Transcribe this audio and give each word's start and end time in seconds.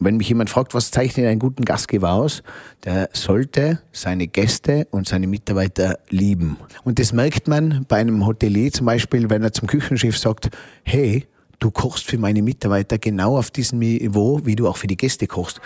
wenn 0.00 0.16
mich 0.16 0.28
jemand 0.28 0.50
fragt, 0.50 0.74
was 0.74 0.90
zeichnet 0.90 1.26
einen 1.26 1.38
guten 1.38 1.64
Gastgeber 1.64 2.12
aus, 2.12 2.42
der 2.84 3.10
sollte 3.12 3.80
seine 3.92 4.26
Gäste 4.26 4.88
und 4.90 5.06
seine 5.06 5.26
Mitarbeiter 5.26 5.98
lieben. 6.08 6.56
Und 6.84 6.98
das 6.98 7.12
merkt 7.12 7.46
man 7.46 7.84
bei 7.86 7.96
einem 7.96 8.26
Hotelier 8.26 8.72
zum 8.72 8.86
Beispiel, 8.86 9.30
wenn 9.30 9.42
er 9.42 9.52
zum 9.52 9.68
Küchenchef 9.68 10.16
sagt, 10.18 10.50
hey, 10.82 11.26
du 11.58 11.70
kochst 11.70 12.06
für 12.06 12.18
meine 12.18 12.42
Mitarbeiter 12.42 12.98
genau 12.98 13.38
auf 13.38 13.50
diesem 13.50 13.78
Niveau, 13.78 14.40
wie 14.44 14.56
du 14.56 14.66
auch 14.66 14.78
für 14.78 14.86
die 14.86 14.96
Gäste 14.96 15.26
kochst. 15.26 15.60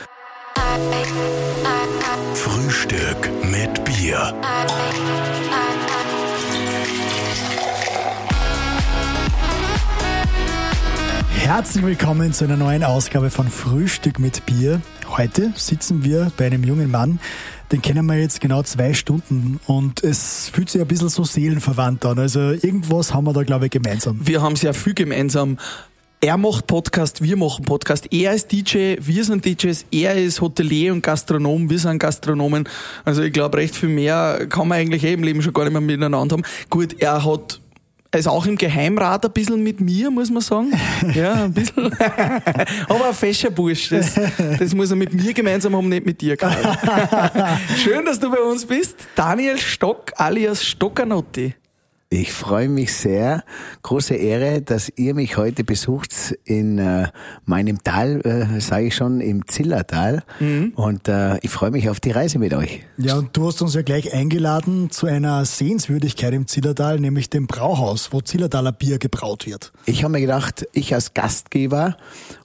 Frühstück 2.34 3.30
mit 3.50 3.84
Bier. 3.84 4.34
Herzlich 11.44 11.84
willkommen 11.84 12.32
zu 12.32 12.44
einer 12.44 12.56
neuen 12.56 12.82
Ausgabe 12.82 13.28
von 13.28 13.48
Frühstück 13.48 14.18
mit 14.18 14.46
Bier. 14.46 14.80
Heute 15.10 15.52
sitzen 15.56 16.02
wir 16.02 16.32
bei 16.38 16.46
einem 16.46 16.64
jungen 16.64 16.90
Mann, 16.90 17.20
den 17.70 17.82
kennen 17.82 18.06
wir 18.06 18.18
jetzt 18.18 18.40
genau 18.40 18.62
zwei 18.62 18.94
Stunden 18.94 19.60
und 19.66 20.02
es 20.02 20.48
fühlt 20.48 20.70
sich 20.70 20.80
ein 20.80 20.88
bisschen 20.88 21.10
so 21.10 21.22
seelenverwandt 21.22 22.06
an. 22.06 22.18
Also 22.18 22.40
irgendwas 22.40 23.12
haben 23.12 23.24
wir 23.24 23.34
da, 23.34 23.42
glaube 23.42 23.66
ich, 23.66 23.72
gemeinsam. 23.72 24.26
Wir 24.26 24.40
haben 24.40 24.56
sehr 24.56 24.72
viel 24.72 24.94
gemeinsam. 24.94 25.58
Er 26.22 26.38
macht 26.38 26.66
Podcast, 26.66 27.20
wir 27.20 27.36
machen 27.36 27.66
Podcast. 27.66 28.10
Er 28.10 28.32
ist 28.32 28.50
DJ, 28.50 28.96
wir 28.98 29.24
sind 29.24 29.44
DJs. 29.44 29.84
Er 29.90 30.14
ist 30.14 30.40
Hotelier 30.40 30.94
und 30.94 31.02
Gastronom, 31.02 31.68
wir 31.68 31.78
sind 31.78 31.98
Gastronomen. 31.98 32.66
Also 33.04 33.22
ich 33.22 33.34
glaube, 33.34 33.58
recht 33.58 33.76
viel 33.76 33.90
mehr 33.90 34.46
kann 34.48 34.66
man 34.66 34.78
eigentlich 34.78 35.04
eh 35.04 35.12
im 35.12 35.22
Leben 35.22 35.42
schon 35.42 35.52
gar 35.52 35.64
nicht 35.64 35.74
mehr 35.74 35.82
miteinander 35.82 36.20
haben. 36.20 36.42
Gut, 36.70 37.02
er 37.02 37.22
hat 37.22 37.60
ist 38.18 38.28
auch 38.28 38.46
im 38.46 38.56
Geheimrat 38.56 39.24
ein 39.24 39.32
bisschen 39.32 39.62
mit 39.62 39.80
mir, 39.80 40.10
muss 40.10 40.30
man 40.30 40.42
sagen. 40.42 40.72
Ja, 41.14 41.44
ein 41.44 41.52
bisschen. 41.52 41.92
Aber 42.88 43.08
ein 43.08 43.14
fescher 43.14 43.50
Bursch. 43.50 43.90
Das, 43.90 44.14
das 44.58 44.74
muss 44.74 44.90
er 44.90 44.96
mit 44.96 45.12
mir 45.12 45.32
gemeinsam 45.32 45.76
haben, 45.76 45.88
nicht 45.88 46.06
mit 46.06 46.20
dir, 46.20 46.36
Karl. 46.36 46.56
Schön, 47.76 48.04
dass 48.04 48.18
du 48.18 48.30
bei 48.30 48.40
uns 48.40 48.64
bist. 48.64 48.96
Daniel 49.14 49.58
Stock 49.58 50.12
alias 50.16 50.64
Stockanotti. 50.64 51.54
Ich 52.16 52.32
freue 52.32 52.68
mich 52.68 52.92
sehr. 52.92 53.42
Große 53.82 54.14
Ehre, 54.14 54.62
dass 54.62 54.92
ihr 54.94 55.14
mich 55.14 55.36
heute 55.36 55.64
besucht 55.64 56.12
in 56.44 56.78
äh, 56.78 57.08
meinem 57.44 57.82
Tal, 57.82 58.20
äh, 58.20 58.60
sage 58.60 58.86
ich 58.86 58.94
schon, 58.94 59.20
im 59.20 59.48
Zillertal. 59.48 60.22
Mhm. 60.38 60.74
Und 60.76 61.08
äh, 61.08 61.38
ich 61.38 61.50
freue 61.50 61.72
mich 61.72 61.88
auf 61.88 61.98
die 61.98 62.12
Reise 62.12 62.38
mit 62.38 62.54
euch. 62.54 62.82
Ja, 62.98 63.16
und 63.16 63.36
du 63.36 63.48
hast 63.48 63.60
uns 63.62 63.74
ja 63.74 63.82
gleich 63.82 64.14
eingeladen 64.14 64.90
zu 64.90 65.06
einer 65.08 65.44
Sehenswürdigkeit 65.44 66.32
im 66.34 66.46
Zillertal, 66.46 67.00
nämlich 67.00 67.30
dem 67.30 67.48
Brauhaus, 67.48 68.12
wo 68.12 68.20
Zillertaler 68.20 68.70
Bier 68.70 68.98
gebraut 68.98 69.44
wird. 69.44 69.72
Ich 69.84 70.04
habe 70.04 70.12
mir 70.12 70.20
gedacht, 70.20 70.68
ich 70.72 70.94
als 70.94 71.14
Gastgeber 71.14 71.96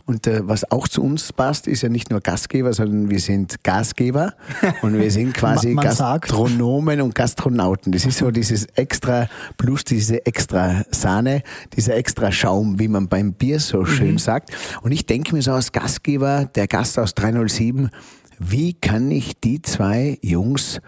und 0.09 0.25
äh, 0.25 0.39
was 0.41 0.69
auch 0.71 0.87
zu 0.87 1.03
uns 1.03 1.31
passt, 1.31 1.67
ist 1.67 1.83
ja 1.83 1.89
nicht 1.89 2.09
nur 2.09 2.19
Gastgeber, 2.19 2.73
sondern 2.73 3.11
wir 3.11 3.19
sind 3.19 3.63
Gasgeber 3.63 4.33
und 4.81 4.97
wir 4.97 5.11
sind 5.11 5.33
quasi 5.35 5.75
Gastronomen 5.75 7.01
und 7.01 7.13
Gastronauten. 7.13 7.91
Das 7.91 8.07
ist 8.07 8.17
so 8.17 8.31
dieses 8.31 8.65
extra 8.73 9.29
Plus, 9.57 9.83
diese 9.83 10.25
extra 10.25 10.83
Sahne, 10.89 11.43
dieser 11.75 11.95
extra 11.95 12.31
Schaum, 12.31 12.79
wie 12.79 12.87
man 12.87 13.07
beim 13.07 13.33
Bier 13.33 13.59
so 13.59 13.85
schön 13.85 14.13
mhm. 14.13 14.17
sagt. 14.17 14.49
Und 14.81 14.93
ich 14.93 15.05
denke 15.05 15.35
mir 15.35 15.43
so 15.43 15.51
als 15.51 15.71
Gastgeber, 15.71 16.49
der 16.55 16.65
Gast 16.65 16.97
aus 16.97 17.13
307, 17.13 17.91
wie 18.39 18.73
kann 18.73 19.11
ich 19.11 19.39
die 19.39 19.61
zwei 19.61 20.17
Jungs 20.23 20.81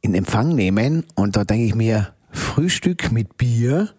in 0.00 0.14
Empfang 0.14 0.54
nehmen? 0.54 1.04
Und 1.14 1.36
da 1.36 1.44
denke 1.44 1.66
ich 1.66 1.74
mir, 1.74 2.14
Frühstück 2.30 3.12
mit 3.12 3.36
Bier 3.36 3.90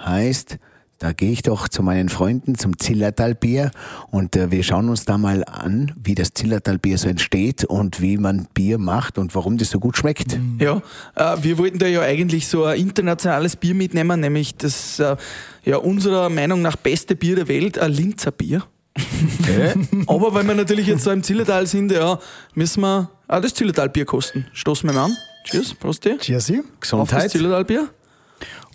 heißt 0.00 0.58
da 0.98 1.12
gehe 1.12 1.30
ich 1.30 1.42
doch 1.42 1.68
zu 1.68 1.82
meinen 1.82 2.08
Freunden 2.08 2.58
zum 2.58 2.78
Zillertalbier 2.78 3.70
und 4.10 4.34
äh, 4.34 4.50
wir 4.50 4.64
schauen 4.64 4.88
uns 4.88 5.04
da 5.04 5.16
mal 5.16 5.44
an, 5.44 5.92
wie 6.02 6.16
das 6.16 6.34
Zillertalbier 6.34 6.98
so 6.98 7.08
entsteht 7.08 7.64
und 7.64 8.00
wie 8.00 8.16
man 8.16 8.48
Bier 8.52 8.78
macht 8.78 9.16
und 9.16 9.34
warum 9.34 9.58
das 9.58 9.70
so 9.70 9.78
gut 9.78 9.96
schmeckt. 9.96 10.36
Mhm. 10.36 10.58
Ja, 10.60 10.82
äh, 11.14 11.36
wir 11.42 11.58
wollten 11.58 11.78
da 11.78 11.86
ja 11.86 12.02
eigentlich 12.02 12.48
so 12.48 12.64
ein 12.64 12.80
internationales 12.80 13.54
Bier 13.54 13.74
mitnehmen, 13.74 14.20
nämlich 14.20 14.56
das 14.56 14.98
äh, 14.98 15.16
ja 15.64 15.76
unserer 15.76 16.30
Meinung 16.30 16.62
nach 16.62 16.74
beste 16.74 17.14
Bier 17.14 17.36
der 17.36 17.48
Welt, 17.48 17.78
ein 17.78 17.92
Linzer 17.92 18.32
Bier. 18.32 18.64
Okay. 19.40 19.72
Aber 20.06 20.34
weil 20.34 20.46
wir 20.46 20.54
natürlich 20.54 20.86
jetzt 20.86 21.04
so 21.04 21.10
im 21.10 21.22
Zillertal 21.22 21.66
sind, 21.66 21.90
ja, 21.90 22.18
müssen 22.54 22.82
wir 22.82 23.10
auch 23.26 23.40
das 23.40 23.54
Zillertalbier 23.54 24.04
kosten. 24.04 24.46
Stoßen 24.52 24.88
wir 24.88 24.94
mal 24.94 25.06
an. 25.06 25.16
Cheers, 25.44 25.74
Prost. 25.74 26.06
Cheers. 26.18 26.52
Gesundheit. 26.80 26.92
Auf 26.92 27.10
das 27.10 27.32
Zillertalbier. 27.32 27.88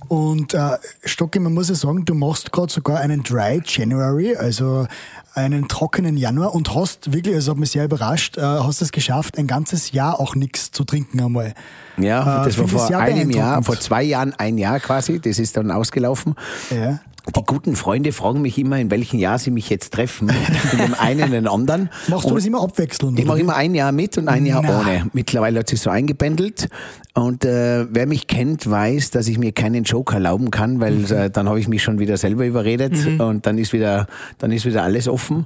Und 0.08 0.54
äh, 0.54 0.78
Stocki, 1.06 1.40
man 1.40 1.54
muss 1.54 1.70
ja 1.70 1.76
sagen, 1.76 2.06
du 2.06 2.14
machst 2.14 2.52
gerade 2.52 2.72
sogar 2.72 3.00
einen 3.00 3.24
Dry 3.24 3.62
January, 3.66 4.36
also 4.36 4.88
einen 5.34 5.68
trockenen 5.68 6.18
Januar 6.18 6.54
und 6.54 6.76
hast 6.76 7.12
wirklich, 7.14 7.36
also 7.36 7.52
hat 7.52 7.58
mich 7.58 7.72
sehr 7.72 7.86
überrascht, 7.86 8.38
äh, 8.38 8.42
hast 8.42 8.82
es 8.82 8.92
geschafft, 8.92 9.38
ein 9.38 9.48
ganzes 9.48 9.92
Jahr 9.92 10.20
auch 10.20 10.36
nichts 10.36 10.72
zu 10.72 10.84
trinken 10.84 11.20
einmal. 11.22 11.54
Ja, 11.98 12.42
äh, 12.42 12.46
das 12.46 12.58
war 12.58 12.68
vor 12.68 12.98
einem 12.98 13.32
Jahr, 13.32 13.64
vor 13.64 13.80
zwei 13.80 14.04
Jahren 14.04 14.34
ein 14.38 14.58
Jahr 14.58 14.80
quasi, 14.80 15.20
das 15.20 15.40
ist 15.40 15.58
dann 15.58 15.72
ausgelaufen. 15.72 16.36
Ja. 16.70 17.00
Die 17.26 17.42
guten 17.46 17.78
Freunde 17.78 18.12
fragen 18.12 18.42
mich 18.42 18.58
immer, 18.58 18.80
in 18.80 18.92
welchem 18.92 19.18
Jahr 19.18 19.40
sie 19.40 19.50
mich 19.50 19.70
jetzt 19.70 19.94
treffen. 19.94 20.30
In 20.74 20.78
dem 20.78 20.94
einen 20.94 21.24
und 21.24 21.32
dem 21.32 21.48
anderen. 21.48 21.90
Machst 22.10 22.30
du 22.30 22.36
das 22.36 22.46
immer 22.46 22.62
abwechselnd? 22.62 23.18
Ich 23.18 23.26
mache 23.26 23.40
immer 23.40 23.56
ein 23.56 23.74
Jahr 23.76 23.94
mit 23.94 24.18
und 24.18 24.28
ein 24.28 24.46
Jahr 24.46 24.62
Na. 24.62 24.82
ohne. 24.82 25.10
Mittlerweile 25.14 25.60
hat 25.60 25.70
sich 25.70 25.80
so 25.80 25.90
eingependelt. 25.90 26.68
Und 27.14 27.46
äh, 27.46 27.86
wer 27.90 28.08
mich 28.08 28.28
kennt, 28.28 28.70
weiß, 28.70 29.12
dass 29.12 29.28
ich 29.28 29.38
mir 29.38 29.54
keinen 29.54 29.84
Joke 29.84 30.16
erlauben 30.16 30.52
kann, 30.52 30.82
weil 30.82 30.96
mhm. 30.96 31.12
äh, 31.12 31.30
dann 31.30 31.48
habe 31.48 31.60
ich 31.60 31.68
mich 31.70 31.82
schon 31.82 32.00
wieder 32.00 32.18
selber 32.18 32.46
überredet 32.46 32.94
mhm. 32.94 33.22
und 33.22 33.46
dann 33.46 33.58
ist 33.58 33.72
wieder, 33.72 34.08
dann 34.40 34.52
ist 34.52 34.66
wieder 34.66 34.84
alles 34.84 35.08
offen. 35.08 35.46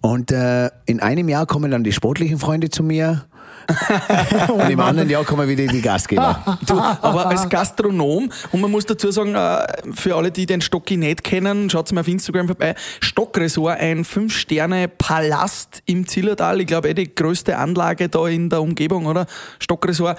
Und 0.00 0.30
äh, 0.30 0.70
in 0.84 1.00
einem 1.00 1.28
Jahr 1.28 1.46
kommen 1.46 1.72
dann 1.72 1.82
die 1.82 1.92
sportlichen 1.92 2.38
Freunde 2.38 2.70
zu 2.70 2.84
mir 2.84 3.24
und 4.48 4.70
im 4.70 4.80
anderen 4.80 5.08
Jahr 5.10 5.24
kommen 5.24 5.48
wieder 5.48 5.66
die 5.66 5.82
Gastgeber. 5.82 6.58
du, 6.66 6.78
aber 6.78 7.26
als 7.26 7.48
Gastronom, 7.48 8.30
und 8.52 8.60
man 8.60 8.70
muss 8.70 8.86
dazu 8.86 9.10
sagen, 9.10 9.34
äh, 9.34 9.66
für 9.94 10.16
alle, 10.16 10.30
die 10.30 10.46
den 10.46 10.60
Stocki 10.60 10.96
nicht 10.96 11.24
kennen, 11.24 11.68
schaut 11.70 11.90
mal 11.92 12.02
auf 12.02 12.08
Instagram 12.08 12.46
vorbei. 12.46 12.74
Stockresort, 13.00 13.80
ein 13.80 14.04
Fünf-Sterne-Palast 14.04 15.82
im 15.86 16.06
Zillertal. 16.06 16.60
Ich 16.60 16.66
glaube, 16.66 16.88
eh 16.88 16.94
die 16.94 17.12
größte 17.14 17.56
Anlage 17.56 18.08
da 18.08 18.26
in 18.28 18.48
der 18.48 18.62
Umgebung, 18.62 19.06
oder? 19.06 19.26
Stockresort, 19.58 20.18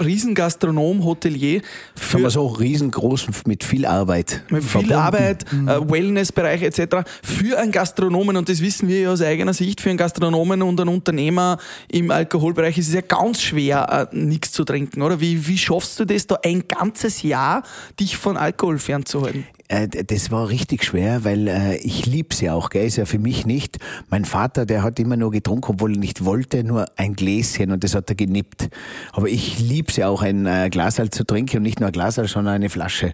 Riesengastronom, 0.00 1.04
Hotelier. 1.04 1.62
Für 1.94 2.12
Kann 2.12 2.22
man 2.22 2.30
so 2.30 2.46
riesengroß 2.46 3.28
mit 3.46 3.64
viel 3.64 3.86
Arbeit. 3.86 4.42
Mit 4.48 4.62
viel 4.62 4.70
verbunden. 4.70 4.94
Arbeit, 4.94 5.52
mhm. 5.52 5.68
äh, 5.68 5.90
Wellnessbereich 5.90 6.62
etc. 6.62 7.08
Für 7.22 7.58
einen 7.58 7.72
Gastronomen, 7.72 8.36
und 8.36 8.48
das 8.48 8.60
wissen 8.60 8.88
wir 8.88 9.00
ja 9.00 9.12
aus 9.12 9.22
eigener 9.22 9.54
Sicht, 9.54 9.80
für 9.80 9.90
einen 9.90 9.98
Gastronomen 9.98 10.62
und 10.62 10.80
einen 10.80 10.90
Unternehmer 10.90 11.58
im 11.88 12.10
Alkoholbereich 12.10 12.79
ist 12.80 12.88
es 12.88 12.94
ja 12.94 13.00
ganz 13.02 13.42
schwer, 13.42 14.08
äh, 14.12 14.16
nichts 14.16 14.52
zu 14.52 14.64
trinken, 14.64 15.02
oder? 15.02 15.20
Wie, 15.20 15.46
wie 15.46 15.58
schaffst 15.58 16.00
du 16.00 16.04
das 16.04 16.26
da 16.26 16.38
ein 16.42 16.66
ganzes 16.66 17.22
Jahr, 17.22 17.62
dich 17.98 18.16
von 18.16 18.36
Alkohol 18.36 18.78
fernzuhalten? 18.78 19.46
Äh, 19.70 19.88
das 19.88 20.30
war 20.30 20.48
richtig 20.48 20.84
schwer, 20.84 21.24
weil 21.24 21.46
äh, 21.46 21.76
ich 21.76 22.06
lieb's 22.06 22.40
ja 22.40 22.54
auch, 22.54 22.70
gell? 22.70 22.86
Ist 22.86 22.96
ja 22.96 23.04
für 23.04 23.20
mich 23.20 23.46
nicht. 23.46 23.78
Mein 24.10 24.24
Vater, 24.24 24.66
der 24.66 24.82
hat 24.82 24.98
immer 24.98 25.16
nur 25.16 25.30
getrunken, 25.30 25.74
obwohl 25.74 25.92
er 25.92 25.98
nicht 25.98 26.24
wollte, 26.24 26.64
nur 26.64 26.86
ein 26.96 27.14
Gläschen 27.14 27.70
und 27.70 27.84
das 27.84 27.94
hat 27.94 28.10
er 28.10 28.16
genippt. 28.16 28.68
Aber 29.12 29.28
ich 29.28 29.60
lieb's 29.60 29.96
ja 29.96 30.08
auch, 30.08 30.22
ein 30.22 30.44
äh, 30.46 30.68
Glas 30.70 30.98
halt 30.98 31.14
zu 31.14 31.24
trinken 31.24 31.58
und 31.58 31.62
nicht 31.62 31.78
nur 31.78 31.88
ein 31.88 31.92
Glas, 31.92 32.16
sondern 32.16 32.48
eine 32.48 32.68
Flasche. 32.68 33.12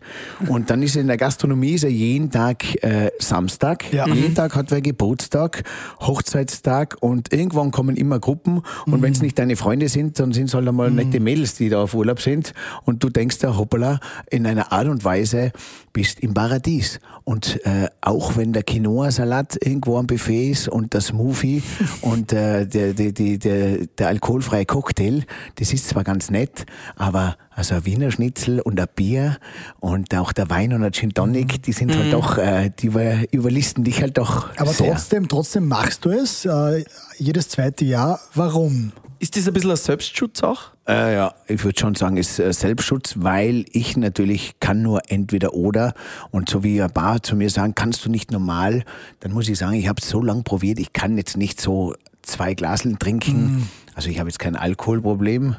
Und 0.49 0.71
dann 0.71 0.83
ist 0.83 0.97
in 0.97 1.09
der 1.09 1.19
Gastronomie 1.19 1.72
ist 1.72 1.83
ja 1.83 1.91
jeden 1.91 2.31
Tag 2.31 2.83
äh, 2.83 3.11
Samstag, 3.19 3.93
ja. 3.93 4.06
jeden 4.06 4.31
mhm. 4.31 4.34
Tag 4.34 4.56
hat 4.56 4.71
wer 4.71 4.81
Geburtstag, 4.81 5.62
Hochzeitstag 6.00 6.97
und 7.00 7.33
irgendwann 7.34 7.71
kommen 7.71 7.97
immer 7.97 8.19
Gruppen 8.19 8.62
und 8.87 8.99
mhm. 8.99 9.03
wenn 9.03 9.12
es 9.12 9.21
nicht 9.21 9.38
deine 9.38 9.56
Freunde 9.56 9.88
sind, 9.88 10.19
dann 10.19 10.33
sind 10.33 10.47
es 10.47 10.55
halt 10.55 10.67
einmal 10.67 10.88
mhm. 10.88 10.97
nette 10.97 11.21
Mädels, 11.21 11.55
die 11.55 11.69
da 11.69 11.83
auf 11.83 11.93
Urlaub 11.93 12.23
sind 12.23 12.55
und 12.84 13.03
du 13.03 13.11
denkst 13.11 13.38
da, 13.41 13.56
hoppala, 13.59 14.00
in 14.31 14.47
einer 14.47 14.73
Art 14.73 14.88
und 14.88 15.05
Weise 15.05 15.53
bist 15.93 16.21
im 16.21 16.34
Paradies. 16.47 17.01
Und 17.25 17.61
äh, 17.67 17.89
auch 18.03 18.37
wenn 18.37 18.53
der 18.53 18.62
Quinoa-Salat 18.62 19.57
irgendwo 19.61 19.99
am 19.99 20.07
Buffet 20.07 20.51
ist 20.51 20.69
und 20.69 20.95
das 20.95 21.07
Smoothie 21.07 21.61
und 22.03 22.33
äh, 22.33 22.67
der, 22.67 22.93
der, 22.93 23.11
der, 23.11 23.87
der 23.87 24.06
alkoholfreie 24.06 24.65
Cocktail, 24.65 25.25
das 25.56 25.73
ist 25.73 25.88
zwar 25.88 26.05
ganz 26.05 26.31
nett, 26.31 26.65
aber 26.94 27.37
also 27.50 27.75
ein 27.75 27.85
Wiener 27.85 28.12
Schnitzel 28.12 28.61
und 28.61 28.79
ein 28.79 28.87
Bier 28.94 29.38
und 29.81 30.15
auch 30.15 30.31
der 30.31 30.49
Wein 30.49 30.73
und 30.73 30.85
ein 30.85 30.93
Gin 30.93 31.15
Tonic, 31.15 31.65
die 31.65 31.73
sind 31.73 31.91
halt 31.91 32.12
mhm. 32.12 32.12
halt 32.12 32.15
doch, 32.15 32.38
äh, 32.38 32.70
die 32.79 33.26
überlisten 33.32 33.82
dich 33.82 34.03
halt 34.03 34.19
doch. 34.19 34.56
Aber 34.56 34.73
sehr. 34.73 34.93
trotzdem, 34.93 35.26
trotzdem 35.26 35.67
machst 35.67 36.05
du 36.05 36.11
es 36.11 36.44
äh, 36.44 36.85
jedes 37.19 37.49
zweite 37.49 37.85
Jahr. 37.85 38.20
Warum? 38.35 38.93
Ist 39.19 39.37
das 39.37 39.47
ein 39.49 39.55
bisschen 39.55 39.71
ein 39.71 39.77
Selbstschutz 39.77 40.43
auch? 40.43 40.73
Äh, 40.87 41.15
ja, 41.15 41.35
ich 41.47 41.65
würde 41.65 41.79
schon 41.79 41.95
sagen, 41.95 42.17
ist 42.17 42.39
äh, 42.39 42.53
Selbstschutz, 42.53 43.15
weil 43.19 43.65
ich 43.73 43.97
natürlich 43.97 44.61
kann 44.61 44.83
nur 44.83 45.11
entweder 45.11 45.55
oder. 45.55 45.95
Und 46.31 46.49
so 46.49 46.63
wie 46.63 46.81
ein 46.83 46.93
Bar 46.93 47.23
zu 47.23 47.35
mir 47.35 47.51
sagen, 47.51 47.75
kannst 47.75 48.05
du 48.05 48.11
nicht 48.11 48.31
normal, 48.31 48.85
dann 49.21 49.33
muss 49.33 49.49
ich 49.49 49.59
sagen, 49.59 49.75
ich 49.75 49.89
habe 49.89 50.01
es 50.01 50.09
so 50.09 50.23
lange 50.23 50.43
probiert, 50.43 50.79
ich 50.79 50.93
kann 50.93 51.17
jetzt 51.17 51.37
nicht 51.37 51.61
so 51.61 51.95
zwei 52.23 52.55
Glaseln 52.55 52.99
trinken. 52.99 53.59
Mm. 53.59 53.69
Also 53.95 54.11
ich 54.11 54.19
habe 54.19 54.29
jetzt 54.29 54.39
kein 54.39 54.57
Alkoholproblem. 54.57 55.57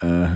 Äh, 0.00 0.26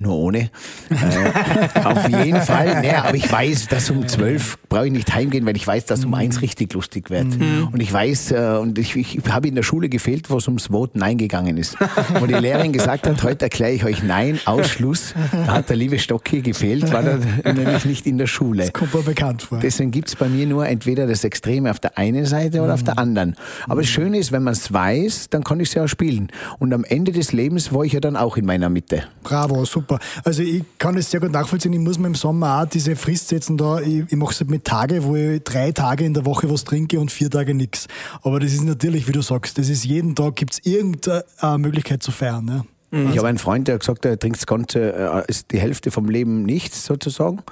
nur 0.00 0.14
ohne. 0.14 0.50
Äh, 0.90 1.80
auf 1.84 2.08
jeden 2.08 2.40
Fall. 2.40 2.82
Naja, 2.82 3.04
aber 3.04 3.16
ich 3.16 3.30
weiß, 3.30 3.66
dass 3.66 3.90
um 3.90 4.06
zwölf 4.06 4.56
brauche 4.68 4.86
ich 4.86 4.92
nicht 4.92 5.12
heimgehen, 5.12 5.44
weil 5.44 5.56
ich 5.56 5.66
weiß, 5.66 5.86
dass 5.86 6.04
um 6.04 6.14
eins 6.14 6.40
richtig 6.40 6.72
lustig 6.72 7.10
wird. 7.10 7.26
Mhm. 7.26 7.68
Und 7.72 7.80
ich 7.80 7.92
weiß, 7.92 8.30
äh, 8.30 8.58
und 8.60 8.78
ich, 8.78 8.94
ich 8.94 9.18
habe 9.28 9.48
in 9.48 9.56
der 9.56 9.64
Schule 9.64 9.88
gefehlt, 9.88 10.30
wo 10.30 10.36
es 10.36 10.46
ums 10.46 10.70
Wort 10.70 10.94
Nein 10.94 11.18
gegangen 11.18 11.56
ist. 11.56 11.76
Wo 12.20 12.26
die 12.26 12.34
Lehrerin 12.34 12.72
gesagt 12.72 13.08
hat, 13.08 13.22
heute 13.24 13.46
erkläre 13.46 13.72
ich 13.72 13.84
euch 13.84 14.02
Nein, 14.04 14.38
Ausschluss. 14.44 15.14
Da 15.32 15.54
hat 15.54 15.68
der 15.68 15.76
liebe 15.76 15.98
Stocki 15.98 16.42
gefehlt, 16.42 16.92
war 16.92 17.02
er 17.02 17.52
nämlich 17.52 17.84
nicht 17.84 18.06
in 18.06 18.18
der 18.18 18.28
Schule. 18.28 18.62
Das 18.62 18.72
kommt 18.72 18.94
mir 18.94 19.02
bekannt 19.02 19.42
vor. 19.42 19.58
Deswegen 19.58 19.90
gibt's 19.90 20.14
bei 20.14 20.28
mir 20.28 20.46
nur 20.46 20.68
entweder 20.68 21.08
das 21.08 21.24
Extreme 21.24 21.70
auf 21.72 21.80
der 21.80 21.98
einen 21.98 22.24
Seite 22.24 22.62
oder 22.62 22.74
auf 22.74 22.84
der 22.84 22.98
anderen. 22.98 23.34
Aber 23.66 23.80
das 23.80 23.90
Schöne 23.90 24.18
ist, 24.18 24.30
wenn 24.30 24.44
man 24.44 24.52
es 24.52 24.72
weiß, 24.72 25.30
dann 25.30 25.42
kann 25.42 25.58
ich 25.58 25.68
es 25.68 25.74
ja 25.74 25.84
auch 25.84 25.88
spielen. 25.88 26.28
Und 26.60 26.72
am 26.72 26.84
Ende 26.84 27.10
des 27.10 27.32
Lebens 27.32 27.72
war 27.72 27.84
ich 27.84 27.94
ja 27.94 28.00
dann 28.00 28.16
auch 28.16 28.36
in 28.36 28.46
meiner 28.46 28.68
Mitte. 28.68 29.02
Bravo, 29.24 29.64
super. 29.64 29.87
Also 30.24 30.42
ich 30.42 30.64
kann 30.78 30.96
es 30.96 31.10
sehr 31.10 31.20
gut 31.20 31.32
nachvollziehen. 31.32 31.72
Ich 31.72 31.80
muss 31.80 31.98
mir 31.98 32.08
im 32.08 32.14
Sommer 32.14 32.62
auch 32.62 32.66
diese 32.66 32.96
Frist 32.96 33.28
setzen 33.28 33.56
da. 33.56 33.80
Ich, 33.80 34.04
ich 34.08 34.16
mache 34.16 34.32
es 34.32 34.40
halt 34.40 34.50
mit 34.50 34.64
Tage, 34.64 35.04
wo 35.04 35.16
ich 35.16 35.42
drei 35.42 35.72
Tage 35.72 36.04
in 36.04 36.14
der 36.14 36.24
Woche 36.24 36.50
was 36.50 36.64
trinke 36.64 37.00
und 37.00 37.10
vier 37.10 37.30
Tage 37.30 37.54
nichts. 37.54 37.86
Aber 38.22 38.40
das 38.40 38.52
ist 38.52 38.64
natürlich, 38.64 39.08
wie 39.08 39.12
du 39.12 39.22
sagst, 39.22 39.58
das 39.58 39.68
ist 39.68 39.84
jeden 39.84 40.14
Tag 40.14 40.36
gibt's 40.36 40.60
irgendeine 40.64 41.24
Möglichkeit 41.58 42.02
zu 42.02 42.10
feiern. 42.10 42.44
Ne? 42.44 42.64
Ich 42.90 43.18
habe 43.18 43.28
einen 43.28 43.38
Freund, 43.38 43.68
der 43.68 43.74
hat 43.74 43.80
gesagt, 43.80 44.04
er 44.06 44.18
trinkt 44.18 44.38
das 44.38 44.46
Ganze, 44.46 44.94
äh, 44.94 45.22
ist 45.28 45.52
die 45.52 45.58
Hälfte 45.58 45.90
vom 45.90 46.08
Leben 46.08 46.44
nichts 46.44 46.86
sozusagen, 46.86 47.42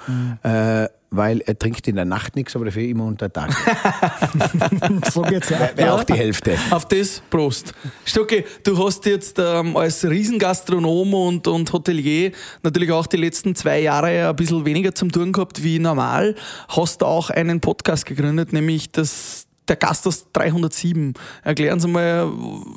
äh, 0.43 0.89
weil 1.11 1.41
er 1.43 1.59
trinkt 1.59 1.87
in 1.89 1.97
der 1.97 2.07
Nacht 2.07 2.37
nichts, 2.37 2.57
aber 2.57 2.65
dafür 2.65 2.83
immer 2.83 3.05
unter 3.05 3.31
Tag. 3.31 3.53
so 5.13 5.23
geht's 5.23 5.51
ja. 5.51 5.71
Wäre 5.75 5.93
auch 5.93 6.05
die 6.05 6.15
Hälfte. 6.15 6.57
Auf 6.71 6.87
das 6.89 7.23
Prost. 7.29 7.75
Stocki, 8.07 8.45
du 8.65 8.83
hast 8.85 9.05
jetzt 9.05 9.39
ähm, 9.39 9.77
als 9.77 10.05
Riesengastronom 10.05 11.13
und, 11.13 11.47
und 11.47 11.71
Hotelier 11.73 12.33
natürlich 12.63 12.91
auch 12.91 13.07
die 13.07 13.19
letzten 13.19 13.55
zwei 13.55 13.81
Jahre 13.81 14.29
ein 14.29 14.37
bisschen 14.37 14.65
weniger 14.65 14.95
zum 14.95 15.13
tun 15.13 15.33
gehabt 15.33 15.63
wie 15.63 15.79
normal. 15.79 16.35
Hast 16.69 17.03
auch 17.03 17.29
einen 17.29 17.61
Podcast 17.61 18.07
gegründet, 18.07 18.55
nämlich 18.55 18.91
das 18.91 19.46
der 19.69 19.77
Gasthaus 19.77 20.27
307. 20.33 21.15
Erklären 21.43 21.81
Sie 21.81 21.89
mal, 21.89 22.31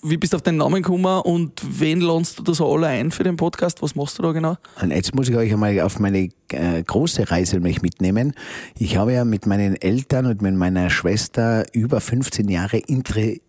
wie 0.04 0.18
bist 0.18 0.34
du 0.34 0.38
auf 0.38 0.44
den 0.44 0.58
Namen 0.58 0.82
gekommen 0.82 1.22
und 1.22 1.62
wen 1.64 2.02
lohnst 2.02 2.40
du 2.40 2.44
da 2.44 2.54
so 2.54 2.72
alle 2.72 2.88
ein 2.88 3.12
für 3.12 3.24
den 3.24 3.36
Podcast? 3.36 3.82
Was 3.82 3.96
machst 3.96 4.18
du 4.20 4.24
da 4.24 4.32
genau? 4.32 4.58
Und 4.82 4.92
jetzt 4.92 5.14
muss 5.16 5.30
ich 5.30 5.36
euch 5.36 5.52
einmal 5.52 5.80
auf 5.82 6.00
meine 6.00 6.30
äh, 6.54 6.82
große 6.84 7.32
Reise 7.32 7.60
mich 7.60 7.82
mitnehmen. 7.82 8.34
Ich 8.78 8.98
habe 8.98 9.14
ja 9.14 9.26
mit 9.26 9.46
meinen 9.46 9.76
Eltern 9.76 10.26
und 10.26 10.42
mit 10.42 10.56
meiner 10.56 10.90
Schwester 10.90 11.66
über 11.74 12.02
15 12.02 12.48
Jahre 12.50 12.82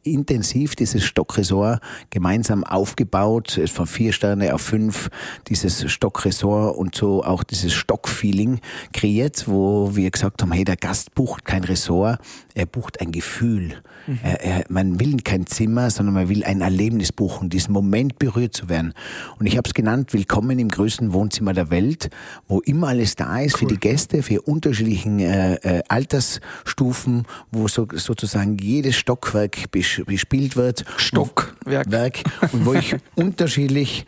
intensiv 0.02 0.76
dieses 0.76 1.04
Stockresort 1.04 1.80
gemeinsam 2.10 2.64
aufgebaut, 2.64 3.60
von 3.66 3.86
vier 3.86 4.12
Sterne 4.12 4.54
auf 4.54 4.62
fünf, 4.62 5.10
dieses 5.48 5.90
Stockresort 5.90 6.76
und 6.76 6.94
so 6.94 7.24
auch 7.24 7.42
dieses 7.42 7.72
Stockfeeling 7.72 8.60
kreiert, 8.92 9.48
wo 9.48 9.94
wir 9.94 10.10
gesagt 10.10 10.42
haben, 10.42 10.52
hey, 10.52 10.64
der 10.64 10.76
Gast 10.76 11.14
bucht 11.14 11.44
kein 11.44 11.64
Resort, 11.64 12.20
er 12.54 12.66
bucht 12.66 13.00
ein 13.00 13.12
Gefühl. 13.12 13.82
Er, 14.22 14.42
er, 14.42 14.64
man 14.68 14.98
will 14.98 15.18
kein 15.22 15.46
Zimmer, 15.46 15.90
sondern 15.90 16.14
man 16.14 16.28
will 16.28 16.42
ein 16.44 16.60
Erlebnis 16.62 17.12
buchen, 17.12 17.48
diesen 17.48 17.72
Moment 17.72 18.18
berührt 18.18 18.54
zu 18.54 18.68
werden. 18.68 18.92
Und 19.38 19.46
ich 19.46 19.56
habe 19.56 19.68
es 19.68 19.74
genannt, 19.74 20.12
willkommen 20.12 20.58
im 20.58 20.68
größten 20.68 21.12
Wohnzimmer 21.12 21.52
der 21.52 21.70
Welt, 21.70 22.10
wo 22.48 22.60
immer 22.60 22.89
alles 22.90 23.14
da 23.14 23.38
ist 23.38 23.56
für 23.56 23.66
die 23.66 23.78
Gäste, 23.78 24.20
für 24.24 24.42
unterschiedlichen 24.42 25.20
äh, 25.20 25.54
äh, 25.62 25.82
Altersstufen, 25.86 27.24
wo 27.52 27.68
so, 27.68 27.86
sozusagen 27.92 28.58
jedes 28.58 28.96
Stockwerk 28.96 29.70
bes 29.70 30.02
bespielt 30.04 30.56
wird. 30.56 30.84
Stockwerk. 30.96 31.88
Werk, 31.88 32.18
und 32.50 32.66
wo 32.66 32.74
ich 32.74 32.96
unterschiedlich 33.14 34.06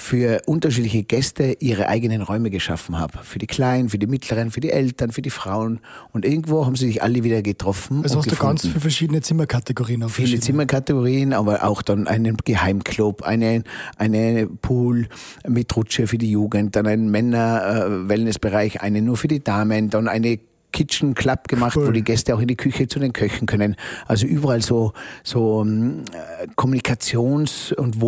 für 0.00 0.42
unterschiedliche 0.46 1.02
Gäste 1.02 1.56
ihre 1.58 1.88
eigenen 1.88 2.22
Räume 2.22 2.50
geschaffen 2.50 2.98
habe. 2.98 3.18
Für 3.24 3.40
die 3.40 3.48
Kleinen, 3.48 3.88
für 3.88 3.98
die 3.98 4.06
Mittleren, 4.06 4.52
für 4.52 4.60
die 4.60 4.70
Eltern, 4.70 5.10
für 5.10 5.22
die 5.22 5.30
Frauen. 5.30 5.80
Und 6.12 6.24
irgendwo 6.24 6.64
haben 6.64 6.76
sie 6.76 6.86
sich 6.86 7.02
alle 7.02 7.24
wieder 7.24 7.42
getroffen. 7.42 8.02
Also 8.04 8.18
hast 8.18 8.24
gefunden. 8.28 8.40
du 8.40 8.46
ganz 8.46 8.62
viele 8.62 8.80
verschiedene 8.80 9.20
Zimmerkategorien. 9.22 10.04
Auf 10.04 10.12
Viele 10.12 10.28
verschiedene- 10.28 10.46
Zimmerkategorien, 10.46 11.32
aber 11.32 11.64
auch 11.64 11.82
dann 11.82 12.06
einen 12.06 12.36
Geheimclub, 12.36 13.22
einen, 13.22 13.64
eine 13.96 14.46
Pool 14.46 15.08
mit 15.46 15.74
Rutsche 15.76 16.06
für 16.06 16.16
die 16.16 16.30
Jugend, 16.30 16.76
dann 16.76 16.86
einen 16.86 17.10
Männer-Wellnessbereich, 17.10 18.80
einen 18.80 19.04
nur 19.04 19.16
für 19.16 19.28
die 19.28 19.42
Damen, 19.42 19.90
dann 19.90 20.06
eine 20.08 20.38
Kitchen 20.70 21.14
Club 21.14 21.48
gemacht, 21.48 21.76
Cool. 21.76 21.88
wo 21.88 21.90
die 21.92 22.04
Gäste 22.04 22.34
auch 22.34 22.40
in 22.40 22.46
die 22.48 22.56
Küche 22.56 22.86
zu 22.88 22.98
den 23.00 23.12
Köchen 23.12 23.46
können. 23.46 23.74
Also 24.06 24.26
überall 24.26 24.62
so, 24.62 24.92
so 25.24 25.62
ähm, 25.62 26.04
äh, 26.12 26.46
Kommunikations- 26.56 27.72
und 27.74 28.00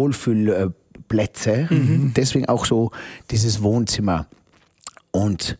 Wohlfühlplätze. 1.10 1.68
Deswegen 2.16 2.46
auch 2.46 2.64
so 2.64 2.90
dieses 3.30 3.62
Wohnzimmer. 3.62 4.26
Und 5.10 5.58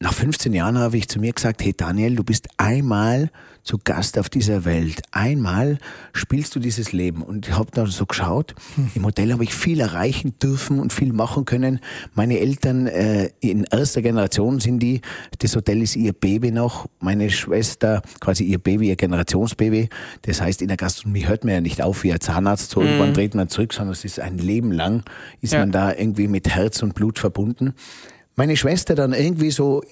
nach 0.00 0.12
15 0.12 0.52
Jahren 0.52 0.78
habe 0.78 0.96
ich 0.96 1.08
zu 1.08 1.18
mir 1.18 1.32
gesagt, 1.32 1.62
hey 1.62 1.72
Daniel, 1.74 2.16
du 2.16 2.24
bist 2.24 2.48
einmal 2.58 3.30
zu 3.66 3.78
Gast 3.82 4.18
auf 4.18 4.28
dieser 4.30 4.64
Welt. 4.64 5.02
Einmal 5.10 5.78
spielst 6.12 6.54
du 6.54 6.60
dieses 6.60 6.92
Leben. 6.92 7.22
Und 7.22 7.48
ich 7.48 7.54
habe 7.58 7.70
da 7.72 7.84
so 7.86 8.06
geschaut, 8.06 8.54
im 8.94 9.04
Hotel 9.04 9.32
habe 9.32 9.42
ich 9.44 9.54
viel 9.54 9.80
erreichen 9.80 10.38
dürfen 10.40 10.78
und 10.78 10.92
viel 10.92 11.12
machen 11.12 11.44
können. 11.44 11.80
Meine 12.14 12.38
Eltern 12.38 12.86
äh, 12.86 13.30
in 13.40 13.64
erster 13.64 14.02
Generation 14.02 14.60
sind 14.60 14.78
die, 14.78 15.00
das 15.40 15.56
Hotel 15.56 15.82
ist 15.82 15.96
ihr 15.96 16.12
Baby 16.12 16.52
noch. 16.52 16.86
Meine 17.00 17.28
Schwester 17.28 18.02
quasi 18.20 18.44
ihr 18.44 18.58
Baby, 18.58 18.88
ihr 18.88 18.96
Generationsbaby. 18.96 19.88
Das 20.22 20.40
heißt, 20.40 20.62
in 20.62 20.68
der 20.68 20.76
Gastronomie 20.76 21.26
hört 21.26 21.44
man 21.44 21.54
ja 21.54 21.60
nicht 21.60 21.82
auf 21.82 22.04
wie 22.04 22.12
ein 22.12 22.20
Zahnarzt, 22.20 22.70
so 22.70 22.80
irgendwann 22.80 23.14
dreht 23.14 23.34
man 23.34 23.48
zurück, 23.48 23.72
sondern 23.72 23.92
es 23.92 24.04
ist 24.04 24.20
ein 24.20 24.38
Leben 24.38 24.70
lang, 24.70 25.02
ist 25.40 25.52
Ja. 25.52 25.58
man 25.60 25.72
da 25.72 25.92
irgendwie 25.92 26.28
mit 26.28 26.48
Herz 26.48 26.82
und 26.82 26.94
Blut 26.94 27.18
verbunden 27.18 27.74
meine 28.38 28.54
Schwester 28.54 28.94
dann 28.94 29.14
irgendwie 29.14 29.50
so, 29.50 29.82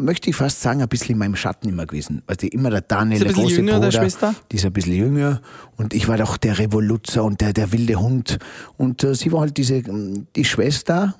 möchte 0.00 0.30
ich 0.30 0.36
fast 0.36 0.60
sagen, 0.60 0.82
ein 0.82 0.88
bisschen 0.88 1.12
in 1.12 1.18
meinem 1.18 1.36
Schatten 1.36 1.68
immer 1.68 1.86
gewesen. 1.86 2.22
Also 2.26 2.46
immer 2.46 2.70
der 2.70 2.80
Daniel, 2.80 3.22
Ist 3.22 3.36
der 3.36 3.42
große 3.42 3.56
jünger, 3.56 3.72
der 3.72 3.88
Bruder, 3.88 3.92
Schwester? 3.92 4.34
die 4.50 4.56
ist 4.56 4.64
ein 4.64 4.72
bisschen 4.72 4.94
jünger 4.94 5.40
und 5.76 5.94
ich 5.94 6.08
war 6.08 6.16
doch 6.16 6.36
der 6.36 6.58
Revoluzer 6.58 7.24
und 7.24 7.40
der, 7.40 7.52
der 7.52 7.72
wilde 7.72 7.96
Hund. 7.96 8.38
Und 8.76 9.04
äh, 9.04 9.14
sie 9.14 9.32
war 9.32 9.40
halt 9.40 9.56
diese, 9.56 9.76
ähm, 9.76 10.26
die 10.36 10.44
Schwester, 10.44 11.14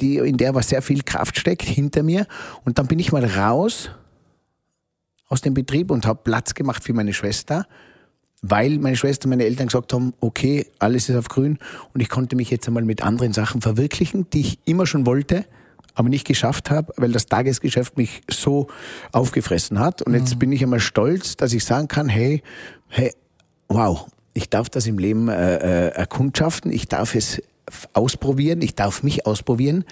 die, 0.00 0.16
in 0.16 0.36
der 0.36 0.54
was 0.54 0.68
sehr 0.68 0.82
viel 0.82 1.02
Kraft 1.02 1.38
steckt, 1.38 1.62
hinter 1.62 2.02
mir. 2.02 2.26
Und 2.64 2.78
dann 2.78 2.86
bin 2.86 2.98
ich 2.98 3.12
mal 3.12 3.24
raus 3.24 3.90
aus 5.28 5.40
dem 5.40 5.54
Betrieb 5.54 5.90
und 5.90 6.06
habe 6.06 6.20
Platz 6.22 6.54
gemacht 6.54 6.84
für 6.84 6.92
meine 6.92 7.12
Schwester 7.12 7.66
weil 8.42 8.78
meine 8.78 8.96
Schwester 8.96 9.26
und 9.26 9.30
meine 9.30 9.44
Eltern 9.44 9.66
gesagt 9.66 9.92
haben, 9.92 10.12
okay, 10.20 10.66
alles 10.78 11.08
ist 11.08 11.16
auf 11.16 11.28
grün 11.28 11.58
und 11.94 12.00
ich 12.00 12.08
konnte 12.08 12.36
mich 12.36 12.50
jetzt 12.50 12.66
einmal 12.66 12.84
mit 12.84 13.02
anderen 13.02 13.32
Sachen 13.32 13.60
verwirklichen, 13.60 14.28
die 14.30 14.40
ich 14.40 14.58
immer 14.64 14.86
schon 14.86 15.06
wollte, 15.06 15.44
aber 15.96 16.10
nicht 16.10 16.26
geschafft 16.26 16.70
habe, 16.70 16.92
weil 16.98 17.10
das 17.10 17.26
Tagesgeschäft 17.26 17.96
mich 17.96 18.20
so 18.30 18.68
aufgefressen 19.12 19.80
hat. 19.80 20.02
Und 20.02 20.14
jetzt 20.14 20.38
bin 20.38 20.52
ich 20.52 20.62
einmal 20.62 20.78
stolz, 20.78 21.36
dass 21.36 21.52
ich 21.52 21.64
sagen 21.64 21.88
kann, 21.88 22.08
hey, 22.08 22.42
hey, 22.88 23.12
wow, 23.68 24.06
ich 24.34 24.50
darf 24.50 24.68
das 24.68 24.86
im 24.86 24.98
Leben 24.98 25.28
äh, 25.28 25.56
äh, 25.56 25.88
erkundschaften, 25.94 26.70
ich 26.70 26.86
darf 26.86 27.14
es 27.14 27.42
ausprobieren, 27.94 28.60
ich 28.60 28.74
darf 28.74 29.02
mich 29.02 29.26
ausprobieren. 29.26 29.84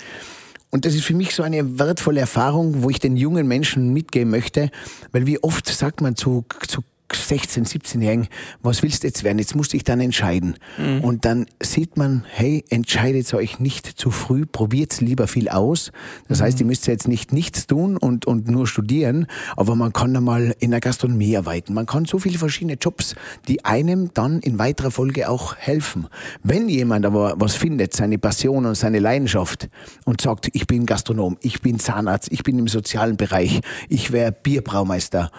Und 0.70 0.84
das 0.84 0.94
ist 0.94 1.04
für 1.04 1.14
mich 1.14 1.34
so 1.34 1.42
eine 1.42 1.78
wertvolle 1.78 2.20
Erfahrung, 2.20 2.82
wo 2.82 2.90
ich 2.90 2.98
den 2.98 3.16
jungen 3.16 3.48
Menschen 3.48 3.92
mitgeben 3.94 4.30
möchte, 4.30 4.70
weil 5.12 5.24
wie 5.26 5.42
oft 5.42 5.66
sagt 5.68 6.02
man 6.02 6.16
zu, 6.16 6.44
zu 6.68 6.82
16, 7.12 7.66
17-Jährigen, 7.66 8.28
was 8.62 8.82
willst 8.82 9.02
du 9.02 9.08
jetzt 9.08 9.24
werden? 9.24 9.38
Jetzt 9.38 9.54
musst 9.54 9.72
du 9.72 9.76
dich 9.76 9.84
dann 9.84 10.00
entscheiden. 10.00 10.56
Und 11.02 11.24
dann 11.24 11.46
sieht 11.62 11.96
man, 11.96 12.24
hey, 12.28 12.64
entscheidet 12.70 13.32
euch 13.34 13.60
nicht 13.60 13.86
zu 13.86 14.10
früh, 14.10 14.46
probiert's 14.46 15.00
lieber 15.00 15.26
viel 15.28 15.48
aus. 15.48 15.92
Das 16.28 16.40
heißt, 16.40 16.60
ihr 16.60 16.66
müsst 16.66 16.86
jetzt 16.86 17.06
nicht 17.06 17.32
nichts 17.32 17.66
tun 17.66 17.96
und, 17.96 18.26
und 18.26 18.48
nur 18.48 18.66
studieren, 18.66 19.26
aber 19.56 19.74
man 19.74 19.92
kann 19.92 20.16
einmal 20.16 20.54
in 20.58 20.70
der 20.70 20.80
Gastronomie 20.80 21.36
arbeiten. 21.36 21.74
Man 21.74 21.86
kann 21.86 22.06
so 22.06 22.18
viele 22.18 22.38
verschiedene 22.38 22.74
Jobs, 22.80 23.14
die 23.48 23.64
einem 23.64 24.10
dann 24.14 24.40
in 24.40 24.58
weiterer 24.58 24.90
Folge 24.90 25.28
auch 25.28 25.56
helfen. 25.56 26.06
Wenn 26.42 26.68
jemand 26.68 27.06
aber 27.06 27.34
was 27.36 27.54
findet, 27.54 27.94
seine 27.94 28.18
Passion 28.18 28.66
und 28.66 28.74
seine 28.74 28.98
Leidenschaft 28.98 29.68
und 30.04 30.20
sagt, 30.20 30.48
ich 30.52 30.66
bin 30.66 30.86
Gastronom, 30.86 31.36
ich 31.40 31.60
bin 31.60 31.78
Zahnarzt, 31.78 32.32
ich 32.32 32.42
bin 32.42 32.58
im 32.58 32.68
sozialen 32.68 33.16
Bereich, 33.16 33.60
ich 33.88 34.12
wäre 34.12 34.32
Bierbraumeister, 34.32 35.30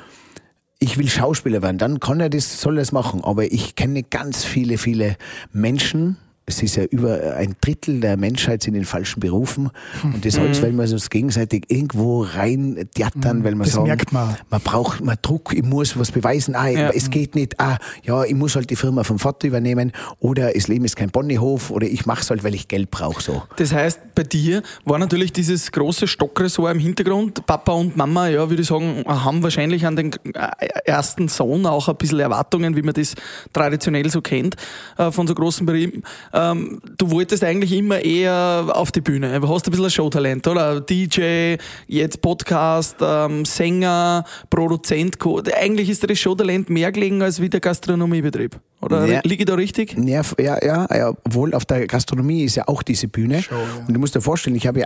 ich 0.80 0.98
will 0.98 1.08
Schauspieler 1.10 1.62
werden, 1.62 1.78
dann 1.78 2.00
kann 2.00 2.20
er 2.20 2.30
das, 2.30 2.62
soll 2.62 2.78
er 2.78 2.82
das 2.82 2.92
machen. 2.92 3.24
Aber 3.24 3.46
ich 3.52 3.76
kenne 3.76 4.04
ganz 4.04 4.44
viele, 4.44 4.78
viele 4.78 5.18
Menschen. 5.52 6.18
Es 6.48 6.62
ist 6.62 6.76
ja 6.76 6.84
über 6.84 7.36
ein 7.38 7.56
Drittel 7.60 8.00
der 8.02 8.18
Menschheit 8.18 8.62
sind 8.62 8.76
in 8.76 8.86
falschen 8.86 9.20
Berufen. 9.20 9.72
Und 10.04 10.24
das 10.26 10.38
alles, 10.38 10.62
weil 10.62 10.74
wir 10.74 10.84
uns 10.84 11.10
gegenseitig 11.10 11.64
irgendwo 11.70 12.22
rein 12.22 12.88
theatern, 12.94 13.44
weil 13.44 13.56
wir 13.56 13.64
Das 13.64 13.74
sagen, 13.74 13.88
merkt 13.88 14.14
man. 14.14 14.36
man 14.52 14.62
braucht 14.62 15.04
man 15.04 15.18
Druck, 15.24 15.54
ich 15.56 15.64
muss 15.64 15.98
was 15.98 16.12
beweisen, 16.12 16.54
ah, 16.56 16.68
Ja. 16.68 16.90
es 16.92 17.10
geht 17.10 17.34
nicht, 17.34 17.60
ah, 17.60 17.78
ja, 18.04 18.24
ich 18.24 18.36
muss 18.36 18.56
halt 18.56 18.70
die 18.70 18.76
Firma 18.76 19.04
vom 19.04 19.18
Vater 19.18 19.48
übernehmen 19.48 19.92
oder 20.20 20.54
das 20.54 20.68
Leben 20.68 20.86
ist 20.86 20.96
kein 20.96 21.10
Ponyhof 21.10 21.72
oder 21.72 21.88
ich 21.88 22.06
mache 22.06 22.22
es 22.22 22.30
halt, 22.30 22.44
weil 22.44 22.54
ich 22.54 22.68
Geld 22.68 22.92
brauche. 22.92 23.22
So. 23.24 23.42
Das 23.56 23.74
heißt, 23.74 24.00
bei 24.14 24.22
dir 24.24 24.62
war 24.84 25.00
natürlich 25.00 25.34
dieses 25.34 25.72
große 25.72 26.08
Stockressort 26.08 26.72
im 26.76 26.80
Hintergrund. 26.80 27.44
Papa 27.48 27.72
und 27.72 27.98
Mama, 27.98 28.28
ja, 28.30 28.48
würde 28.52 28.62
ich 28.62 28.68
sagen, 28.68 29.04
haben 29.08 29.42
wahrscheinlich 29.42 29.88
an 29.88 29.96
den 29.96 30.12
äh, 30.36 30.68
ersten 30.86 31.28
Sohn 31.28 31.66
auch 31.66 31.90
ein 31.90 31.96
bisschen 31.96 32.20
Erwartungen, 32.20 32.76
wie 32.76 32.84
man 32.84 32.94
das 32.94 33.16
traditionell 33.52 34.12
so 34.12 34.22
kennt, 34.22 34.56
äh, 35.00 35.10
von 35.12 35.26
so 35.26 35.34
großen 35.34 35.66
Betrieben. 35.66 36.04
Ähm, 36.36 36.82
du 36.98 37.10
wolltest 37.12 37.44
eigentlich 37.44 37.72
immer 37.72 38.00
eher 38.00 38.68
auf 38.74 38.92
die 38.92 39.02
Bühne. 39.02 39.40
Du 39.40 39.48
hast 39.48 39.66
ein 39.68 39.72
bisschen 39.72 39.86
ein 39.86 39.92
Showtalent, 39.92 40.46
oder? 40.48 40.82
DJ, 40.82 41.56
jetzt 41.88 42.22
Podcast, 42.22 42.98
ähm, 43.02 43.46
Sänger, 43.46 44.26
Produzent. 44.50 45.18
Eigentlich 45.58 45.90
ist 45.90 46.04
dir 46.04 46.08
das 46.08 46.20
Showtalent 46.20 46.70
mehr 46.70 46.92
gelegen 46.92 47.22
als 47.22 47.42
wie 47.42 47.50
der 47.50 47.62
Gastronomiebetrieb. 47.62 48.60
Oder 48.82 49.06
ja. 49.06 49.22
liege 49.24 49.44
ich 49.44 49.46
da 49.46 49.56
richtig? 49.56 49.96
Ja, 49.98 50.22
ja, 50.38 50.58
ja, 50.62 50.88
ja, 50.94 51.10
obwohl 51.24 51.54
auf 51.54 51.66
der 51.66 51.88
Gastronomie 51.88 52.44
ist 52.44 52.56
ja 52.56 52.68
auch 52.68 52.84
diese 52.84 53.08
Bühne. 53.08 53.42
Show, 53.42 53.56
ja. 53.56 53.86
Und 53.88 53.94
du 53.94 54.00
musst 54.00 54.14
dir 54.14 54.22
vorstellen, 54.22 54.58
ich 54.58 54.68
habe 54.68 54.82
ja 54.82 54.86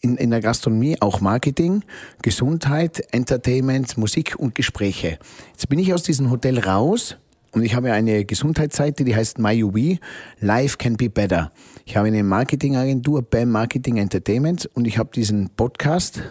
in, 0.00 0.16
in 0.16 0.30
der 0.30 0.40
Gastronomie 0.40 0.96
auch 1.00 1.20
Marketing, 1.20 1.82
Gesundheit, 2.22 3.02
Entertainment, 3.10 3.98
Musik 3.98 4.36
und 4.38 4.54
Gespräche. 4.54 5.18
Jetzt 5.50 5.68
bin 5.68 5.78
ich 5.78 5.92
aus 5.92 6.04
diesem 6.04 6.30
Hotel 6.30 6.58
raus 6.60 7.16
und 7.52 7.64
ich 7.64 7.74
habe 7.74 7.92
eine 7.92 8.24
Gesundheitsseite, 8.24 9.04
die 9.04 9.14
heißt 9.14 9.38
MyUB, 9.38 9.98
Life 10.40 10.76
Can 10.78 10.96
Be 10.96 11.10
Better. 11.10 11.52
Ich 11.84 11.96
habe 11.96 12.06
eine 12.06 12.22
Marketingagentur, 12.22 13.22
BAM 13.22 13.50
Marketing 13.50 13.96
Entertainment 13.96 14.68
und 14.74 14.86
ich 14.86 14.98
habe 14.98 15.10
diesen 15.12 15.50
Podcast 15.50 16.22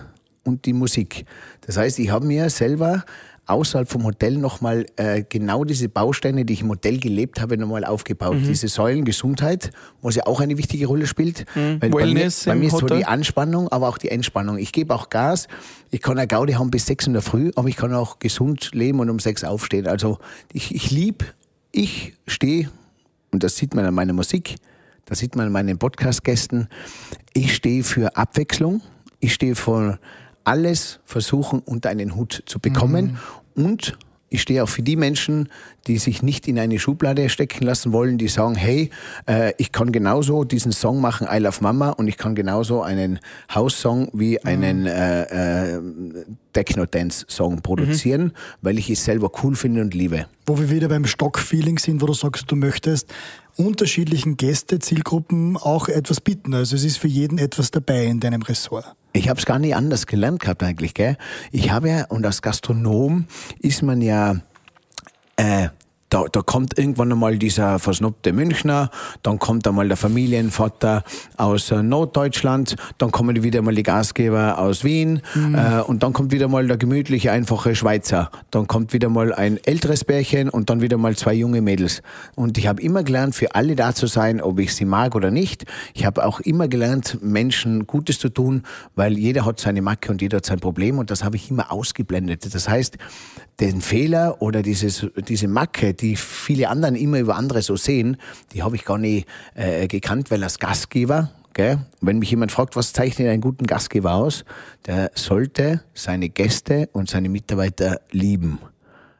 und 0.43 0.65
die 0.65 0.73
Musik. 0.73 1.25
Das 1.61 1.77
heißt, 1.77 1.99
ich 1.99 2.09
habe 2.09 2.25
mir 2.25 2.49
selber 2.49 3.03
außerhalb 3.49 3.89
vom 3.89 4.03
Hotel 4.05 4.37
nochmal 4.37 4.85
äh, 4.95 5.23
genau 5.27 5.63
diese 5.63 5.89
Bausteine, 5.89 6.45
die 6.45 6.53
ich 6.53 6.61
im 6.61 6.69
Hotel 6.69 6.99
gelebt 6.99 7.41
habe, 7.41 7.57
nochmal 7.57 7.85
aufgebaut. 7.85 8.35
Mhm. 8.35 8.47
Diese 8.47 8.67
Säulen 8.67 9.05
Gesundheit, 9.05 9.71
was 10.01 10.15
ja 10.15 10.25
auch 10.27 10.39
eine 10.39 10.57
wichtige 10.57 10.87
Rolle 10.87 11.07
spielt. 11.07 11.45
Mhm. 11.55 11.81
Wellness 11.81 12.45
bei 12.45 12.55
mir, 12.55 12.55
bei 12.55 12.59
mir 12.59 12.67
ist 12.67 12.77
so 12.77 12.85
die 12.87 13.05
Anspannung, 13.05 13.67
aber 13.69 13.89
auch 13.89 13.97
die 13.97 14.09
Entspannung. 14.09 14.57
Ich 14.57 14.71
gebe 14.71 14.93
auch 14.93 15.09
Gas. 15.09 15.47
Ich 15.91 16.01
kann 16.01 16.17
eine 16.17 16.27
Gaudi 16.27 16.53
haben 16.53 16.71
bis 16.71 16.85
sechs 16.85 17.07
in 17.07 17.13
der 17.13 17.21
Früh, 17.21 17.51
aber 17.55 17.67
ich 17.67 17.75
kann 17.75 17.93
auch 17.93 18.19
gesund 18.19 18.71
leben 18.73 18.99
und 18.99 19.09
um 19.09 19.19
sechs 19.19 19.43
aufstehen. 19.43 19.87
Also 19.87 20.19
ich, 20.53 20.73
ich 20.73 20.91
liebe, 20.91 21.25
ich 21.71 22.13
stehe, 22.27 22.69
und 23.31 23.43
das 23.43 23.57
sieht 23.57 23.73
man 23.73 23.85
an 23.85 23.93
meiner 23.93 24.13
Musik, 24.13 24.55
das 25.05 25.19
sieht 25.19 25.35
man 25.35 25.47
an 25.47 25.51
meinen 25.51 25.77
Podcast-Gästen, 25.77 26.67
ich 27.33 27.55
stehe 27.55 27.83
für 27.83 28.15
Abwechslung. 28.15 28.81
Ich 29.19 29.33
stehe 29.33 29.55
für 29.55 29.99
alles 30.49 30.99
versuchen 31.05 31.59
unter 31.59 31.89
einen 31.89 32.15
Hut 32.15 32.41
zu 32.47 32.59
bekommen 32.59 33.19
mhm. 33.53 33.65
und 33.65 33.97
ich 34.31 34.41
stehe 34.43 34.63
auch 34.63 34.69
für 34.69 34.83
die 34.83 34.95
Menschen, 34.95 35.49
die 35.87 35.97
sich 35.97 36.21
nicht 36.21 36.47
in 36.47 36.59
eine 36.59 36.77
Schublade 36.77 37.29
stecken 37.29 37.63
lassen 37.63 37.91
wollen, 37.91 38.17
die 38.19 38.27
sagen, 38.27 38.55
hey, 38.55 38.91
äh, 39.27 39.53
ich 39.57 39.71
kann 39.71 39.91
genauso 39.91 40.43
diesen 40.43 40.71
Song 40.71 41.01
machen, 41.01 41.27
I 41.31 41.39
Love 41.39 41.57
Mama, 41.61 41.89
und 41.89 42.07
ich 42.07 42.17
kann 42.17 42.35
genauso 42.35 42.83
einen 42.83 43.19
House-Song 43.53 44.09
wie 44.13 44.33
mhm. 44.33 44.47
einen 44.47 44.85
äh, 44.85 45.77
äh, 45.77 45.81
Techno-Dance-Song 46.53 47.61
produzieren, 47.61 48.25
mhm. 48.25 48.31
weil 48.61 48.77
ich 48.77 48.89
es 48.89 49.03
selber 49.03 49.31
cool 49.43 49.55
finde 49.55 49.81
und 49.81 49.95
liebe. 49.95 50.27
Wo 50.45 50.59
wir 50.59 50.69
wieder 50.69 50.89
beim 50.89 51.05
Stock-Feeling 51.05 51.79
sind, 51.79 52.01
wo 52.01 52.05
du 52.05 52.13
sagst, 52.13 52.51
du 52.51 52.55
möchtest 52.55 53.11
unterschiedlichen 53.59 54.37
Gäste, 54.37 54.79
Zielgruppen 54.79 55.57
auch 55.57 55.89
etwas 55.89 56.21
bieten. 56.21 56.53
Also 56.53 56.75
es 56.75 56.83
ist 56.83 56.97
für 56.97 57.07
jeden 57.07 57.37
etwas 57.37 57.71
dabei 57.71 58.05
in 58.05 58.19
deinem 58.19 58.41
Ressort. 58.41 58.95
Ich 59.11 59.27
habe 59.27 59.39
es 59.39 59.45
gar 59.45 59.59
nicht 59.59 59.75
anders 59.75 60.07
gelernt 60.07 60.39
gehabt 60.39 60.63
eigentlich, 60.63 60.93
gell? 60.93 61.17
Ich 61.51 61.71
habe 61.71 61.89
ja, 61.89 62.05
und 62.05 62.25
als 62.25 62.41
Gastronom 62.41 63.25
ist 63.59 63.81
man 63.81 64.01
ja 64.01 64.35
äh, 65.35 65.69
da, 66.09 66.25
da 66.31 66.41
kommt 66.41 66.77
irgendwann 66.77 67.11
einmal 67.11 67.37
dieser 67.37 67.79
versnobte 67.79 68.33
Münchner, 68.33 68.89
dann 69.23 69.39
kommt 69.39 69.67
einmal 69.67 69.87
der 69.87 69.97
Familienvater 69.97 71.03
aus 71.37 71.71
äh, 71.71 71.83
Norddeutschland, 71.83 72.75
dann 72.97 73.11
kommen 73.11 73.43
wieder 73.43 73.61
mal 73.61 73.75
die 73.75 73.83
Gastgeber 73.83 74.57
aus 74.57 74.83
Wien 74.83 75.21
mhm. 75.35 75.55
äh, 75.55 75.81
und 75.81 76.03
dann 76.03 76.13
kommt 76.13 76.31
wieder 76.31 76.47
mal 76.47 76.67
der 76.67 76.77
gemütliche, 76.77 77.31
einfache 77.31 77.75
Schweizer. 77.75 78.31
Dann 78.51 78.67
kommt 78.67 78.93
wieder 78.93 79.09
mal 79.09 79.33
ein 79.33 79.57
älteres 79.63 80.03
Bärchen 80.03 80.49
und 80.49 80.69
dann 80.69 80.81
wieder 80.81 80.97
mal 80.97 81.15
zwei 81.15 81.33
junge 81.33 81.61
Mädels. 81.61 82.01
Und 82.35 82.57
ich 82.57 82.67
habe 82.67 82.81
immer 82.81 83.03
gelernt, 83.03 83.35
für 83.35 83.55
alle 83.55 83.75
da 83.75 83.93
zu 83.93 84.07
sein, 84.07 84.41
ob 84.41 84.59
ich 84.59 84.73
sie 84.73 84.85
mag 84.85 85.15
oder 85.15 85.31
nicht. 85.31 85.65
Ich 85.93 86.05
habe 86.05 86.25
auch 86.25 86.39
immer 86.39 86.67
gelernt, 86.67 87.19
Menschen 87.21 87.85
Gutes 87.85 88.19
zu 88.19 88.29
tun, 88.29 88.63
weil 88.95 89.17
jeder 89.17 89.45
hat 89.45 89.59
seine 89.59 89.81
Macke 89.81 90.11
und 90.11 90.21
jeder 90.21 90.37
hat 90.37 90.45
sein 90.45 90.59
Problem 90.59 90.97
und 90.97 91.11
das 91.11 91.23
habe 91.23 91.35
ich 91.35 91.51
immer 91.51 91.71
ausgeblendet. 91.71 92.53
Das 92.53 92.67
heißt, 92.67 92.97
den 93.59 93.81
Fehler 93.81 94.41
oder 94.41 94.61
dieses, 94.61 95.05
diese 95.27 95.47
Macke, 95.47 95.93
die 95.93 96.15
viele 96.15 96.69
anderen 96.69 96.95
immer 96.95 97.19
über 97.19 97.35
andere 97.35 97.61
so 97.61 97.75
sehen, 97.75 98.17
die 98.53 98.63
habe 98.63 98.75
ich 98.75 98.85
gar 98.85 98.97
nicht 98.97 99.27
äh, 99.55 99.87
gekannt, 99.87 100.31
weil 100.31 100.43
als 100.43 100.59
Gastgeber, 100.59 101.31
gell, 101.53 101.79
wenn 102.01 102.19
mich 102.19 102.31
jemand 102.31 102.51
fragt, 102.51 102.75
was 102.75 102.93
zeichnet 102.93 103.27
einen 103.29 103.41
guten 103.41 103.67
Gastgeber 103.67 104.13
aus, 104.13 104.45
der 104.85 105.11
sollte 105.15 105.83
seine 105.93 106.29
Gäste 106.29 106.89
und 106.93 107.09
seine 107.09 107.29
Mitarbeiter 107.29 108.01
lieben 108.11 108.59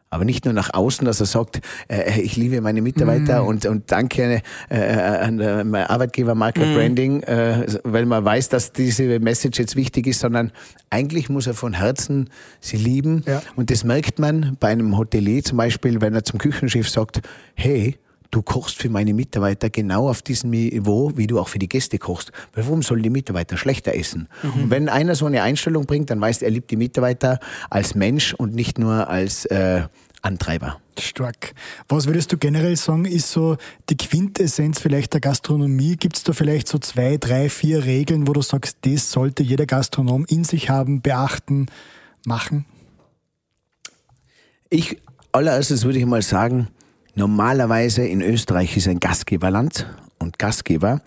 aber 0.10 0.26
nicht 0.26 0.46
nur 0.46 0.54
nach 0.54 0.74
außen, 0.74 1.06
dass 1.06 1.20
er 1.20 1.26
sagt, 1.26 1.62
äh, 1.88 2.20
ich 2.22 2.36
liebe 2.36 2.62
meine 2.62 2.82
Mitarbeiter 2.82 3.44
mm. 3.44 3.48
und, 3.48 3.66
und 3.66 3.92
danke 3.92 4.42
äh, 4.70 4.76
an 4.76 5.40
äh, 5.40 5.64
mein 5.64 5.86
Arbeitgeber 5.86 6.36
Market 6.36 6.68
mm. 6.68 6.74
Branding, 6.74 7.24
äh, 7.24 7.66
weil 7.84 8.06
man 8.06 8.26
weiß, 8.26 8.50
dass 8.50 8.72
diese 8.72 9.20
Message 9.20 9.60
jetzt 9.60 9.76
wichtig 9.76 10.08
ist, 10.08 10.20
sondern 10.20 10.52
eigentlich 10.90 11.30
muss 11.30 11.48
er 11.48 11.54
von 11.54 11.74
Herzen 11.74 12.30
sie 12.60 12.78
lieben. 12.78 13.24
Ja. 13.28 13.42
Und 13.56 13.70
das 13.70 13.84
merkt 13.84 14.20
man 14.20 14.58
bei 14.60 14.70
einem 14.70 14.98
Hotelier 14.98 15.44
zum 15.44 15.58
Beispiel, 15.58 16.02
wenn 16.02 16.16
er 16.16 16.24
zum 16.24 16.40
Küchenchef 16.40 16.90
sagt, 16.90 17.22
hey, 17.54 17.98
du 18.32 18.42
kochst 18.42 18.78
für 18.78 18.90
meine 18.90 19.14
Mitarbeiter 19.14 19.70
genau 19.70 20.10
auf 20.10 20.22
diesem 20.22 20.52
Niveau, 20.52 21.12
wie 21.16 21.28
du 21.28 21.40
auch 21.40 21.48
für 21.48 21.60
die 21.60 21.70
Gäste 21.70 21.98
kochst. 21.98 22.32
Weil 22.54 22.66
warum 22.66 22.82
sollen 22.82 23.04
die 23.04 23.10
Mitarbeiter 23.10 23.58
schlechter 23.58 23.96
essen? 23.96 24.28
Mhm. 24.44 24.64
Und 24.64 24.70
wenn 24.70 24.90
einer 24.90 25.16
so 25.16 25.26
eine 25.26 25.42
Einstellung 25.42 25.86
bringt, 25.86 26.10
dann 26.10 26.22
weißt 26.22 26.44
er 26.44 26.52
liebt 26.52 26.72
die 26.72 26.78
Mitarbeiter 26.78 27.40
als 27.70 27.96
Mensch 27.96 28.34
und 28.34 28.54
nicht 28.54 28.78
nur 28.78 29.10
als 29.10 29.46
äh, 29.46 29.84
Antreiber. 30.22 30.80
Stark. 31.00 31.54
Was 31.88 32.06
würdest 32.06 32.32
du 32.32 32.38
generell 32.38 32.76
sagen, 32.76 33.06
ist 33.06 33.32
so 33.32 33.56
die 33.90 33.96
Quintessenz 33.96 34.80
vielleicht 34.80 35.14
der 35.14 35.22
Gastronomie? 35.22 35.96
Gibt 35.96 36.18
es 36.18 36.24
da 36.24 36.34
vielleicht 36.34 36.68
so 36.68 36.78
zwei, 36.78 37.18
drei, 37.18 37.50
vier 37.50 37.86
Regeln, 37.86 38.28
wo 38.28 38.34
du 38.34 38.42
sagst, 38.42 38.80
das 38.82 39.12
sollte 39.12 39.44
jeder 39.44 39.66
Gastronom 39.66 40.26
in 40.28 40.44
sich 40.44 40.70
haben, 40.70 41.02
beachten, 41.02 41.68
machen? 42.26 42.66
Ich, 44.70 45.02
allererstes 45.32 45.86
würde 45.86 46.00
ich 46.00 46.06
mal 46.06 46.22
sagen, 46.22 46.68
Normalerweise 47.16 48.04
in 48.06 48.22
Österreich 48.22 48.78
ist 48.78 48.88
ein 48.88 49.00
Gastgeberland 49.00 49.88
und 50.20 50.40
Gastgeber. 50.40 51.02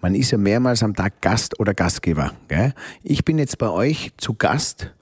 Man 0.00 0.14
ist 0.14 0.30
ja 0.30 0.38
mehrmals 0.38 0.82
am 0.82 0.94
Tag 0.94 1.20
Gast 1.20 1.58
oder 1.58 1.74
Gastgeber. 1.74 2.32
Gell? 2.46 2.72
Ich 3.02 3.24
bin 3.24 3.38
jetzt 3.38 3.58
bei 3.58 3.68
euch 3.68 4.12
zu 4.16 4.34
Gast 4.34 4.92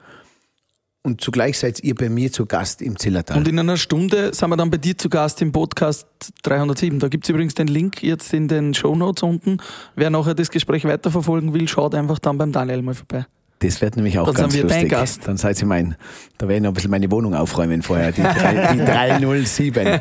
und 1.06 1.20
zugleich 1.20 1.56
seid 1.58 1.84
ihr 1.84 1.94
bei 1.94 2.08
mir 2.08 2.32
zu 2.32 2.46
Gast 2.46 2.82
im 2.82 2.98
Zillertal. 2.98 3.36
Und 3.38 3.46
in 3.46 3.58
einer 3.58 3.76
Stunde 3.76 4.34
sind 4.34 4.50
wir 4.50 4.56
dann 4.56 4.70
bei 4.70 4.78
dir 4.78 4.98
zu 4.98 5.08
Gast 5.08 5.40
im 5.40 5.52
Podcast 5.52 6.06
307. 6.42 6.98
Da 6.98 7.08
gibt 7.08 7.24
es 7.24 7.30
übrigens 7.30 7.54
den 7.54 7.68
Link 7.68 8.02
jetzt 8.02 8.34
in 8.34 8.48
den 8.48 8.74
Show 8.74 8.96
Notes 8.96 9.22
unten. 9.22 9.58
Wer 9.94 10.10
nachher 10.10 10.34
das 10.34 10.50
Gespräch 10.50 10.84
weiterverfolgen 10.84 11.54
will, 11.54 11.68
schaut 11.68 11.94
einfach 11.94 12.18
dann 12.18 12.38
beim 12.38 12.50
Daniel 12.50 12.82
mal 12.82 12.94
vorbei. 12.94 13.26
Das 13.60 13.80
wird 13.80 13.96
nämlich 13.96 14.18
auch 14.18 14.26
dann 14.26 14.34
ganz 14.34 14.54
lustig. 14.54 14.80
Dein 14.82 14.88
Gast. 14.88 15.26
Dann 15.26 15.38
seid 15.38 15.60
ihr 15.60 15.66
mein, 15.66 15.96
da 16.36 16.46
werde 16.46 16.56
ich 16.56 16.62
noch 16.62 16.70
ein 16.70 16.74
bisschen 16.74 16.90
meine 16.90 17.10
Wohnung 17.10 17.34
aufräumen 17.34 17.82
vorher, 17.82 18.12
die, 18.12 18.20
die 18.22 18.84
307. 18.84 20.00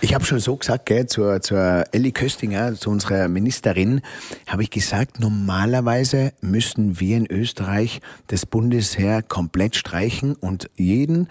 Ich 0.00 0.14
habe 0.14 0.24
schon 0.24 0.38
so 0.38 0.56
gesagt, 0.56 0.86
gell, 0.86 1.06
zur, 1.06 1.40
zur 1.40 1.84
Elli 1.90 2.12
Köstinger, 2.12 2.74
zu 2.74 2.90
unserer 2.90 3.26
Ministerin, 3.26 4.02
habe 4.46 4.62
ich 4.62 4.70
gesagt, 4.70 5.18
normalerweise 5.18 6.32
müssen 6.40 7.00
wir 7.00 7.16
in 7.16 7.26
Österreich 7.30 8.00
das 8.28 8.46
Bundesheer 8.46 9.22
komplett 9.22 9.74
streichen 9.74 10.34
und 10.36 10.70
jeden 10.76 11.28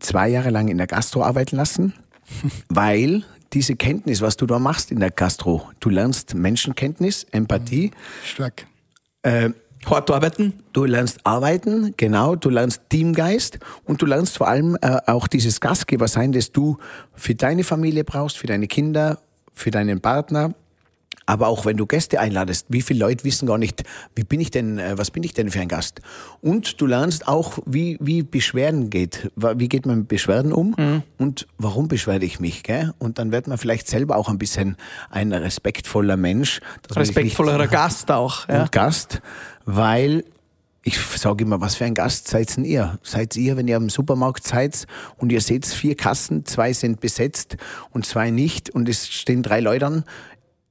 zwei 0.00 0.28
Jahre 0.28 0.50
lang 0.50 0.68
in 0.68 0.78
der 0.78 0.86
Gastro 0.86 1.22
arbeiten 1.22 1.56
lassen, 1.56 1.92
weil 2.70 3.24
diese 3.52 3.76
Kenntnis, 3.76 4.20
was 4.22 4.36
du 4.36 4.46
da 4.46 4.58
machst 4.58 4.90
in 4.90 5.00
der 5.00 5.10
Gastro, 5.10 5.68
du 5.80 5.90
lernst 5.90 6.34
Menschenkenntnis, 6.34 7.24
Empathie. 7.30 7.92
Stark. 8.24 8.66
Äh, 9.22 9.50
Hart 9.90 10.10
arbeiten? 10.10 10.54
Du 10.72 10.84
lernst 10.84 11.20
arbeiten, 11.24 11.94
genau, 11.96 12.36
du 12.36 12.50
lernst 12.50 12.82
Teamgeist 12.88 13.58
und 13.84 14.02
du 14.02 14.06
lernst 14.06 14.38
vor 14.38 14.48
allem 14.48 14.76
äh, 14.80 14.98
auch 15.06 15.28
dieses 15.28 15.60
Gastgeber 15.60 16.08
sein, 16.08 16.32
das 16.32 16.52
du 16.52 16.78
für 17.14 17.34
deine 17.34 17.64
Familie 17.64 18.04
brauchst, 18.04 18.38
für 18.38 18.46
deine 18.46 18.66
Kinder, 18.66 19.18
für 19.52 19.70
deinen 19.70 20.00
Partner, 20.00 20.54
aber 21.26 21.48
auch 21.48 21.64
wenn 21.64 21.76
du 21.76 21.86
Gäste 21.86 22.20
einladest, 22.20 22.66
wie 22.68 22.82
viele 22.82 23.00
Leute 23.00 23.24
wissen 23.24 23.46
gar 23.46 23.58
nicht, 23.58 23.82
wie 24.14 24.24
bin 24.24 24.40
ich 24.40 24.50
denn, 24.50 24.78
äh, 24.78 24.98
was 24.98 25.10
bin 25.10 25.22
ich 25.22 25.32
denn 25.32 25.50
für 25.50 25.60
ein 25.60 25.68
Gast? 25.68 26.00
Und 26.42 26.80
du 26.80 26.86
lernst 26.86 27.26
auch, 27.28 27.58
wie, 27.64 27.96
wie 28.00 28.22
Beschwerden 28.22 28.90
geht. 28.90 29.30
Wie 29.36 29.68
geht 29.68 29.86
man 29.86 30.00
mit 30.00 30.08
Beschwerden 30.08 30.52
um? 30.52 30.74
Mhm. 30.76 31.02
Und 31.18 31.46
warum 31.56 31.88
beschwerde 31.88 32.26
ich 32.26 32.40
mich? 32.40 32.62
Gell? 32.62 32.92
Und 32.98 33.18
dann 33.18 33.32
wird 33.32 33.46
man 33.46 33.56
vielleicht 33.56 33.88
selber 33.88 34.16
auch 34.16 34.28
ein 34.28 34.38
bisschen 34.38 34.76
ein 35.10 35.32
respektvoller 35.32 36.16
Mensch. 36.16 36.60
Respektvollerer 36.90 37.68
Gast 37.68 38.10
auch. 38.10 38.48
Ja. 38.48 38.62
Und 38.62 38.72
Gast, 38.72 39.22
weil 39.64 40.24
ich 40.82 40.98
sage 40.98 41.44
immer, 41.44 41.60
was 41.60 41.76
für 41.76 41.86
ein 41.86 41.94
Gast 41.94 42.28
seid 42.28 42.54
denn 42.56 42.64
ihr? 42.64 42.98
Seid 43.02 43.36
ihr, 43.36 43.56
wenn 43.56 43.68
ihr 43.68 43.76
am 43.76 43.88
Supermarkt 43.88 44.46
seid 44.46 44.86
und 45.16 45.32
ihr 45.32 45.40
seht 45.40 45.64
vier 45.64 45.96
Kassen, 45.96 46.44
zwei 46.44 46.74
sind 46.74 47.00
besetzt 47.00 47.56
und 47.90 48.04
zwei 48.04 48.30
nicht 48.30 48.68
und 48.68 48.88
es 48.88 49.08
stehen 49.08 49.42
drei 49.42 49.60
Leute 49.60 49.86
an, 49.86 50.04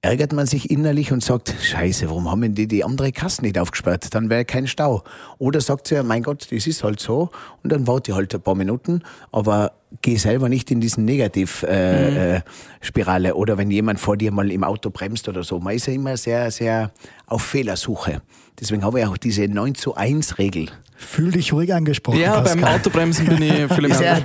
ärgert 0.04 0.34
man 0.34 0.46
sich 0.46 0.70
innerlich 0.70 1.12
und 1.12 1.24
sagt, 1.24 1.56
scheiße, 1.62 2.10
warum 2.10 2.30
haben 2.30 2.54
die 2.54 2.68
die 2.68 2.84
andere 2.84 3.12
Kasse 3.12 3.42
nicht 3.42 3.58
aufgesperrt? 3.58 4.14
Dann 4.14 4.30
wäre 4.30 4.46
kein 4.46 4.68
Stau. 4.68 5.04
Oder 5.40 5.62
sagt 5.62 5.88
sie, 5.88 6.04
mein 6.04 6.22
Gott, 6.22 6.48
das 6.52 6.68
ist 6.68 6.84
halt 6.84 7.00
so 7.00 7.32
und 7.64 7.72
dann 7.72 7.88
warte 7.88 8.12
ich 8.12 8.18
halt 8.18 8.36
ein 8.36 8.42
paar 8.42 8.56
Minuten, 8.56 9.02
aber 9.32 9.72
geh 10.02 10.18
selber 10.18 10.50
nicht 10.50 10.72
in 10.72 10.82
diesen 10.82 11.06
Negativ-Spirale. 11.06 12.36
Äh, 12.38 12.42
Spirale. 12.82 13.36
oder 13.36 13.58
wenn 13.58 13.72
jemand 13.72 14.00
vor 14.00 14.18
dir 14.18 14.32
mal 14.32 14.52
im 14.52 14.64
Auto 14.64 14.90
bremst 14.90 15.28
oder 15.30 15.44
so. 15.44 15.60
Man 15.60 15.76
ist 15.76 15.88
ja 15.88 15.94
immer 15.94 16.18
sehr, 16.18 16.52
sehr 16.52 16.92
auf 17.28 17.44
Fehlersuche. 17.44 18.22
Deswegen 18.60 18.84
habe 18.84 19.00
ich 19.00 19.06
auch 19.06 19.18
diese 19.18 19.48
9 19.48 19.76
zu 19.76 19.96
1 19.96 20.38
Regel. 20.38 20.70
Fühl 20.96 21.32
dich 21.32 21.52
ruhig 21.52 21.74
angesprochen. 21.74 22.20
Ja, 22.20 22.40
Pascal. 22.40 22.62
beim 22.62 22.76
Autobremsen 22.76 23.26
bin 23.28 23.42
ich 23.42 23.74
viel 23.74 23.88
mehr. 24.00 24.22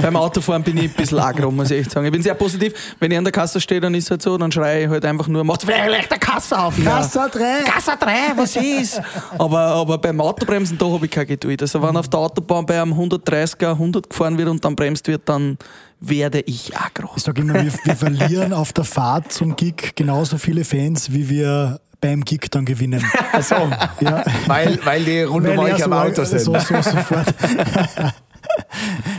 Beim 0.00 0.16
Autofahren 0.16 0.62
bin 0.62 0.76
ich 0.78 0.84
ein 0.84 0.90
bisschen 0.90 1.18
aggro, 1.18 1.50
muss 1.50 1.70
ich 1.70 1.80
echt 1.80 1.90
sagen. 1.90 2.06
Ich 2.06 2.12
bin 2.12 2.22
sehr 2.22 2.34
positiv. 2.34 2.72
Wenn 2.98 3.10
ich 3.10 3.18
an 3.18 3.24
der 3.24 3.32
Kasse 3.32 3.60
stehe, 3.60 3.80
dann 3.80 3.94
ist 3.94 4.10
halt 4.10 4.22
so, 4.22 4.38
dann 4.38 4.50
schreie 4.50 4.84
ich 4.84 4.88
halt 4.88 5.04
einfach 5.04 5.28
nur, 5.28 5.44
macht 5.44 5.62
vielleicht 5.62 6.10
der 6.10 6.18
Kasse 6.18 6.58
auf. 6.58 6.78
Ja. 6.78 6.98
Kassa 6.98 7.28
3. 7.28 7.64
Kasse 7.64 7.92
3, 7.98 8.12
was 8.36 8.56
ist? 8.56 9.02
aber, 9.36 9.58
aber 9.58 9.98
beim 9.98 10.20
Autobremsen, 10.20 10.78
da 10.78 10.86
habe 10.86 11.04
ich 11.04 11.10
keine 11.10 11.26
Geduld. 11.26 11.60
Also 11.60 11.82
wenn 11.82 11.96
auf 11.96 12.08
der 12.08 12.20
Autobahn 12.20 12.64
bei 12.64 12.80
einem 12.80 12.94
130er 12.94 13.72
100 13.72 14.08
gefahren 14.08 14.38
wird 14.38 14.48
und 14.48 14.64
dann 14.64 14.74
bremst 14.74 14.95
wird, 15.04 15.28
dann 15.28 15.58
werde 16.00 16.40
ich 16.40 16.76
aggro. 16.76 17.10
Ich 17.16 17.22
sage 17.22 17.40
immer, 17.42 17.54
wir, 17.54 17.72
wir 17.84 17.96
verlieren 17.96 18.52
auf 18.52 18.72
der 18.72 18.84
Fahrt 18.84 19.32
zum 19.32 19.56
Gig 19.56 19.92
genauso 19.94 20.38
viele 20.38 20.64
Fans, 20.64 21.12
wie 21.12 21.28
wir 21.28 21.80
beim 22.00 22.22
Gig 22.24 22.50
dann 22.50 22.64
gewinnen. 22.66 23.02
Also, 23.32 23.54
Ja. 24.00 24.22
weil, 24.46 24.78
weil 24.84 25.04
die 25.04 25.22
rund 25.22 25.46
um 25.48 25.56
Weil 25.56 25.72
euch 25.72 25.78
ja 25.78 25.86
am 25.86 25.92
so- 25.92 25.98
Auto 25.98 26.24
sind. 26.24 26.40
So, 26.40 26.52
so 26.58 26.82
sofort. 26.82 27.34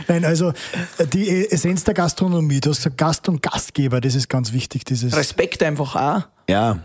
Nein, 0.08 0.24
also 0.24 0.52
die 1.12 1.48
Essenz 1.50 1.84
der 1.84 1.94
Gastronomie, 1.94 2.60
du 2.60 2.70
hast 2.70 2.78
gesagt 2.78 2.96
Gast 2.98 3.28
und 3.28 3.42
Gastgeber, 3.42 4.00
das 4.00 4.14
ist 4.14 4.28
ganz 4.28 4.52
wichtig, 4.52 4.84
dieses 4.84 5.14
Respekt 5.16 5.62
einfach 5.62 5.96
auch. 5.96 6.22
Ja, 6.48 6.78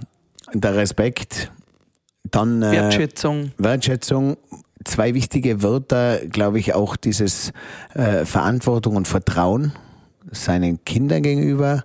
der 0.54 0.76
Respekt, 0.76 1.52
dann 2.30 2.62
äh, 2.62 2.72
Wertschätzung. 2.72 3.52
Wertschätzung. 3.58 4.38
Zwei 4.86 5.14
wichtige 5.14 5.62
Wörter, 5.62 6.20
glaube 6.28 6.60
ich, 6.60 6.74
auch 6.74 6.96
dieses 6.96 7.54
äh, 7.94 8.26
Verantwortung 8.26 8.96
und 8.96 9.08
Vertrauen 9.08 9.74
seinen 10.32 10.84
Kindern 10.86 11.22
gegenüber, 11.22 11.84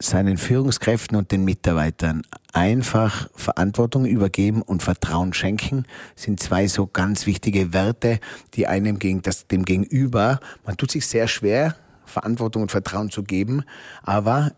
seinen 0.00 0.36
Führungskräften 0.36 1.16
und 1.16 1.30
den 1.30 1.44
Mitarbeitern. 1.44 2.22
Einfach 2.52 3.28
Verantwortung 3.34 4.04
übergeben 4.04 4.62
und 4.62 4.82
Vertrauen 4.82 5.32
schenken 5.32 5.84
sind 6.16 6.40
zwei 6.40 6.66
so 6.66 6.86
ganz 6.86 7.26
wichtige 7.26 7.72
Werte, 7.72 8.18
die 8.54 8.66
einem 8.66 8.98
gegen 8.98 9.22
das, 9.22 9.46
dem 9.46 9.64
Gegenüber, 9.64 10.40
man 10.66 10.76
tut 10.76 10.90
sich 10.90 11.06
sehr 11.06 11.28
schwer, 11.28 11.76
Verantwortung 12.04 12.62
und 12.62 12.70
Vertrauen 12.70 13.10
zu 13.10 13.22
geben, 13.22 13.62
aber 14.02 14.52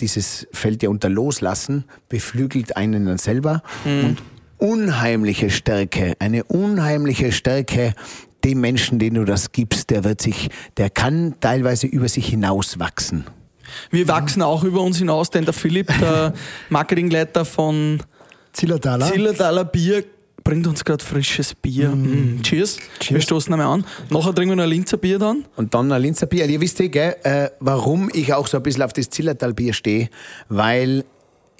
dieses 0.00 0.48
Feld 0.52 0.82
ja 0.82 0.88
unter 0.88 1.08
Loslassen 1.08 1.84
beflügelt 2.08 2.76
einen 2.76 3.06
dann 3.06 3.18
selber 3.18 3.62
und 3.84 4.18
unheimliche 4.58 5.50
Stärke, 5.50 6.14
eine 6.18 6.44
unheimliche 6.44 7.32
Stärke 7.32 7.94
dem 8.44 8.60
Menschen, 8.60 8.98
den 8.98 9.14
du 9.14 9.24
das 9.24 9.52
gibst, 9.52 9.90
der 9.90 10.04
wird 10.04 10.20
sich, 10.20 10.48
der 10.76 10.90
kann 10.90 11.34
teilweise 11.40 11.86
über 11.86 12.08
sich 12.08 12.28
hinauswachsen. 12.28 13.24
Wir 13.90 14.08
wachsen 14.08 14.42
auch 14.42 14.64
über 14.64 14.80
uns 14.80 14.98
hinaus, 14.98 15.30
denn 15.30 15.44
der 15.44 15.54
Philipp, 15.54 15.88
der 16.00 16.32
Marketingleiter 16.70 17.44
von 17.44 18.02
Zillertaler. 18.52 19.12
Zillertaler 19.12 19.64
Bier, 19.64 20.04
bringt 20.44 20.66
uns 20.66 20.84
gerade 20.84 21.04
frisches 21.04 21.54
Bier. 21.54 21.90
Mm. 21.90 22.40
Cheers. 22.42 22.78
Wir 23.08 23.20
stoßen 23.20 23.52
einmal 23.52 23.66
an. 23.66 23.84
Nachher 24.08 24.34
trinken 24.34 24.52
wir 24.52 24.56
noch 24.56 24.62
ein 24.62 24.70
Linzer 24.70 24.96
Bier 24.96 25.18
dann. 25.18 25.44
Und 25.56 25.74
dann 25.74 25.92
ein 25.92 26.00
Linzer 26.00 26.26
Bier. 26.26 26.46
Ihr 26.46 26.60
wisst 26.60 26.80
eh, 26.80 26.88
gell, 26.88 27.16
äh, 27.22 27.50
warum 27.60 28.08
ich 28.14 28.32
auch 28.32 28.46
so 28.46 28.56
ein 28.56 28.62
bisschen 28.62 28.82
auf 28.82 28.94
das 28.94 29.10
Zillertalbier 29.10 29.74
stehe, 29.74 30.08
weil 30.48 31.04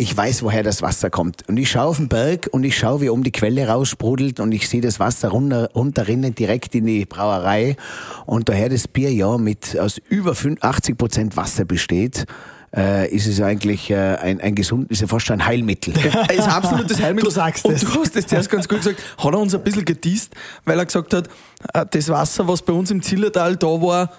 ich 0.00 0.16
weiß, 0.16 0.44
woher 0.44 0.62
das 0.62 0.80
Wasser 0.80 1.10
kommt. 1.10 1.48
Und 1.48 1.56
ich 1.56 1.72
schaue 1.72 1.86
auf 1.86 1.96
den 1.96 2.08
Berg 2.08 2.48
und 2.52 2.62
ich 2.62 2.78
schaue, 2.78 3.00
wie 3.00 3.10
oben 3.10 3.24
die 3.24 3.32
Quelle 3.32 3.66
raussprudelt 3.66 4.38
und 4.38 4.52
ich 4.52 4.68
sehe 4.68 4.80
das 4.80 5.00
Wasser 5.00 5.30
runter, 5.30 5.70
runterrinnen 5.74 6.36
direkt 6.36 6.76
in 6.76 6.86
die 6.86 7.04
Brauerei. 7.04 7.76
Und 8.24 8.48
daher 8.48 8.68
das 8.68 8.86
Bier 8.86 9.12
ja 9.12 9.36
mit 9.38 9.76
aus 9.76 10.00
über 10.08 10.36
80 10.60 10.96
Prozent 10.96 11.36
Wasser 11.36 11.64
besteht, 11.64 12.26
äh, 12.76 13.10
ist 13.12 13.26
es 13.26 13.40
eigentlich 13.40 13.90
äh, 13.90 13.96
ein, 13.96 14.40
ein 14.40 14.54
gesund, 14.54 14.88
ist 14.88 15.00
ja 15.00 15.08
fast 15.08 15.26
schon 15.26 15.40
ein 15.40 15.46
Heilmittel. 15.46 15.94
Er 15.96 16.30
ist 16.38 16.46
absolutes 16.46 17.02
Heilmittel. 17.02 17.30
Du 17.30 17.34
sagst 17.34 17.64
Und 17.64 17.74
es. 17.74 17.80
du 17.80 18.00
hast 18.00 18.14
das 18.14 18.26
zuerst 18.28 18.50
ganz 18.50 18.68
gut 18.68 18.78
gesagt. 18.78 19.02
Hat 19.18 19.32
er 19.32 19.38
uns 19.38 19.52
ein 19.52 19.64
bisschen 19.64 19.84
geteased, 19.84 20.32
weil 20.64 20.78
er 20.78 20.86
gesagt 20.86 21.12
hat, 21.12 21.28
äh, 21.74 21.84
das 21.90 22.08
Wasser, 22.08 22.46
was 22.46 22.62
bei 22.62 22.72
uns 22.72 22.92
im 22.92 23.02
Zillertal 23.02 23.56
da 23.56 23.66
war, 23.66 24.12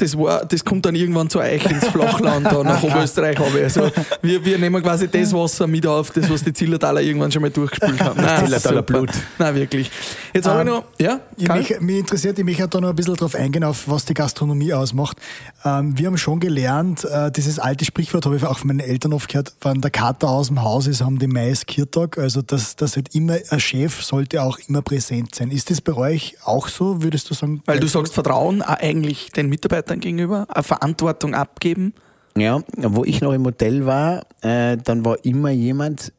das, 0.00 0.16
war, 0.16 0.44
das 0.44 0.64
kommt 0.64 0.86
dann 0.86 0.94
irgendwann 0.94 1.28
zu 1.28 1.38
euch 1.40 1.64
ins 1.70 1.86
Flachland, 1.88 2.46
da 2.46 2.62
nach 2.62 2.82
Oberösterreich. 2.82 3.38
Habe 3.38 3.58
ich. 3.58 3.64
Also 3.64 3.90
wir, 4.22 4.44
wir 4.44 4.58
nehmen 4.58 4.82
quasi 4.82 5.08
das 5.08 5.32
Wasser 5.32 5.66
mit 5.66 5.86
auf, 5.86 6.10
das, 6.10 6.30
was 6.30 6.42
die 6.42 6.52
Zillertaler 6.52 7.00
irgendwann 7.00 7.30
schon 7.30 7.42
mal 7.42 7.50
durchgespült 7.50 8.00
haben. 8.00 8.20
Nein, 8.22 8.44
Zillertaler. 8.44 8.82
Blut. 8.82 9.10
Nein, 9.38 9.54
wirklich. 9.54 9.90
Jetzt 10.32 10.46
habe 10.46 10.62
ich 10.62 10.68
Ähm, 10.68 10.74
noch, 10.74 10.84
ja, 10.98 11.20
mich, 11.56 11.80
mich 11.80 11.98
interessiert, 11.98 12.38
ich 12.38 12.44
möchte 12.44 12.68
da 12.68 12.80
noch 12.80 12.90
ein 12.90 12.96
bisschen 12.96 13.14
drauf 13.14 13.34
eingehen, 13.34 13.64
auf 13.64 13.88
was 13.88 14.04
die 14.04 14.14
Gastronomie 14.14 14.72
ausmacht. 14.72 15.16
Ähm, 15.64 15.96
wir 15.98 16.06
haben 16.06 16.18
schon 16.18 16.40
gelernt, 16.40 17.04
äh, 17.04 17.30
dieses 17.30 17.58
alte 17.58 17.84
Sprichwort 17.84 18.26
habe 18.26 18.36
ich 18.36 18.44
auch 18.44 18.58
von 18.58 18.68
meinen 18.68 18.80
Eltern 18.80 19.12
oft 19.12 19.28
gehört, 19.28 19.52
wenn 19.62 19.80
der 19.80 19.90
Kater 19.90 20.28
aus 20.28 20.48
dem 20.48 20.62
Haus 20.62 20.86
ist, 20.86 21.02
haben 21.02 21.18
die 21.18 21.26
Mais 21.26 21.66
Kirtag. 21.66 22.18
Also 22.18 22.42
das, 22.42 22.76
das 22.76 22.96
wird 22.96 23.14
immer, 23.14 23.38
ein 23.50 23.60
Chef 23.60 24.02
sollte 24.02 24.42
auch 24.42 24.58
immer 24.68 24.82
präsent 24.82 25.34
sein. 25.34 25.50
Ist 25.50 25.70
das 25.70 25.80
bei 25.80 25.94
euch 25.94 26.36
auch 26.44 26.68
so, 26.68 27.02
würdest 27.02 27.28
du 27.30 27.34
sagen? 27.34 27.62
Weil 27.66 27.80
du 27.80 27.86
sagst, 27.88 28.14
Vertrauen 28.14 28.62
eigentlich 28.62 29.30
den 29.32 29.48
Mitarbeitern 29.48 29.89
gegenüber, 29.98 30.46
eine 30.48 30.62
Verantwortung 30.62 31.34
abgeben. 31.34 31.94
Ja, 32.36 32.62
wo 32.76 33.04
ich 33.04 33.20
noch 33.20 33.32
im 33.32 33.44
Hotel 33.44 33.86
war, 33.86 34.24
äh, 34.40 34.76
dann 34.76 35.04
war 35.04 35.24
immer 35.24 35.50
jemand 35.50 36.12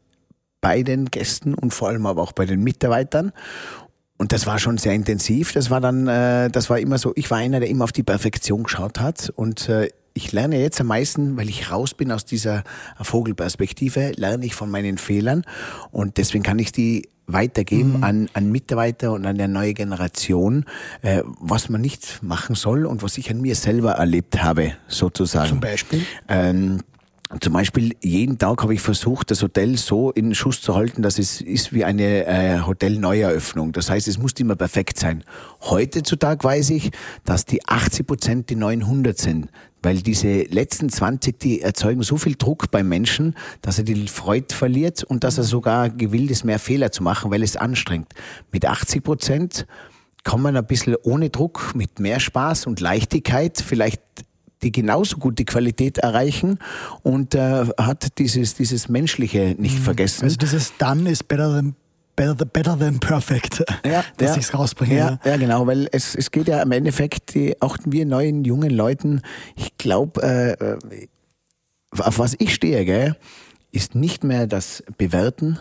bei 0.60 0.84
den 0.84 1.06
Gästen 1.06 1.54
und 1.54 1.74
vor 1.74 1.88
allem 1.88 2.06
aber 2.06 2.22
auch 2.22 2.34
bei 2.34 2.46
den 2.46 2.62
Mitarbeitern. 2.64 3.32
Und 4.18 4.34
das 4.34 4.46
war 4.46 4.60
schon 4.60 4.78
sehr 4.78 4.94
intensiv. 4.94 5.54
Das 5.54 5.72
war 5.72 5.82
dann, 5.82 6.08
äh, 6.08 6.52
das 6.52 6.70
war 6.70 6.80
immer 6.80 7.00
so, 7.00 7.14
ich 7.16 7.32
war 7.32 7.40
einer, 7.40 7.60
der 7.60 7.70
immer 7.70 7.86
auf 7.86 7.92
die 7.92 8.04
Perfektion 8.04 8.64
geschaut 8.64 9.00
hat. 9.00 9.32
Und 9.36 9.68
äh, 9.68 9.90
ich 10.14 10.32
lerne 10.32 10.60
jetzt 10.60 10.82
am 10.82 10.88
meisten, 10.88 11.38
weil 11.38 11.50
ich 11.50 11.72
raus 11.72 11.94
bin 11.94 12.12
aus 12.12 12.26
dieser 12.26 12.64
Vogelperspektive, 13.02 14.12
lerne 14.16 14.46
ich 14.46 14.56
von 14.56 14.70
meinen 14.70 14.98
Fehlern. 14.98 15.44
Und 15.92 16.18
deswegen 16.18 16.44
kann 16.44 16.60
ich 16.60 16.72
die 16.72 17.08
weitergeben 17.28 18.04
an, 18.04 18.30
an 18.34 18.52
Mitarbeiter 18.52 19.14
und 19.14 19.26
an 19.26 19.38
der 19.38 19.48
neue 19.48 19.74
Generation, 19.74 20.66
äh, 21.02 21.24
was 21.40 21.70
man 21.70 21.82
nicht 21.82 22.22
machen 22.22 22.56
soll 22.56 22.86
und 22.86 23.04
was 23.04 23.18
ich 23.18 23.30
an 23.32 23.42
mir 23.42 23.56
selber 23.56 23.92
erlebt 23.94 24.44
habe, 24.44 24.74
sozusagen. 24.88 25.48
Zum 25.48 25.60
Beispiel? 25.60 26.06
Ähm, 26.28 26.80
zum 27.40 27.54
Beispiel 27.54 27.96
jeden 28.02 28.38
Tag 28.38 28.62
habe 28.62 28.74
ich 28.74 28.82
versucht, 28.82 29.32
das 29.32 29.42
Hotel 29.42 29.78
so 29.78 30.12
in 30.12 30.36
Schuss 30.36 30.62
zu 30.62 30.76
halten, 30.76 31.02
dass 31.02 31.18
es 31.18 31.40
ist 31.40 31.72
wie 31.72 31.86
eine 31.86 32.26
äh, 32.26 32.60
Hotelneueröffnung. 32.60 33.72
Das 33.72 33.90
heißt, 33.90 34.08
es 34.10 34.18
muss 34.18 34.34
immer 34.34 34.56
perfekt 34.56 35.00
sein. 35.00 35.24
Heutzutage 35.62 36.44
weiß 36.44 36.72
ich, 36.72 36.92
dass 37.24 37.46
die 37.46 37.66
80 37.66 38.06
Prozent 38.06 38.50
die 38.50 38.56
900 38.56 39.18
sind, 39.18 39.48
weil 39.82 40.02
diese 40.02 40.44
letzten 40.44 40.90
20, 40.90 41.40
die 41.40 41.62
erzeugen 41.62 42.04
so 42.04 42.18
viel 42.18 42.36
Druck 42.36 42.70
beim 42.70 42.90
Menschen, 42.90 43.36
dass 43.62 43.78
er 43.78 43.86
die 43.86 44.08
Freude 44.10 44.54
verliert 44.54 45.04
und 45.04 45.24
dass 45.24 45.38
er 45.38 45.46
sogar 45.46 45.90
gewillt 45.90 46.32
ist, 46.32 46.44
mehr 46.44 46.60
Fehler 46.60 46.92
zu 46.92 47.02
machen, 47.02 47.32
weil 47.32 47.44
es 47.44 47.56
anstrengt. 47.56 48.14
Mit 48.52 48.66
80 48.66 49.04
Prozent 49.04 49.68
kann 50.24 50.42
man 50.42 50.58
ein 50.58 50.66
bisschen 50.66 50.98
ohne 51.04 51.30
Druck, 51.30 51.74
mit 51.76 52.00
mehr 52.00 52.20
Spaß 52.20 52.68
und 52.68 52.80
Leichtigkeit 52.80 53.64
vielleicht 53.66 54.02
die 54.64 54.72
genauso 54.72 55.18
gute 55.18 55.46
Qualität 55.46 55.98
erreichen 55.98 56.60
und 57.04 57.36
äh, 57.36 57.66
hat 57.78 58.18
dieses, 58.20 58.56
dieses 58.56 58.90
Menschliche 58.90 59.56
nicht 59.58 59.80
vergessen. 59.80 60.26
Also 60.26 60.38
dieses 60.38 60.76
Done 60.78 61.10
is 61.10 61.24
better 61.24 61.54
than, 61.54 61.76
better, 62.16 62.46
better 62.46 62.78
than 62.78 63.00
perfect, 63.00 63.64
dass 64.18 64.38
ich's 64.38 64.54
rausbringe. 64.54 64.96
Ja, 64.96 65.20
ja, 65.24 65.38
genau, 65.38 65.66
weil 65.68 65.88
es, 65.92 66.16
es 66.16 66.32
geht 66.32 66.48
ja 66.48 66.62
im 66.62 66.72
Endeffekt, 66.72 67.34
die, 67.34 67.60
auch 67.62 67.78
wir 67.86 68.06
neuen, 68.06 68.44
jungen 68.44 68.72
Leuten, 68.72 69.22
ich 69.56 69.78
glaube, 69.78 70.22
äh, 70.22 70.52
äh, 70.52 71.08
auf 71.98 72.20
was 72.20 72.36
ich 72.40 72.54
stehe, 72.54 72.86
gell, 72.86 73.18
ist 73.72 73.96
nicht 73.96 74.24
mehr 74.24 74.48
das 74.48 74.84
Bewerten, 74.98 75.60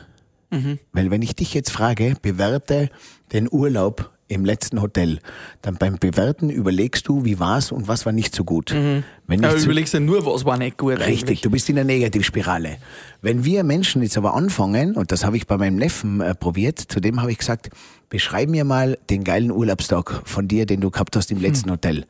weil 0.92 1.12
wenn 1.12 1.22
ich 1.22 1.36
dich 1.36 1.54
jetzt 1.54 1.70
frage, 1.70 2.16
bewerte 2.20 2.90
den 3.32 3.48
Urlaub 3.48 4.10
im 4.30 4.44
letzten 4.44 4.80
Hotel, 4.80 5.18
dann 5.62 5.76
beim 5.76 5.96
Bewerten 5.98 6.48
überlegst 6.50 7.06
du, 7.08 7.24
wie 7.24 7.38
war's 7.38 7.72
und 7.72 7.88
was 7.88 8.06
war 8.06 8.12
nicht 8.12 8.34
so 8.34 8.44
gut. 8.44 8.70
Wenn 8.72 9.02
Ja, 9.28 9.36
nicht 9.36 9.44
du 9.54 9.58
so- 9.58 9.64
überlegst 9.66 9.92
ja 9.94 10.00
nur, 10.00 10.24
was 10.24 10.44
war 10.44 10.56
nicht 10.56 10.78
gut. 10.78 10.98
Richtig, 11.00 11.10
eigentlich. 11.22 11.40
du 11.42 11.50
bist 11.50 11.68
in 11.68 11.74
der 11.74 11.84
Negativspirale. 11.84 12.76
Wenn 13.22 13.44
wir 13.44 13.64
Menschen 13.64 14.02
jetzt 14.02 14.16
aber 14.16 14.34
anfangen, 14.34 14.94
und 14.96 15.12
das 15.12 15.24
habe 15.24 15.36
ich 15.36 15.46
bei 15.46 15.56
meinem 15.58 15.76
Neffen 15.76 16.20
äh, 16.20 16.34
probiert, 16.34 16.78
zu 16.78 17.00
dem 17.00 17.20
habe 17.20 17.32
ich 17.32 17.38
gesagt, 17.38 17.70
beschreib 18.08 18.48
mir 18.48 18.64
mal 18.64 18.98
den 19.10 19.24
geilen 19.24 19.50
Urlaubstag 19.50 20.22
von 20.24 20.48
dir, 20.48 20.64
den 20.66 20.80
du 20.80 20.90
gehabt 20.90 21.16
hast 21.16 21.30
im 21.30 21.40
letzten 21.40 21.70
Hotel. 21.70 22.06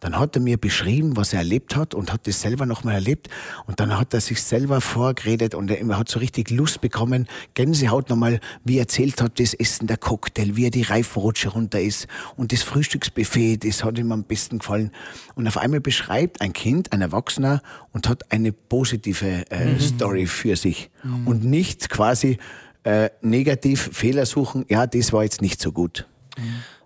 Dann 0.00 0.18
hat 0.18 0.36
er 0.36 0.42
mir 0.42 0.58
beschrieben, 0.58 1.16
was 1.16 1.32
er 1.32 1.40
erlebt 1.40 1.76
hat 1.76 1.94
und 1.94 2.12
hat 2.12 2.26
das 2.26 2.40
selber 2.40 2.66
nochmal 2.66 2.94
erlebt. 2.94 3.28
Und 3.66 3.80
dann 3.80 3.98
hat 3.98 4.14
er 4.14 4.20
sich 4.20 4.42
selber 4.42 4.80
vorgeredet 4.80 5.54
und 5.54 5.70
er 5.70 5.98
hat 5.98 6.08
so 6.08 6.18
richtig 6.18 6.50
Lust 6.50 6.80
bekommen, 6.80 7.26
Gänsehaut 7.54 8.10
nochmal, 8.10 8.40
wie 8.64 8.76
er 8.76 8.82
erzählt 8.82 9.22
hat, 9.22 9.38
das 9.40 9.54
Essen, 9.54 9.86
der 9.86 9.96
Cocktail, 9.96 10.56
wie 10.56 10.66
er 10.66 10.70
die 10.70 10.82
Reifenrutsche 10.82 11.50
runter 11.50 11.80
ist 11.80 12.06
und 12.36 12.52
das 12.52 12.62
Frühstücksbuffet, 12.62 13.58
das 13.58 13.84
hat 13.84 13.98
ihm 13.98 14.12
am 14.12 14.24
besten 14.24 14.58
gefallen. 14.58 14.90
Und 15.34 15.46
auf 15.48 15.56
einmal 15.56 15.80
beschreibt 15.80 16.40
ein 16.40 16.52
Kind, 16.52 16.92
ein 16.92 17.00
Erwachsener 17.00 17.62
und 17.92 18.08
hat 18.08 18.30
eine 18.32 18.52
positive 18.52 19.50
äh, 19.50 19.78
Story 19.80 20.26
für 20.26 20.56
sich 20.56 20.90
und 21.24 21.44
nicht 21.44 21.88
quasi 21.90 22.38
äh, 22.84 23.10
negativ 23.22 23.90
Fehler 23.92 24.26
suchen, 24.26 24.64
ja, 24.68 24.86
das 24.86 25.12
war 25.12 25.24
jetzt 25.24 25.40
nicht 25.42 25.60
so 25.60 25.72
gut. 25.72 26.06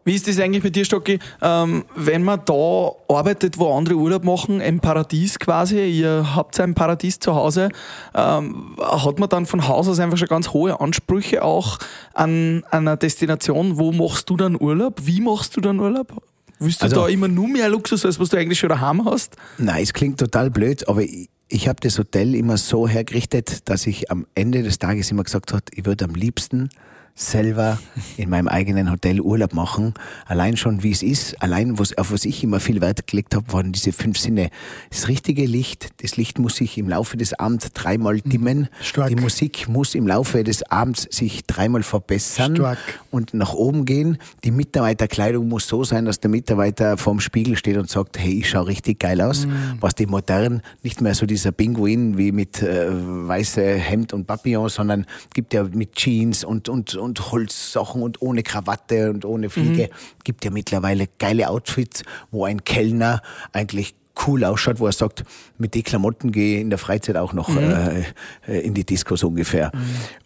Wie 0.08 0.14
ist 0.14 0.26
das 0.26 0.40
eigentlich 0.40 0.62
bei 0.62 0.70
dir, 0.70 0.86
Stocki? 0.86 1.18
Ähm, 1.42 1.84
wenn 1.94 2.24
man 2.24 2.40
da 2.46 2.92
arbeitet, 3.10 3.58
wo 3.58 3.76
andere 3.76 3.94
Urlaub 3.96 4.24
machen, 4.24 4.62
im 4.62 4.80
Paradies 4.80 5.38
quasi, 5.38 5.84
ihr 5.84 6.34
habt 6.34 6.58
ein 6.60 6.72
Paradies 6.74 7.18
zu 7.18 7.34
Hause, 7.34 7.68
ähm, 8.14 8.74
hat 8.80 9.18
man 9.18 9.28
dann 9.28 9.44
von 9.44 9.68
Haus 9.68 9.86
aus 9.86 9.98
einfach 9.98 10.16
schon 10.16 10.28
ganz 10.28 10.48
hohe 10.54 10.80
Ansprüche 10.80 11.44
auch 11.44 11.76
an, 12.14 12.64
an 12.70 12.88
einer 12.88 12.96
Destination. 12.96 13.76
Wo 13.76 13.92
machst 13.92 14.30
du 14.30 14.38
dann 14.38 14.58
Urlaub? 14.58 15.00
Wie 15.02 15.20
machst 15.20 15.54
du 15.58 15.60
dann 15.60 15.78
Urlaub? 15.78 16.22
Willst 16.58 16.80
du 16.80 16.84
Also- 16.86 17.02
da 17.02 17.08
immer 17.08 17.28
nur 17.28 17.46
mehr 17.46 17.68
Luxus, 17.68 18.06
als 18.06 18.18
was 18.18 18.30
du 18.30 18.38
eigentlich 18.38 18.58
schon 18.60 18.70
daheim 18.70 19.04
hast? 19.04 19.36
Nein, 19.58 19.82
es 19.82 19.92
klingt 19.92 20.18
total 20.18 20.48
blöd, 20.50 20.88
aber 20.88 21.02
ich, 21.02 21.28
ich 21.48 21.68
habe 21.68 21.80
das 21.82 21.98
Hotel 21.98 22.34
immer 22.34 22.56
so 22.56 22.88
hergerichtet, 22.88 23.68
dass 23.68 23.86
ich 23.86 24.10
am 24.10 24.26
Ende 24.34 24.62
des 24.62 24.78
Tages 24.78 25.10
immer 25.10 25.24
gesagt 25.24 25.52
habe, 25.52 25.64
ich 25.72 25.84
würde 25.84 26.06
am 26.06 26.14
liebsten 26.14 26.70
selber 27.18 27.78
in 28.16 28.30
meinem 28.30 28.46
eigenen 28.46 28.90
Hotel 28.90 29.20
Urlaub 29.20 29.52
machen. 29.52 29.94
Allein 30.26 30.56
schon, 30.56 30.84
wie 30.84 30.92
es 30.92 31.02
ist, 31.02 31.42
allein 31.42 31.78
was, 31.78 31.96
auf 31.98 32.12
was 32.12 32.24
ich 32.24 32.44
immer 32.44 32.60
viel 32.60 32.80
Wert 32.80 33.06
gelegt 33.08 33.34
habe, 33.34 33.52
waren 33.52 33.72
diese 33.72 33.92
fünf 33.92 34.18
Sinne. 34.18 34.50
Das 34.90 35.08
richtige 35.08 35.44
Licht, 35.44 35.88
das 36.00 36.16
Licht 36.16 36.38
muss 36.38 36.56
sich 36.56 36.78
im 36.78 36.88
Laufe 36.88 37.16
des 37.16 37.34
Abends 37.34 37.72
dreimal 37.74 38.20
dimmen. 38.20 38.68
Stark. 38.80 39.08
Die 39.08 39.16
Musik 39.16 39.68
muss 39.68 39.96
im 39.96 40.06
Laufe 40.06 40.44
des 40.44 40.62
Abends 40.70 41.08
sich 41.10 41.44
dreimal 41.44 41.82
verbessern 41.82 42.54
Stark. 42.54 42.78
und 43.10 43.34
nach 43.34 43.52
oben 43.52 43.84
gehen. 43.84 44.18
Die 44.44 44.52
Mitarbeiterkleidung 44.52 45.48
muss 45.48 45.66
so 45.66 45.82
sein, 45.82 46.04
dass 46.04 46.20
der 46.20 46.30
Mitarbeiter 46.30 46.96
vorm 46.96 47.18
Spiegel 47.18 47.56
steht 47.56 47.76
und 47.78 47.90
sagt, 47.90 48.18
hey, 48.18 48.38
ich 48.38 48.48
schaue 48.48 48.68
richtig 48.68 49.00
geil 49.00 49.20
aus. 49.20 49.48
Was 49.80 49.96
die 49.96 50.06
modern, 50.06 50.62
nicht 50.84 51.00
mehr 51.00 51.14
so 51.14 51.26
dieser 51.26 51.50
Pinguin 51.50 52.16
wie 52.16 52.30
mit 52.30 52.62
äh, 52.62 52.88
weiße 52.90 53.62
Hemd 53.62 54.12
und 54.12 54.26
Papillon, 54.26 54.68
sondern 54.68 55.04
gibt 55.34 55.52
ja 55.52 55.64
mit 55.64 55.94
Jeans 55.94 56.44
und, 56.44 56.68
und, 56.68 56.94
und 56.94 57.07
Holzsachen 57.16 58.02
und 58.02 58.20
ohne 58.22 58.42
Krawatte 58.42 59.10
und 59.10 59.24
ohne 59.24 59.50
Fliege. 59.50 59.90
Gibt 60.24 60.44
ja 60.44 60.50
mittlerweile 60.50 61.08
geile 61.18 61.48
Outfits, 61.48 62.02
wo 62.30 62.44
ein 62.44 62.64
Kellner 62.64 63.22
eigentlich 63.52 63.94
cool 64.26 64.44
ausschaut, 64.44 64.80
wo 64.80 64.86
er 64.86 64.92
sagt, 64.92 65.24
mit 65.58 65.74
den 65.74 65.82
Klamotten 65.84 66.32
gehe 66.32 66.56
ich 66.56 66.60
in 66.62 66.70
der 66.70 66.78
Freizeit 66.78 67.16
auch 67.16 67.32
noch 67.32 67.48
äh, 67.56 68.04
äh, 68.46 68.60
in 68.60 68.74
die 68.74 68.84
Disco 68.84 69.16
so 69.16 69.28
ungefähr. 69.28 69.70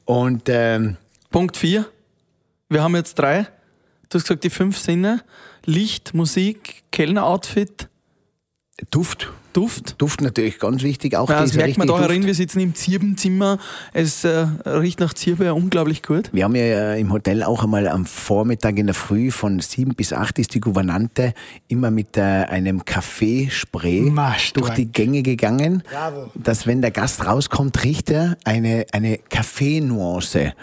Und 0.05 0.45
ähm, 0.49 0.97
Punkt 1.31 1.57
4. 1.57 1.87
Wir 2.69 2.83
haben 2.83 2.97
jetzt 2.97 3.19
drei. 3.19 3.49
Du 4.09 4.19
hast 4.19 4.25
gesagt, 4.25 4.45
die 4.45 4.51
fünf 4.51 4.79
Sinne. 4.79 5.23
Licht, 5.65 6.15
Musik, 6.15 6.85
Kellner-Outfit, 6.91 7.89
Duft. 8.91 9.31
Duft. 9.53 9.95
Duft 9.99 10.21
natürlich 10.21 10.59
ganz 10.59 10.83
wichtig, 10.83 11.17
auch 11.17 11.29
Ja, 11.29 11.41
das 11.41 11.55
merkt 11.55 11.79
man 11.79 11.87
da 11.87 11.95
richtige 11.95 12.09
herin, 12.09 12.23
Duft. 12.23 12.27
wir 12.29 12.35
sitzen 12.35 12.61
im 12.61 12.75
Zirbenzimmer. 12.75 13.59
Es 13.93 14.25
äh, 14.25 14.47
riecht 14.67 15.01
nach 15.01 15.15
Zirbe 15.15 15.53
unglaublich 15.55 16.03
gut. 16.03 16.31
Wir 16.33 16.45
haben 16.45 16.55
ja 16.55 16.63
äh, 16.63 17.01
im 17.01 17.13
Hotel 17.13 17.43
auch 17.43 17.63
einmal 17.63 17.89
am 17.89 18.07
Vormittag 18.07 18.79
in 18.79 18.87
der 18.87 18.95
Früh 18.95 19.31
von 19.31 19.61
sieben 19.61 19.95
bis 19.95 20.13
acht 20.13 20.39
ist 20.39 20.55
die 20.55 20.61
Gouvernante 20.61 21.35
immer 21.69 21.91
mit 21.91 22.17
äh, 22.17 22.21
einem 22.21 22.85
Kaffeespray 22.85 24.13
durch 24.55 24.71
die 24.71 24.91
Gänge 24.91 25.23
gegangen, 25.23 25.83
Bravo. 25.91 26.31
dass 26.35 26.67
wenn 26.67 26.81
der 26.83 26.91
Gast 26.91 27.25
rauskommt, 27.27 27.83
riecht 27.85 28.11
er 28.11 28.37
eine, 28.45 28.87
eine 28.93 29.19
Kaffeenuance. 29.19 30.55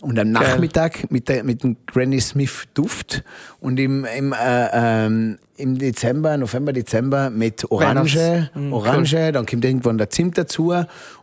Und 0.00 0.18
am 0.18 0.30
Nachmittag 0.30 1.10
mit, 1.10 1.28
der, 1.28 1.42
mit 1.42 1.64
dem 1.64 1.76
Granny 1.86 2.20
Smith 2.20 2.64
Duft 2.74 3.24
und 3.60 3.80
im, 3.80 4.04
im, 4.04 4.32
äh, 4.32 4.68
ähm, 4.72 5.38
im 5.58 5.76
Dezember, 5.78 6.36
November, 6.36 6.72
Dezember 6.72 7.30
mit 7.30 7.70
Orange, 7.70 8.50
Mm, 8.54 8.72
Orange, 8.72 9.32
dann 9.32 9.44
kommt 9.44 9.64
irgendwann 9.64 9.98
der 9.98 10.08
Zimt 10.08 10.38
dazu 10.38 10.72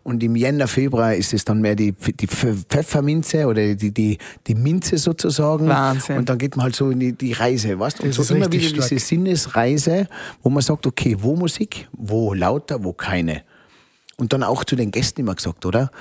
und 0.03 0.21
im 0.23 0.35
Jänner, 0.35 0.67
Februar 0.67 1.15
ist 1.15 1.33
es 1.33 1.45
dann 1.45 1.61
mehr 1.61 1.75
die, 1.75 1.93
die 1.93 2.27
Pf- 2.27 2.65
Pfefferminze 2.69 3.47
oder 3.47 3.75
die, 3.75 3.91
die, 3.91 4.17
die 4.45 4.55
Minze 4.55 4.97
sozusagen. 4.97 5.67
Wahnsinn. 5.67 6.17
Und 6.17 6.29
dann 6.29 6.37
geht 6.37 6.55
man 6.55 6.65
halt 6.65 6.75
so 6.75 6.89
in 6.91 6.99
die, 6.99 7.13
die 7.13 7.33
Reise, 7.33 7.79
weißt 7.79 7.99
du? 7.99 8.03
Und 8.03 8.09
Das 8.09 8.15
so 8.17 8.21
ist 8.21 8.31
immer 8.31 8.51
wieder 8.51 8.67
stark. 8.67 8.89
diese 8.89 8.99
Sinnesreise, 8.99 10.07
wo 10.43 10.49
man 10.49 10.61
sagt, 10.61 10.85
okay, 10.85 11.15
wo 11.19 11.35
Musik, 11.35 11.87
wo 11.93 12.33
lauter, 12.33 12.83
wo 12.83 12.93
keine. 12.93 13.41
Und 14.17 14.33
dann 14.33 14.43
auch 14.43 14.63
zu 14.63 14.75
den 14.75 14.91
Gästen 14.91 15.21
immer 15.21 15.35
gesagt, 15.35 15.65
oder? 15.65 15.91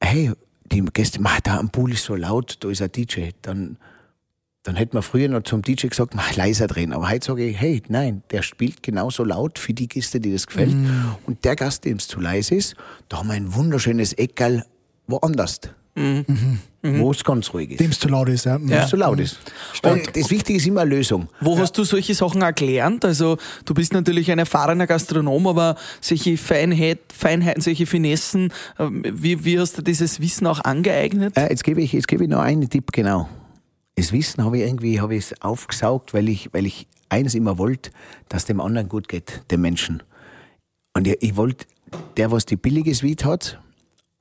Hey, 0.00 0.32
die 0.72 0.82
Gäste, 0.92 1.20
mach, 1.20 1.40
da 1.40 1.58
am 1.58 1.70
Pool 1.70 1.92
ist 1.92 2.04
so 2.04 2.14
laut, 2.14 2.56
da 2.60 2.70
ist 2.70 2.80
ein 2.82 2.92
DJ. 2.92 3.30
Dann, 3.42 3.76
dann 4.70 4.76
hätte 4.76 4.94
man 4.94 5.02
früher 5.02 5.28
noch 5.28 5.42
zum 5.42 5.62
DJ 5.62 5.88
gesagt, 5.88 6.14
mach 6.14 6.36
leiser 6.36 6.68
drehen. 6.68 6.92
Aber 6.92 7.10
heute 7.10 7.26
sage 7.26 7.44
ich, 7.44 7.60
hey, 7.60 7.82
nein, 7.88 8.22
der 8.30 8.42
spielt 8.42 8.84
genauso 8.84 9.24
laut 9.24 9.58
für 9.58 9.74
die 9.74 9.88
Gäste, 9.88 10.20
die 10.20 10.32
das 10.32 10.46
gefällt. 10.46 10.76
Mm. 10.76 11.16
Und 11.26 11.44
der 11.44 11.56
Gast, 11.56 11.84
dem 11.84 11.96
es 11.96 12.06
zu 12.06 12.20
leise 12.20 12.54
ist, 12.54 12.76
da 13.08 13.18
haben 13.18 13.26
wir 13.26 13.34
ein 13.34 13.52
wunderschönes 13.52 14.12
Eckerl 14.12 14.64
woanders. 15.08 15.60
Wo 16.82 17.10
es 17.10 17.24
ganz 17.24 17.52
ruhig 17.52 17.72
ist. 17.72 17.80
Dem 17.80 17.90
es 17.90 17.98
zu 17.98 18.06
laut 18.06 18.28
ist. 18.28 18.44
Ja. 18.44 18.60
Wo 18.60 18.72
es 18.72 18.88
zu 18.88 18.96
laut 18.96 19.18
ist. 19.18 19.40
Und 19.82 20.16
das 20.16 20.30
Wichtige 20.30 20.56
ist 20.56 20.68
immer 20.68 20.82
eine 20.82 20.90
Lösung. 20.90 21.28
Wo 21.40 21.58
hast 21.58 21.76
du 21.76 21.82
solche 21.82 22.14
Sachen 22.14 22.40
auch 22.44 22.54
gelernt? 22.54 23.04
Also 23.04 23.38
du 23.64 23.74
bist 23.74 23.92
natürlich 23.92 24.30
ein 24.30 24.38
erfahrener 24.38 24.86
Gastronom, 24.86 25.48
aber 25.48 25.74
solche 26.00 26.36
Feinheit, 26.36 27.00
Feinheiten, 27.12 27.60
solche 27.60 27.86
Finessen, 27.86 28.52
ähm, 28.78 29.02
wie, 29.04 29.44
wie 29.44 29.58
hast 29.58 29.76
du 29.78 29.82
dieses 29.82 30.20
Wissen 30.20 30.46
auch 30.46 30.60
angeeignet? 30.60 31.36
Äh, 31.36 31.50
jetzt 31.50 31.64
gebe 31.64 31.82
ich, 31.82 31.92
jetzt 31.92 32.06
gebe 32.06 32.22
ich 32.22 32.30
noch 32.30 32.40
einen 32.40 32.70
Tipp, 32.70 32.92
genau. 32.92 33.28
Das 34.00 34.12
Wissen 34.12 34.42
habe 34.42 34.56
ich 34.56 34.64
irgendwie 34.64 34.98
habe 34.98 35.14
ich 35.14 35.30
es 35.30 35.42
aufgesaugt, 35.42 36.14
weil 36.14 36.30
ich, 36.30 36.48
weil 36.54 36.64
ich 36.64 36.88
eines 37.10 37.34
immer 37.34 37.58
wollte, 37.58 37.90
dass 38.30 38.46
dem 38.46 38.58
anderen 38.58 38.88
gut 38.88 39.08
geht, 39.08 39.42
dem 39.50 39.60
Menschen. 39.60 40.02
Und 40.94 41.06
ich, 41.06 41.18
ich 41.20 41.36
wollte, 41.36 41.66
der, 42.16 42.30
was 42.30 42.46
die 42.46 42.56
billige 42.56 42.94
Suite 42.94 43.26
hat, 43.26 43.60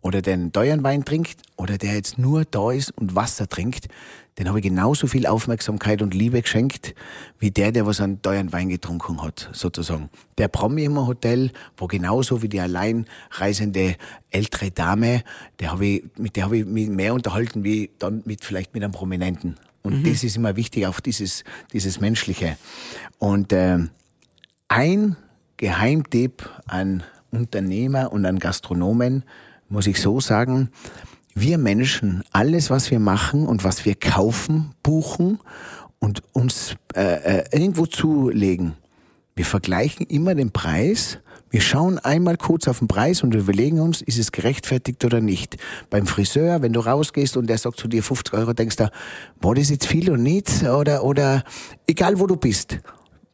oder 0.01 0.21
der 0.21 0.33
einen 0.33 0.51
teuren 0.51 0.83
Wein 0.83 1.05
trinkt, 1.05 1.43
oder 1.55 1.77
der 1.77 1.93
jetzt 1.93 2.17
nur 2.17 2.43
da 2.43 2.73
ist 2.73 2.91
und 2.97 3.15
Wasser 3.15 3.47
trinkt, 3.47 3.87
den 4.37 4.49
habe 4.49 4.59
ich 4.59 4.63
genauso 4.63 5.07
viel 5.07 5.25
Aufmerksamkeit 5.25 6.01
und 6.01 6.13
Liebe 6.13 6.41
geschenkt, 6.41 6.93
wie 7.37 7.51
der, 7.51 7.71
der 7.71 7.85
was 7.85 8.01
einen 8.01 8.21
teuren 8.21 8.51
Wein 8.51 8.67
getrunken 8.67 9.23
hat, 9.23 9.49
sozusagen. 9.53 10.09
Der 10.37 10.49
Promi 10.49 10.83
im 10.83 10.97
Hotel, 10.97 11.51
wo 11.77 11.87
genauso 11.87 12.41
wie 12.41 12.49
die 12.49 12.59
alleinreisende 12.59 13.95
ältere 14.29 14.71
Dame, 14.71 15.23
der 15.61 15.71
habe 15.71 15.85
ich, 15.85 16.03
mit 16.17 16.35
der 16.35 16.43
habe 16.43 16.57
ich 16.57 16.65
mich 16.65 16.89
mehr 16.89 17.13
unterhalten, 17.13 17.63
wie 17.63 17.91
dann 17.97 18.23
mit, 18.25 18.43
vielleicht 18.43 18.73
mit 18.73 18.83
einem 18.83 18.91
Prominenten. 18.91 19.55
Und 19.81 20.05
das 20.05 20.23
ist 20.23 20.35
immer 20.35 20.55
wichtig, 20.55 20.85
auch 20.87 20.99
dieses, 20.99 21.43
dieses 21.73 21.99
Menschliche. 21.99 22.57
Und, 23.17 23.53
ähm, 23.53 23.89
ein 24.69 25.17
Geheimtipp 25.57 26.49
an 26.67 27.03
Unternehmer 27.31 28.13
und 28.13 28.25
an 28.25 28.39
Gastronomen, 28.39 29.23
muss 29.67 29.87
ich 29.87 29.99
so 29.99 30.19
sagen, 30.19 30.69
wir 31.35 31.57
Menschen, 31.57 32.23
alles, 32.31 32.69
was 32.69 32.91
wir 32.91 32.99
machen 32.99 33.45
und 33.45 33.63
was 33.63 33.85
wir 33.85 33.95
kaufen, 33.95 34.73
buchen 34.83 35.39
und 35.99 36.23
uns 36.33 36.75
äh, 36.95 37.39
äh, 37.39 37.43
irgendwo 37.51 37.85
zulegen, 37.85 38.73
wir 39.35 39.45
vergleichen 39.45 40.05
immer 40.05 40.35
den 40.35 40.51
Preis. 40.51 41.19
Wir 41.51 41.62
schauen 41.62 41.97
einmal 41.99 42.38
kurz 42.38 42.67
auf 42.67 42.79
den 42.79 42.88
Preis 42.88 43.23
und 43.23 43.33
überlegen 43.33 43.79
uns, 43.79 44.01
ist 44.01 44.19
es 44.19 44.31
gerechtfertigt 44.31 45.03
oder 45.03 45.19
nicht. 45.19 45.57
Beim 45.89 46.05
Friseur, 46.05 46.62
wenn 46.62 46.73
du 46.73 46.79
rausgehst 46.79 47.38
und 47.38 47.47
der 47.47 47.57
sagt 47.57 47.79
zu 47.79 47.88
dir 47.88 48.03
50 48.03 48.33
Euro, 48.35 48.53
denkst 48.53 48.75
du, 48.75 48.89
war 49.41 49.55
das 49.55 49.69
jetzt 49.69 49.88
viel 49.88 50.09
oder 50.09 50.19
nicht? 50.21 50.63
Oder, 50.63 51.03
oder 51.03 51.43
egal 51.88 52.19
wo 52.19 52.27
du 52.27 52.35
bist. 52.35 52.79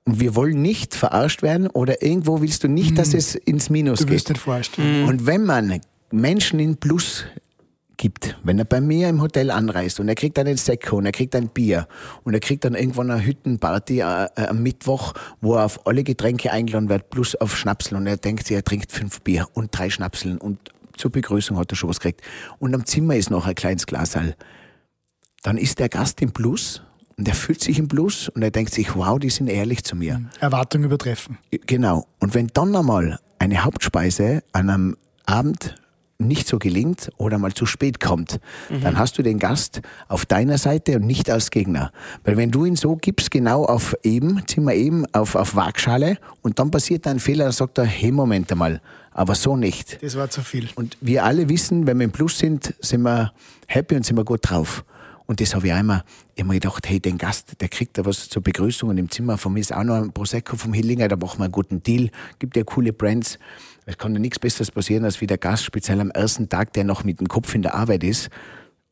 Und 0.05 0.19
wir 0.19 0.35
wollen 0.35 0.61
nicht 0.61 0.95
verarscht 0.95 1.41
werden 1.41 1.67
oder 1.67 2.01
irgendwo 2.03 2.39
willst 2.41 2.63
du 2.63 2.67
nicht, 2.67 2.97
dass 2.97 3.13
es 3.13 3.35
ins 3.35 3.69
Minus 3.69 3.99
Du 3.99 4.05
geht. 4.05 4.13
wirst 4.15 4.29
nicht 4.29 4.41
verarscht. 4.41 4.77
Und 4.77 5.25
wenn 5.25 5.43
man 5.43 5.81
Menschen 6.11 6.59
in 6.59 6.77
Plus 6.77 7.25
gibt, 7.97 8.37
wenn 8.43 8.59
er 8.59 8.65
bei 8.65 8.81
mir 8.81 9.09
im 9.09 9.21
Hotel 9.21 9.51
anreist 9.51 9.99
und 9.99 10.07
er 10.07 10.15
kriegt 10.15 10.37
einen 10.39 10.57
Sekko 10.57 10.97
und 10.97 11.05
er 11.05 11.11
kriegt 11.11 11.35
ein 11.35 11.49
Bier 11.49 11.87
und 12.23 12.33
er 12.33 12.39
kriegt 12.39 12.65
dann 12.65 12.75
irgendwann 12.75 13.11
eine 13.11 13.25
Hüttenparty 13.25 13.99
äh, 13.99 14.25
äh, 14.35 14.47
am 14.47 14.63
Mittwoch, 14.63 15.13
wo 15.41 15.55
er 15.55 15.65
auf 15.65 15.85
alle 15.87 16.03
Getränke 16.03 16.51
eingeladen 16.51 16.89
wird, 16.89 17.09
plus 17.09 17.35
auf 17.35 17.57
Schnapsel 17.57 17.97
und 17.97 18.07
er 18.07 18.17
denkt 18.17 18.47
sich, 18.47 18.55
er 18.55 18.63
trinkt 18.63 18.91
fünf 18.91 19.21
Bier 19.21 19.47
und 19.53 19.77
drei 19.77 19.89
Schnapseln 19.89 20.37
und 20.37 20.59
zur 20.97 21.11
Begrüßung 21.11 21.57
hat 21.57 21.71
er 21.71 21.75
schon 21.75 21.89
was 21.89 21.99
gekriegt. 21.99 22.21
Und 22.59 22.73
am 22.73 22.85
Zimmer 22.85 23.15
ist 23.15 23.29
noch 23.29 23.45
ein 23.45 23.55
kleines 23.55 23.85
Glasal. 23.85 24.35
Dann 25.43 25.57
ist 25.57 25.79
der 25.79 25.89
Gast 25.89 26.21
im 26.21 26.31
Plus 26.31 26.81
und 27.17 27.27
er 27.27 27.35
fühlt 27.35 27.61
sich 27.61 27.79
im 27.79 27.87
Plus 27.87 28.29
und 28.29 28.41
er 28.41 28.51
denkt 28.51 28.73
sich, 28.73 28.95
wow, 28.95 29.19
die 29.19 29.29
sind 29.29 29.47
ehrlich 29.47 29.83
zu 29.83 29.95
mir. 29.95 30.21
Erwartung 30.39 30.83
übertreffen. 30.83 31.37
Genau. 31.51 32.07
Und 32.19 32.33
wenn 32.33 32.47
dann 32.53 32.75
einmal 32.75 33.19
eine 33.39 33.63
Hauptspeise 33.63 34.43
an 34.53 34.69
einem 34.69 34.97
Abend 35.25 35.75
nicht 36.17 36.47
so 36.47 36.59
gelingt 36.59 37.09
oder 37.17 37.37
mal 37.37 37.53
zu 37.53 37.65
spät 37.65 37.99
kommt, 37.99 38.39
dann 38.81 38.97
hast 38.97 39.17
du 39.17 39.23
den 39.23 39.37
Gast 39.37 39.81
auf 40.07 40.25
deiner 40.25 40.57
Seite 40.57 40.95
und 40.95 41.05
nicht 41.05 41.29
als 41.29 41.51
Gegner. 41.51 41.91
Weil 42.23 42.37
wenn 42.37 42.51
du 42.51 42.65
ihn 42.65 42.75
so 42.75 42.95
gibst, 42.95 43.31
genau 43.31 43.65
auf 43.65 43.95
eben, 44.03 44.41
Zimmer 44.47 44.73
eben, 44.73 45.05
auf, 45.13 45.35
auf 45.35 45.55
Waagschale 45.55 46.17
und 46.41 46.59
dann 46.59 46.71
passiert 46.71 47.05
ein 47.07 47.19
Fehler, 47.19 47.45
dann 47.45 47.53
sagt 47.53 47.77
er, 47.77 47.85
hey, 47.85 48.11
Moment 48.11 48.51
einmal, 48.51 48.81
aber 49.11 49.35
so 49.35 49.57
nicht. 49.57 50.01
Das 50.01 50.15
war 50.15 50.29
zu 50.29 50.41
viel. 50.41 50.69
Und 50.75 50.97
wir 51.01 51.23
alle 51.25 51.49
wissen, 51.49 51.87
wenn 51.87 51.99
wir 51.99 52.05
im 52.05 52.11
Plus 52.11 52.37
sind, 52.37 52.73
sind 52.79 53.01
wir 53.01 53.33
happy 53.67 53.95
und 53.95 54.05
sind 54.05 54.17
wir 54.17 54.25
gut 54.25 54.41
drauf. 54.43 54.85
Und 55.27 55.41
das 55.41 55.55
habe 55.55 55.67
ich 55.67 55.73
einmal 55.73 56.03
immer 56.35 56.53
gedacht, 56.53 56.87
hey, 56.87 56.99
den 56.99 57.17
Gast, 57.17 57.59
der 57.59 57.67
kriegt 57.67 57.97
da 57.97 58.05
was 58.05 58.29
zur 58.29 58.43
Begrüßung 58.43 58.89
und 58.89 58.97
im 58.97 59.09
Zimmer 59.09 59.37
von 59.37 59.53
mir 59.53 59.59
ist 59.59 59.73
auch 59.73 59.83
noch 59.83 59.95
ein 59.95 60.11
Prosecco 60.11 60.55
vom 60.55 60.73
Hillinger, 60.73 61.07
da 61.07 61.15
machen 61.15 61.39
wir 61.39 61.45
einen 61.45 61.51
guten 61.51 61.81
Deal, 61.81 62.09
gibt 62.39 62.55
ja 62.55 62.63
coole 62.63 62.93
Brands. 62.93 63.39
Es 63.85 63.97
kann 63.97 64.13
ja 64.13 64.19
nichts 64.19 64.39
Besseres 64.39 64.71
passieren, 64.71 65.03
als 65.03 65.21
wie 65.21 65.27
der 65.27 65.37
Gast, 65.37 65.63
speziell 65.63 65.99
am 65.99 66.11
ersten 66.11 66.49
Tag, 66.49 66.73
der 66.73 66.83
noch 66.83 67.03
mit 67.03 67.19
dem 67.19 67.27
Kopf 67.27 67.55
in 67.55 67.61
der 67.61 67.75
Arbeit 67.75 68.03
ist, 68.03 68.29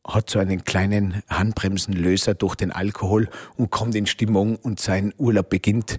hat 0.06 0.28
so 0.28 0.38
einen 0.38 0.64
kleinen 0.64 1.22
Handbremsenlöser 1.28 2.34
durch 2.34 2.56
den 2.56 2.72
Alkohol 2.72 3.28
und 3.56 3.70
kommt 3.70 3.94
in 3.94 4.06
Stimmung 4.06 4.56
und 4.56 4.78
sein 4.78 5.14
Urlaub 5.16 5.48
beginnt. 5.48 5.98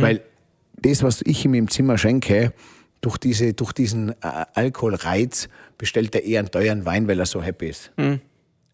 Weil 0.00 0.22
das, 0.80 1.02
was 1.02 1.22
ich 1.22 1.44
ihm 1.44 1.54
im 1.54 1.68
Zimmer 1.68 1.98
schenke, 1.98 2.52
durch, 3.00 3.18
diese, 3.18 3.52
durch 3.52 3.72
diesen 3.72 4.10
äh, 4.10 4.14
Alkoholreiz 4.54 5.48
bestellt 5.76 6.14
er 6.14 6.24
eher 6.24 6.38
einen 6.38 6.50
teuren 6.50 6.86
Wein, 6.86 7.08
weil 7.08 7.18
er 7.18 7.26
so 7.26 7.42
happy 7.42 7.68
ist. 7.68 7.92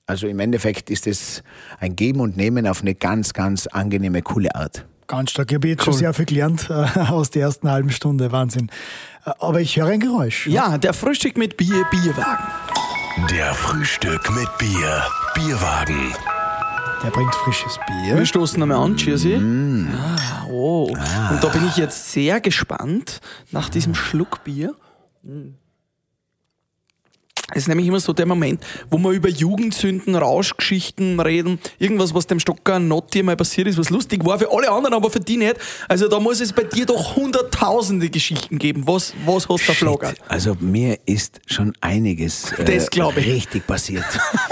Also 0.08 0.26
im 0.26 0.40
Endeffekt 0.40 0.88
ist 0.88 1.06
es 1.06 1.42
ein 1.80 1.94
Geben 1.94 2.20
und 2.20 2.34
Nehmen 2.34 2.66
auf 2.66 2.80
eine 2.80 2.94
ganz, 2.94 3.34
ganz 3.34 3.66
angenehme, 3.66 4.22
coole 4.22 4.54
Art. 4.54 4.86
Ganz 5.06 5.32
stark. 5.32 5.50
Ich 5.50 5.56
habe 5.56 5.68
jetzt 5.68 5.84
schon 5.84 5.92
sehr 5.92 6.14
viel 6.14 6.24
gelernt 6.24 6.68
äh, 6.70 6.98
aus 6.98 7.28
der 7.28 7.42
ersten 7.42 7.70
halben 7.70 7.90
Stunde. 7.90 8.32
Wahnsinn. 8.32 8.70
Äh, 9.26 9.32
aber 9.38 9.60
ich 9.60 9.76
höre 9.76 9.88
ein 9.88 10.00
Geräusch. 10.00 10.46
Ja, 10.46 10.78
der 10.78 10.94
Frühstück 10.94 11.36
mit 11.36 11.58
Bier, 11.58 11.84
Bierwagen. 11.90 12.44
Der 13.30 13.52
Frühstück 13.52 14.34
mit 14.34 14.48
Bier. 14.56 15.04
Bierwagen. 15.34 16.14
Der 17.04 17.10
bringt 17.10 17.34
frisches 17.34 17.78
Bier. 17.86 18.16
Wir 18.16 18.26
stoßen 18.26 18.62
einmal 18.62 18.78
an, 18.78 18.96
Cheersy. 18.96 19.34
Ah, 19.34 20.46
oh. 20.50 20.86
Und 21.30 21.44
da 21.44 21.48
bin 21.48 21.66
ich 21.68 21.76
jetzt 21.76 22.12
sehr 22.12 22.40
gespannt 22.40 23.20
nach 23.50 23.68
diesem 23.68 23.94
Schluck 23.94 24.42
Bier. 24.42 24.74
Es 27.52 27.62
ist 27.62 27.68
nämlich 27.68 27.86
immer 27.86 27.98
so 27.98 28.12
der 28.12 28.26
Moment, 28.26 28.62
wo 28.90 28.98
wir 28.98 29.10
über 29.10 29.30
Jugendsünden, 29.30 30.14
Rauschgeschichten 30.14 31.18
reden, 31.18 31.58
irgendwas, 31.78 32.12
was 32.12 32.26
dem 32.26 32.40
Stocker 32.40 32.78
Notti 32.78 33.22
mal 33.22 33.36
passiert 33.36 33.68
ist, 33.68 33.78
was 33.78 33.88
lustig 33.88 34.22
war 34.26 34.38
für 34.38 34.52
alle 34.52 34.70
anderen, 34.70 34.92
aber 34.94 35.10
für 35.10 35.20
die 35.20 35.38
nicht. 35.38 35.56
Also 35.88 36.08
da 36.08 36.20
muss 36.20 36.40
es 36.40 36.52
bei 36.52 36.64
dir 36.64 36.84
doch 36.84 37.16
hunderttausende 37.16 38.10
Geschichten 38.10 38.58
geben. 38.58 38.86
Was, 38.86 39.14
was 39.24 39.48
hast 39.48 39.66
du? 39.66 39.74
Shit. 39.74 40.20
Also 40.28 40.56
mir 40.60 40.98
ist 41.06 41.40
schon 41.46 41.72
einiges 41.80 42.52
äh, 42.52 42.64
Das 42.64 42.88
ich. 42.92 43.26
richtig 43.26 43.66
passiert. 43.66 44.04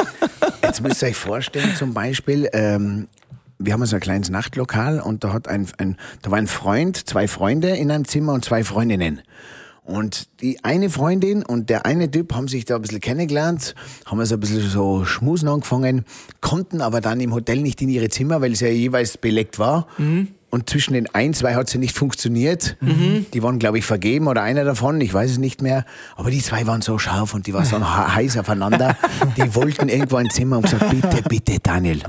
Jetzt 0.62 0.80
müsst 0.80 1.02
ihr 1.02 1.08
euch 1.08 1.16
vorstellen, 1.16 1.76
zum 1.76 1.92
Beispiel, 1.92 2.48
ähm, 2.54 3.08
wir 3.58 3.74
haben 3.74 3.84
so 3.84 3.96
ein 3.96 4.00
kleines 4.00 4.30
Nachtlokal 4.30 5.00
und 5.00 5.22
da 5.22 5.32
hat 5.34 5.48
ein, 5.48 5.68
ein, 5.78 5.96
da 6.22 6.30
war 6.30 6.38
ein 6.38 6.46
Freund, 6.46 7.08
zwei 7.08 7.28
Freunde 7.28 7.76
in 7.76 7.90
einem 7.90 8.06
Zimmer 8.06 8.32
und 8.32 8.44
zwei 8.44 8.64
Freundinnen. 8.64 9.20
Und 9.86 10.28
die 10.40 10.62
eine 10.64 10.90
Freundin 10.90 11.42
und 11.44 11.70
der 11.70 11.86
eine 11.86 12.10
Typ 12.10 12.34
haben 12.34 12.48
sich 12.48 12.64
da 12.64 12.74
ein 12.76 12.82
bisschen 12.82 13.00
kennengelernt, 13.00 13.74
haben 14.04 14.18
also 14.18 14.34
ein 14.34 14.40
bisschen 14.40 14.68
so 14.68 15.04
schmusen 15.04 15.48
angefangen, 15.48 16.04
konnten 16.40 16.80
aber 16.80 17.00
dann 17.00 17.20
im 17.20 17.32
Hotel 17.32 17.58
nicht 17.62 17.80
in 17.82 17.88
ihre 17.88 18.08
Zimmer, 18.08 18.40
weil 18.40 18.52
es 18.52 18.60
ja 18.60 18.68
jeweils 18.68 19.16
belegt 19.16 19.58
war. 19.60 19.86
Und 20.48 20.70
zwischen 20.70 20.94
den 20.94 21.12
ein, 21.14 21.34
zwei 21.34 21.54
hat 21.54 21.68
sie 21.68 21.78
nicht 21.78 21.96
funktioniert. 21.96 22.76
Die 22.80 23.42
waren, 23.42 23.58
glaube 23.58 23.78
ich, 23.78 23.84
vergeben 23.84 24.26
oder 24.28 24.42
einer 24.42 24.64
davon, 24.64 25.00
ich 25.00 25.12
weiß 25.12 25.32
es 25.32 25.38
nicht 25.38 25.60
mehr. 25.62 25.84
Aber 26.16 26.30
die 26.30 26.40
zwei 26.42 26.66
waren 26.66 26.82
so 26.82 26.98
scharf 26.98 27.34
und 27.34 27.46
die 27.46 27.52
waren 27.54 27.64
so 27.64 27.78
he- 27.78 27.82
heiß 28.14 28.38
aufeinander. 28.38 28.96
Die 29.36 29.54
wollten 29.54 29.88
irgendwo 29.88 30.16
ein 30.16 30.30
Zimmer 30.30 30.56
und 30.58 30.62
gesagt, 30.62 30.88
bitte, 30.90 31.22
bitte, 31.28 31.58
Daniel. 31.62 32.00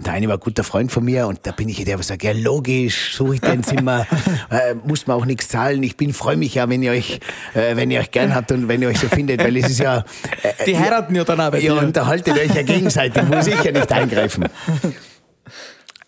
Und 0.00 0.06
Der 0.06 0.14
eine 0.14 0.28
war 0.28 0.38
ein 0.38 0.40
guter 0.40 0.64
Freund 0.64 0.90
von 0.90 1.04
mir 1.04 1.26
und 1.26 1.40
da 1.42 1.52
bin 1.52 1.68
ich 1.68 1.76
der, 1.84 1.96
der 1.96 2.02
sagt, 2.02 2.22
ja 2.22 2.32
logisch, 2.32 3.14
suche 3.14 3.34
ich 3.34 3.40
dir 3.42 3.50
ein 3.50 3.62
Zimmer, 3.62 4.06
äh, 4.50 4.72
muss 4.72 5.06
man 5.06 5.18
auch 5.18 5.26
nichts 5.26 5.48
zahlen. 5.48 5.82
Ich 5.82 5.98
bin, 5.98 6.14
freue 6.14 6.38
mich 6.38 6.54
ja, 6.54 6.66
wenn 6.70 6.82
ihr 6.82 6.92
euch, 6.92 7.20
äh, 7.52 7.76
wenn 7.76 7.90
ihr 7.90 8.00
euch 8.00 8.10
gern 8.10 8.34
habt 8.34 8.50
und 8.50 8.66
wenn 8.66 8.80
ihr 8.80 8.88
euch 8.88 8.98
so 8.98 9.08
findet, 9.08 9.44
weil 9.44 9.54
es 9.58 9.68
ist 9.68 9.78
ja, 9.80 10.06
äh, 10.42 10.64
Die 10.64 10.78
heiraten 10.78 11.14
ja 11.14 11.24
dann 11.24 11.38
ja, 11.38 11.50
dir. 11.50 11.76
unterhaltet 11.76 12.32
euch 12.38 12.54
ja 12.54 12.62
gegenseitig, 12.62 13.22
muss 13.24 13.46
ich 13.46 13.62
ja 13.62 13.72
nicht 13.72 13.92
eingreifen. 13.92 14.44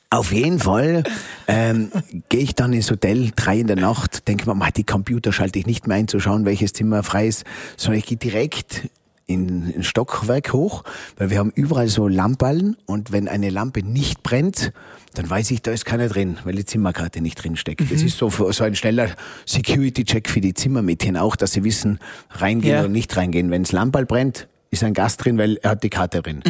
Auf 0.08 0.32
jeden 0.32 0.58
Fall 0.58 1.02
ähm, 1.46 1.90
gehe 2.30 2.40
ich 2.40 2.54
dann 2.54 2.72
ins 2.72 2.90
Hotel, 2.90 3.30
drei 3.36 3.58
in 3.58 3.66
der 3.66 3.76
Nacht, 3.76 4.26
denke 4.26 4.48
mir, 4.48 4.54
"Ma, 4.54 4.70
die 4.70 4.84
Computer 4.84 5.34
schalte 5.34 5.58
ich 5.58 5.66
nicht 5.66 5.86
mehr 5.86 5.98
ein, 5.98 6.08
zu 6.08 6.18
schauen, 6.18 6.46
welches 6.46 6.72
Zimmer 6.72 7.02
frei 7.02 7.26
ist, 7.26 7.44
sondern 7.76 7.98
ich 7.98 8.06
gehe 8.06 8.16
direkt 8.16 8.88
in 9.26 9.72
ein 9.76 9.82
Stockwerk 9.82 10.52
hoch, 10.52 10.84
weil 11.16 11.30
wir 11.30 11.38
haben 11.38 11.50
überall 11.54 11.88
so 11.88 12.08
Lamperln 12.08 12.76
und 12.86 13.12
wenn 13.12 13.28
eine 13.28 13.50
Lampe 13.50 13.82
nicht 13.82 14.22
brennt, 14.22 14.72
dann 15.14 15.28
weiß 15.28 15.50
ich, 15.50 15.62
da 15.62 15.70
ist 15.72 15.84
keiner 15.84 16.08
drin, 16.08 16.38
weil 16.44 16.54
die 16.54 16.64
Zimmerkarte 16.64 17.20
nicht 17.20 17.42
drin 17.42 17.56
steckt. 17.56 17.82
Das 17.90 18.02
ist 18.02 18.16
so, 18.18 18.30
so 18.30 18.64
ein 18.64 18.74
schneller 18.74 19.10
Security-Check 19.46 20.28
für 20.28 20.40
die 20.40 20.54
Zimmermädchen 20.54 21.16
auch, 21.16 21.36
dass 21.36 21.52
sie 21.52 21.64
wissen, 21.64 21.98
reingehen 22.30 22.74
Ja. 22.74 22.80
oder 22.80 22.88
nicht 22.88 23.14
reingehen. 23.16 23.50
Wenn 23.50 23.62
das 23.64 23.72
Lamperl 23.72 24.06
brennt, 24.06 24.48
ist 24.70 24.82
ein 24.84 24.94
Gast 24.94 25.22
drin, 25.24 25.36
weil 25.38 25.58
er 25.58 25.70
hat 25.72 25.82
die 25.82 25.90
Karte 25.90 26.22
drin. 26.22 26.42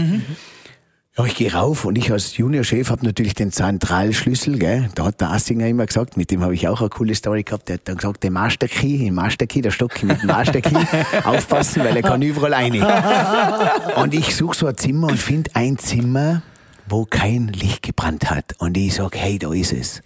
Ja, 1.19 1.27
ich 1.27 1.35
gehe 1.35 1.53
rauf 1.53 1.85
und 1.85 1.99
ich 1.99 2.11
als 2.11 2.39
Juniorchef 2.39 2.89
habe 2.89 3.05
natürlich 3.05 3.35
den 3.35 3.53
Zentralschlüssel, 3.53 4.59
gell? 4.59 4.89
Da 4.95 5.05
hat 5.05 5.21
der 5.21 5.31
Assinger 5.31 5.67
immer 5.67 5.85
gesagt, 5.85 6.17
mit 6.17 6.31
dem 6.31 6.41
habe 6.41 6.55
ich 6.55 6.67
auch 6.69 6.81
eine 6.81 6.89
coole 6.89 7.15
Story 7.15 7.43
gehabt, 7.43 7.69
der 7.69 7.75
hat 7.75 7.83
dann 7.85 7.99
gesagt, 7.99 8.23
der 8.23 8.31
Master 8.31 8.67
Key, 8.67 8.97
den 8.97 9.13
Master 9.13 9.47
Key, 9.47 9.61
der 9.61 9.73
Stock 9.73 10.03
mit 10.03 10.23
dem 10.23 10.29
Master 10.29 10.63
Key, 10.63 10.75
aufpassen, 11.25 11.85
weil 11.85 11.97
er 11.97 12.03
kann 12.03 12.23
überall 12.23 12.55
rein. 12.55 12.83
Und 14.03 14.15
ich 14.15 14.35
suche 14.35 14.57
so 14.57 14.67
ein 14.67 14.77
Zimmer 14.79 15.09
und 15.09 15.19
finde 15.19 15.51
ein 15.53 15.77
Zimmer, 15.77 16.41
wo 16.89 17.05
kein 17.05 17.49
Licht 17.49 17.83
gebrannt 17.83 18.31
hat. 18.31 18.55
Und 18.59 18.79
ich 18.79 18.95
sag, 18.95 19.15
hey, 19.15 19.39
da 19.39 19.53
ist 19.53 19.75
es. 19.75 20.03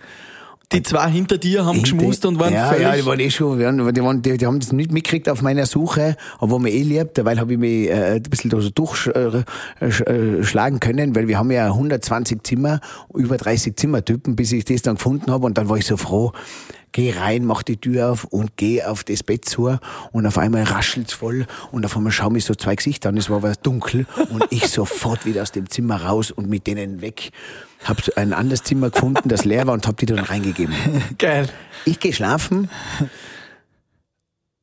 Die 0.73 0.83
zwei 0.83 1.09
hinter 1.11 1.39
dir 1.39 1.65
haben 1.65 1.81
geschmust 1.81 2.27
und 2.27 2.41
waren 2.41 2.53
ja, 2.53 2.67
völlig... 2.69 2.83
Ja, 2.83 2.97
die 2.97 3.07
waren 3.07 3.21
eh 3.21 3.31
schon, 3.31 3.59
die, 3.59 3.65
waren, 4.03 4.21
die, 4.23 4.37
die, 4.37 4.47
haben 4.47 4.59
das 4.59 4.73
nicht 4.73 4.91
mitgekriegt 4.91 5.29
auf 5.29 5.41
meiner 5.41 5.65
Suche, 5.65 6.17
aber 6.39 6.59
mir 6.59 6.71
eh 6.71 6.83
lieb, 6.83 7.11
weil 7.23 7.39
habe 7.39 7.53
ich 7.53 7.59
mich 7.59 7.89
äh, 7.89 8.17
ein 8.17 8.23
bisschen 8.23 8.51
da 8.51 8.61
so 8.61 8.71
durchschlagen 8.71 9.45
können, 10.81 11.15
weil 11.15 11.29
wir 11.29 11.39
haben 11.39 11.53
ja 11.53 11.67
120 11.67 12.43
Zimmer, 12.43 12.81
über 13.15 13.37
30 13.37 13.77
Zimmertypen, 13.77 14.35
bis 14.35 14.51
ich 14.51 14.65
das 14.65 14.83
dann 14.83 14.97
gefunden 14.97 15.31
habe 15.31 15.47
und 15.47 15.57
dann 15.57 15.69
war 15.69 15.77
ich 15.77 15.87
so 15.87 15.97
froh, 15.97 16.33
geh 16.97 17.13
rein, 17.13 17.45
mach 17.45 17.63
die 17.63 17.77
Tür 17.77 18.11
auf 18.11 18.25
und 18.25 18.57
geh 18.57 18.83
auf 18.83 19.05
das 19.05 19.23
Bett 19.23 19.45
zu 19.45 19.77
und 20.13 20.27
auf 20.27 20.39
einmal 20.39 20.63
raschelt's 20.65 21.13
voll 21.13 21.47
und 21.71 21.85
auf 21.85 21.95
einmal 21.97 22.11
schauen 22.11 22.33
mich 22.33 22.45
so 22.45 22.55
zwei 22.55 22.75
Gesichter 22.75 23.11
an, 23.11 23.19
es 23.19 23.29
war 23.29 23.37
aber 23.37 23.53
dunkel 23.53 24.07
und 24.31 24.47
ich 24.51 24.67
sofort 24.69 25.27
wieder 25.27 25.43
aus 25.43 25.53
dem 25.53 25.69
Zimmer 25.69 26.03
raus 26.03 26.31
und 26.31 26.49
mit 26.49 26.67
denen 26.67 27.03
weg. 27.03 27.31
Hab 27.89 28.03
ein 28.17 28.33
anderes 28.33 28.63
Zimmer 28.63 28.91
gefunden, 28.91 29.29
das 29.29 29.45
leer 29.45 29.67
war 29.67 29.75
und 29.75 29.87
hab 29.87 29.97
die 29.97 30.07
dann 30.07 30.19
reingegeben. 30.19 30.75
Geil. 31.19 31.49
Ich 31.85 32.01
gehe 32.01 32.13
schlafen. 32.13 32.69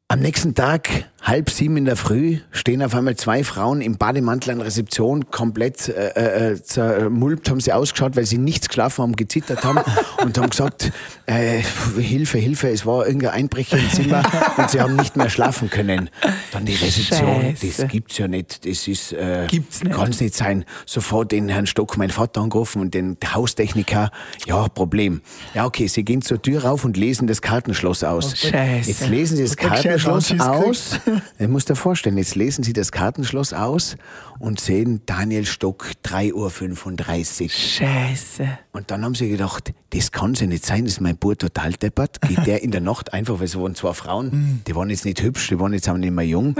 Am 0.08 0.20
nächsten 0.20 0.54
Tag, 0.56 1.10
halb 1.24 1.50
sieben 1.50 1.78
in 1.78 1.86
der 1.86 1.96
Früh, 1.96 2.40
stehen 2.52 2.84
auf 2.84 2.94
einmal 2.94 3.16
zwei 3.16 3.46
Frauen 3.46 3.80
im 3.80 3.98
Bademantel 3.98 4.52
an 4.52 4.58
der 4.58 4.68
Rezeption, 4.68 5.32
komplett 5.32 5.88
äh, 5.88 6.52
äh, 6.52 6.62
zermulmt 6.62 7.50
haben 7.50 7.62
sie 7.62 7.72
ausgeschaut, 7.72 8.18
weil 8.18 8.26
sie 8.26 8.38
nichts 8.38 8.68
geschlafen 8.68 9.04
haben, 9.04 9.16
gezittert 9.16 9.64
haben 9.64 9.80
und 10.22 10.38
haben 10.38 10.50
gesagt, 10.50 10.92
äh, 11.26 11.62
Hilfe, 11.98 12.38
Hilfe, 12.38 12.70
es 12.70 12.86
war 12.86 13.08
irgendein 13.08 13.32
Einbrecher 13.32 13.78
im 13.78 13.90
Zimmer 13.90 14.22
und 14.58 14.70
sie 14.70 14.82
haben 14.82 14.98
nicht 14.98 15.16
mehr 15.16 15.30
schlafen 15.30 15.70
können. 15.70 16.10
Dann 16.52 16.66
die 16.66 16.76
Rezeption, 16.76 17.56
Scheiße. 17.56 17.82
das 17.84 17.88
gibt's 17.90 18.18
ja 18.18 18.28
nicht, 18.28 18.66
das 18.66 18.88
ist, 18.90 19.14
äh, 19.14 19.48
Gibt's 19.48 19.82
nicht. 19.82 19.96
kann's 19.96 20.20
nicht 20.20 20.36
sein. 20.36 20.66
Sofort 20.86 21.32
den 21.32 21.48
Herrn 21.48 21.68
Stock, 21.68 21.98
mein 21.98 22.10
Vater 22.10 22.42
angerufen 22.42 22.82
und 22.82 22.94
den 22.94 23.18
Haustechniker, 23.34 24.12
ja, 24.46 24.68
Problem. 24.68 25.22
Ja, 25.54 25.66
okay, 25.66 25.88
sie 25.88 26.04
gehen 26.04 26.22
zur 26.22 26.42
Tür 26.42 26.66
rauf 26.66 26.84
und 26.84 26.98
lesen 26.98 27.28
das 27.28 27.42
Kartenschloss 27.42 28.04
aus. 28.04 28.38
Scheiße. 28.38 28.90
Jetzt 28.90 29.08
lesen 29.08 29.38
sie 29.38 29.44
das 29.44 29.56
Kartenschloss 29.56 30.38
aus. 30.40 31.00
Ich 31.40 31.48
muss 31.48 31.66
dir 31.66 31.76
vorstellen, 31.76 32.18
jetzt 32.18 32.36
lesen 32.36 32.64
sie 32.64 32.74
das 32.74 32.92
Kartenschloss 32.92 33.54
aus 33.54 33.96
und 34.40 34.60
sehen 34.60 35.02
Daniel 35.06 35.46
Stock 35.46 35.88
3.35 36.06 37.44
Uhr. 37.44 37.50
Scheiße. 37.50 38.48
Und 38.72 38.92
dann 38.92 39.04
haben 39.04 39.16
sie 39.16 39.30
gedacht, 39.30 39.74
das 39.92 40.12
kann 40.12 40.34
ja 40.34 40.48
nicht 40.48 40.66
sein, 40.66 40.86
das 40.86 40.94
ist 40.96 41.02
mein 41.02 41.18
Bub 41.18 41.38
total 41.38 41.74
deppert. 41.74 42.22
Geht 42.22 42.46
der 42.46 42.64
in 42.64 42.72
der 42.72 42.82
Nacht 42.82 43.14
einfach, 43.14 43.40
weil 43.40 43.46
es 43.46 43.58
waren 43.58 43.76
zwei 43.76 43.94
Frauen, 43.94 44.62
die 44.68 44.76
waren 44.76 44.90
jetzt 44.90 45.06
nicht 45.06 45.22
hübsch, 45.22 45.50
die 45.50 45.60
waren 45.60 45.74
jetzt 45.74 45.88
auch 45.90 45.98
nicht 45.98 46.12
mehr 46.12 46.26
jung. 46.26 46.56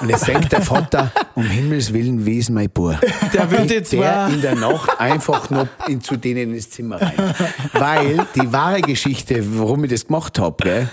Und 0.00 0.08
jetzt 0.08 0.26
denkt 0.26 0.52
der 0.52 0.62
Vater, 0.62 1.12
um 1.34 1.44
Himmels 1.44 1.92
Willen, 1.92 2.24
wie 2.24 2.38
ist 2.38 2.50
mein 2.50 2.70
Bub? 2.70 2.98
Der 3.32 3.50
würde 3.50 3.62
Geht 3.64 3.70
jetzt 3.70 3.92
der 3.92 4.28
in 4.28 4.40
der 4.40 4.54
Nacht 4.54 4.98
einfach 4.98 5.50
noch 5.50 5.68
in, 5.86 6.00
zu 6.00 6.16
denen 6.16 6.54
ins 6.54 6.70
Zimmer 6.70 7.00
rein. 7.00 7.34
Weil 7.72 8.26
die 8.34 8.52
wahre 8.52 8.80
Geschichte, 8.80 9.44
warum 9.58 9.84
ich 9.84 9.90
das 9.90 10.06
gemacht 10.06 10.38
habe, 10.38 10.88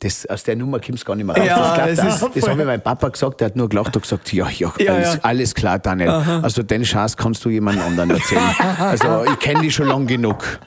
das, 0.00 0.26
aus 0.26 0.42
der 0.44 0.56
Nummer 0.56 0.78
kommt's 0.78 1.04
gar 1.04 1.16
nicht 1.16 1.24
mehr 1.24 1.36
raus. 1.36 1.46
Ja, 1.46 1.86
das 1.86 1.98
ist 1.98 2.22
das 2.34 2.48
habe 2.48 2.60
ich 2.60 2.66
meinem 2.66 2.80
Papa 2.82 3.08
gesagt, 3.08 3.40
der 3.40 3.46
hat 3.46 3.56
nur 3.56 3.68
gelacht 3.68 3.96
und 3.96 4.02
gesagt, 4.02 4.30
ja, 4.32 4.48
ja, 4.50 4.72
Ja, 4.78 4.92
alles, 4.92 5.14
ja. 5.14 5.20
alles 5.22 5.54
klar, 5.54 5.78
Daniel. 5.78 6.10
Also 6.10 6.62
den 6.62 6.84
Schatz 6.84 7.16
kannst 7.16 7.44
du 7.44 7.48
jemand 7.48 7.80
anderen 7.80 8.10
erzählen. 8.10 8.42
Also 8.78 9.24
ich 9.24 9.38
kenne 9.38 9.62
die 9.62 9.70
schon 9.70 9.86
lang 9.88 10.06
genug. 10.06 10.58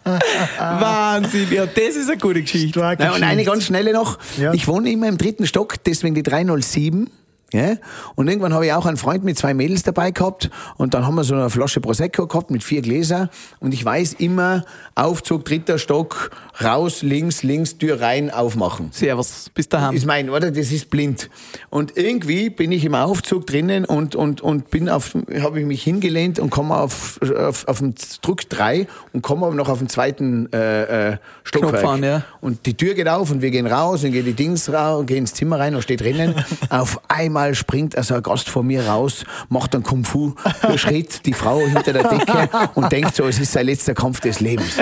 Wahnsinn. 0.58 1.48
Ja, 1.52 1.66
das 1.66 1.96
ist 1.96 2.10
eine 2.10 2.18
gute 2.20 2.42
Geschichte. 2.42 2.80
Na, 2.80 3.14
und 3.14 3.24
eine 3.24 3.44
ganz 3.44 3.66
schnelle 3.66 3.94
noch. 3.94 4.18
Ja. 4.38 4.54
Ich 4.54 4.68
wohne 4.68 4.90
immer 4.92 5.08
im 5.08 5.18
dritten 5.18 5.46
Stock, 5.46 5.76
deswegen 5.84 6.16
die 6.16 6.24
307. 6.24 7.10
Ja? 7.54 7.76
Und 8.16 8.28
irgendwann 8.28 8.54
habe 8.54 8.66
ich 8.66 8.74
auch 8.74 8.86
einen 8.86 8.98
Freund 8.98 9.24
mit 9.24 9.38
zwei 9.38 9.54
Mädels 9.54 9.84
dabei 9.84 10.12
gehabt 10.12 10.50
und 10.78 10.94
dann 10.94 11.06
haben 11.06 11.16
wir 11.16 11.24
so 11.24 11.36
eine 11.36 11.50
Flasche 11.50 11.82
Prosecco 11.82 12.28
gehabt 12.28 12.52
mit 12.52 12.64
vier 12.64 12.82
Gläser 12.82 13.30
und 13.60 13.74
ich 13.74 13.84
weiß 13.84 14.14
immer, 14.14 14.66
Aufzug, 14.96 15.46
dritter 15.46 15.78
Stock, 15.78 16.32
raus, 16.64 17.02
links, 17.02 17.44
links, 17.44 17.78
Tür 17.78 18.02
rein, 18.02 18.30
aufmachen. 18.32 18.90
Servus. 18.92 19.50
Bis 19.54 19.70
daheim. 19.70 19.96
Ist 19.96 20.06
mein, 20.06 20.30
oder? 20.30 20.52
Das 20.52 20.72
ist 20.72 20.90
blind. 20.90 21.30
Und 21.70 21.98
irgendwie 21.98 22.50
bin 22.50 22.72
ich 22.72 22.86
im 22.86 22.96
Aufzug 22.96 23.48
drinnen 23.48 23.86
und, 23.86 24.16
und, 24.16 24.42
und 24.42 24.70
bin 24.70 24.90
auf, 24.90 25.16
habe 25.42 25.60
ich 25.60 25.66
mich 25.66 25.84
hingelehnt 25.84 26.40
und 26.40 26.50
komme 26.50 26.76
auf, 26.76 27.20
auf, 27.22 27.68
auf 27.68 27.80
den 27.80 27.96
Druck 28.22 28.48
3 28.50 28.88
und 29.14 29.22
komme 29.22 29.46
aber 29.46 29.56
noch 29.56 29.70
auf 29.70 29.80
den 29.80 29.90
zweiten 29.90 30.52
äh, 30.52 31.12
äh, 31.12 31.18
Stockwerk. 31.44 31.86
An, 31.86 32.04
ja. 32.04 32.24
Und 32.42 32.66
die 32.66 32.76
Tür 32.76 32.94
geht 32.94 33.08
auf 33.08 33.32
und 33.32 33.42
wir 33.42 33.52
gehen 33.52 33.68
raus 33.68 34.04
und 34.04 34.12
gehen 34.12 34.26
die 34.26 34.34
Dings 34.34 34.72
raus 34.72 35.00
und 35.00 35.06
gehen 35.06 35.20
ins 35.20 35.34
Zimmer 35.34 35.60
rein 35.60 35.76
und 35.76 35.82
steht 35.82 36.02
drinnen. 36.02 36.36
auf 36.70 37.00
einmal 37.08 37.39
einmal 37.40 37.56
springt 37.56 37.98
also 37.98 38.16
ein 38.16 38.24
Gast 38.24 38.50
vor 38.50 38.64
mir 38.64 38.86
raus, 38.86 39.24
macht 39.50 39.74
einen 39.74 39.84
Kung-Fu-Schritt, 39.84 41.26
die 41.26 41.34
Frau 41.34 41.60
hinter 41.62 41.94
der 41.94 42.04
Decke 42.04 42.50
und 42.76 42.92
denkt 42.92 43.16
so, 43.16 43.26
es 43.26 43.40
ist 43.40 43.54
sein 43.54 43.66
letzter 43.66 43.94
Kampf 43.94 44.20
des 44.20 44.40
Lebens. 44.40 44.78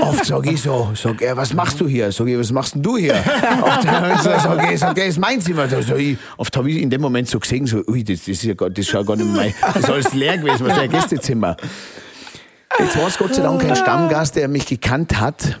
Oft 0.00 0.24
sage 0.24 0.52
ich 0.52 0.62
so, 0.62 0.90
sag 0.94 1.20
er, 1.22 1.36
was 1.36 1.52
machst 1.52 1.80
du 1.80 1.86
hier? 1.86 2.10
Sag 2.12 2.26
ich, 2.26 2.38
was 2.38 2.52
machst 2.52 2.74
denn 2.74 2.82
du 2.82 2.96
hier? 2.96 3.14
Oft 3.62 3.82
sage 4.42 4.72
ich, 4.72 4.80
sag, 4.80 4.94
das 4.94 5.06
ist 5.06 5.18
mein 5.18 5.40
Zimmer. 5.40 5.66
Ich, 5.96 6.18
oft 6.36 6.56
habe 6.56 6.70
ich 6.70 6.80
in 6.80 6.90
dem 6.90 7.00
Moment 7.00 7.28
so 7.28 7.38
gesehen, 7.38 7.66
so, 7.66 7.82
ui, 7.86 8.02
das, 8.02 8.20
das 8.20 8.28
ist 8.28 8.44
ja 8.44 8.54
gar, 8.54 8.70
das 8.70 8.86
ist 8.86 8.92
ja 8.92 9.02
gar 9.02 9.16
nicht 9.16 9.34
mein, 9.34 9.54
das 9.60 9.76
ist 9.76 9.90
alles 9.90 10.14
leer 10.14 10.38
gewesen, 10.38 10.66
was 10.66 10.72
ist 10.72 10.78
ein 10.78 10.90
Gästezimmer. 10.90 11.56
Jetzt 12.78 12.96
war 12.98 13.08
es 13.08 13.18
Gott 13.18 13.34
sei 13.34 13.42
Dank 13.42 13.60
kein 13.60 13.76
Stammgast, 13.76 14.36
der 14.36 14.48
mich 14.48 14.66
gekannt 14.66 15.20
hat, 15.20 15.58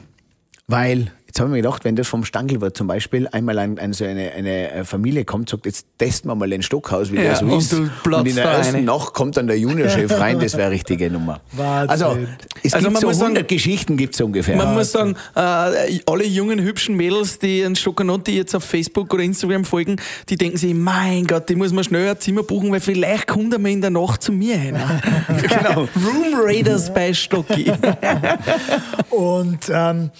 weil 0.66 1.10
Jetzt 1.28 1.40
habe 1.40 1.50
ich 1.50 1.52
mir 1.52 1.62
gedacht, 1.62 1.84
wenn 1.84 1.94
das 1.94 2.08
vom 2.08 2.24
Stangelwirt 2.24 2.74
zum 2.74 2.86
Beispiel 2.86 3.28
einmal 3.28 3.58
ein, 3.58 3.78
ein, 3.78 3.92
so 3.92 4.02
eine, 4.06 4.32
eine 4.32 4.86
Familie 4.86 5.26
kommt, 5.26 5.50
sagt, 5.50 5.66
jetzt 5.66 5.86
testen 5.98 6.30
wir 6.30 6.34
mal 6.34 6.48
den 6.48 6.62
Stockhaus, 6.62 7.12
wie 7.12 7.16
Ja, 7.16 7.22
der 7.22 7.36
so 7.36 7.44
und 7.44 7.58
ist. 7.58 7.74
und 7.74 8.26
in 8.26 8.34
der 8.34 8.44
ersten 8.46 8.76
rein. 8.76 8.84
Nacht 8.86 9.12
kommt 9.12 9.36
dann 9.36 9.46
der 9.46 9.58
Juniorchef 9.58 10.10
rein, 10.18 10.40
das 10.40 10.54
wäre 10.54 10.64
eine 10.68 10.74
richtige 10.74 11.10
Nummer. 11.10 11.40
Wahnsinn. 11.52 11.90
Also, 11.90 12.18
es 12.62 12.72
Also 12.72 12.84
gibt 12.88 12.92
man 12.94 13.00
so 13.02 13.06
muss 13.08 13.20
100 13.20 13.36
sagen- 13.42 13.46
Geschichten 13.46 13.96
gibt's 13.98 14.18
ungefähr. 14.22 14.56
Man 14.56 14.72
muss 14.72 14.90
sagen, 14.90 15.16
äh, 15.34 16.00
alle 16.06 16.24
jungen, 16.24 16.60
hübschen 16.60 16.96
Mädels, 16.96 17.38
die 17.38 17.62
einen 17.62 17.76
Stockanotti 17.76 18.34
jetzt 18.34 18.54
auf 18.54 18.64
Facebook 18.64 19.12
oder 19.12 19.22
Instagram 19.22 19.66
folgen, 19.66 19.96
die 20.30 20.36
denken 20.38 20.56
sich, 20.56 20.72
mein 20.72 21.26
Gott, 21.26 21.46
die 21.50 21.56
muss 21.56 21.72
man 21.74 21.84
schnell 21.84 22.08
ein 22.08 22.18
Zimmer 22.18 22.42
buchen, 22.42 22.72
weil 22.72 22.80
vielleicht 22.80 23.26
kommt 23.26 23.52
er 23.52 23.58
mal 23.58 23.68
in 23.70 23.82
der 23.82 23.90
Nacht 23.90 24.22
zu 24.22 24.32
mir 24.32 24.56
hin. 24.56 24.76
genau. 25.42 25.80
Room 25.94 26.34
Raiders 26.42 26.92
bei 26.94 27.12
Stocki. 27.12 27.70
Und 29.10 29.58
ähm, 29.70 30.10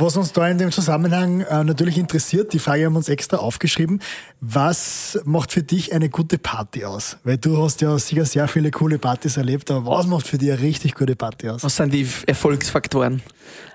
was 0.00 0.16
uns 0.16 0.32
da 0.32 0.48
in 0.48 0.58
dem 0.58 0.70
Zusammenhang 0.72 1.40
äh, 1.40 1.64
natürlich 1.64 1.98
interessiert, 1.98 2.52
die 2.52 2.58
Frage 2.58 2.86
haben 2.86 2.92
wir 2.92 2.98
uns 2.98 3.08
extra 3.08 3.38
aufgeschrieben, 3.38 4.00
was 4.40 5.18
macht 5.24 5.52
für 5.52 5.62
dich 5.62 5.92
eine 5.92 6.08
gute 6.08 6.38
Party 6.38 6.84
aus? 6.84 7.16
Weil 7.24 7.38
du 7.38 7.62
hast 7.62 7.80
ja 7.80 7.98
sicher 7.98 8.24
sehr 8.24 8.48
viele 8.48 8.70
coole 8.70 8.98
Partys 8.98 9.36
erlebt, 9.36 9.70
aber 9.70 9.90
was 9.90 10.06
macht 10.06 10.26
für 10.26 10.38
dich 10.38 10.52
eine 10.52 10.60
richtig 10.60 10.94
gute 10.94 11.16
Party 11.16 11.48
aus? 11.48 11.64
Was 11.64 11.76
sind 11.76 11.92
die 11.92 12.06
Erfolgsfaktoren? 12.26 13.22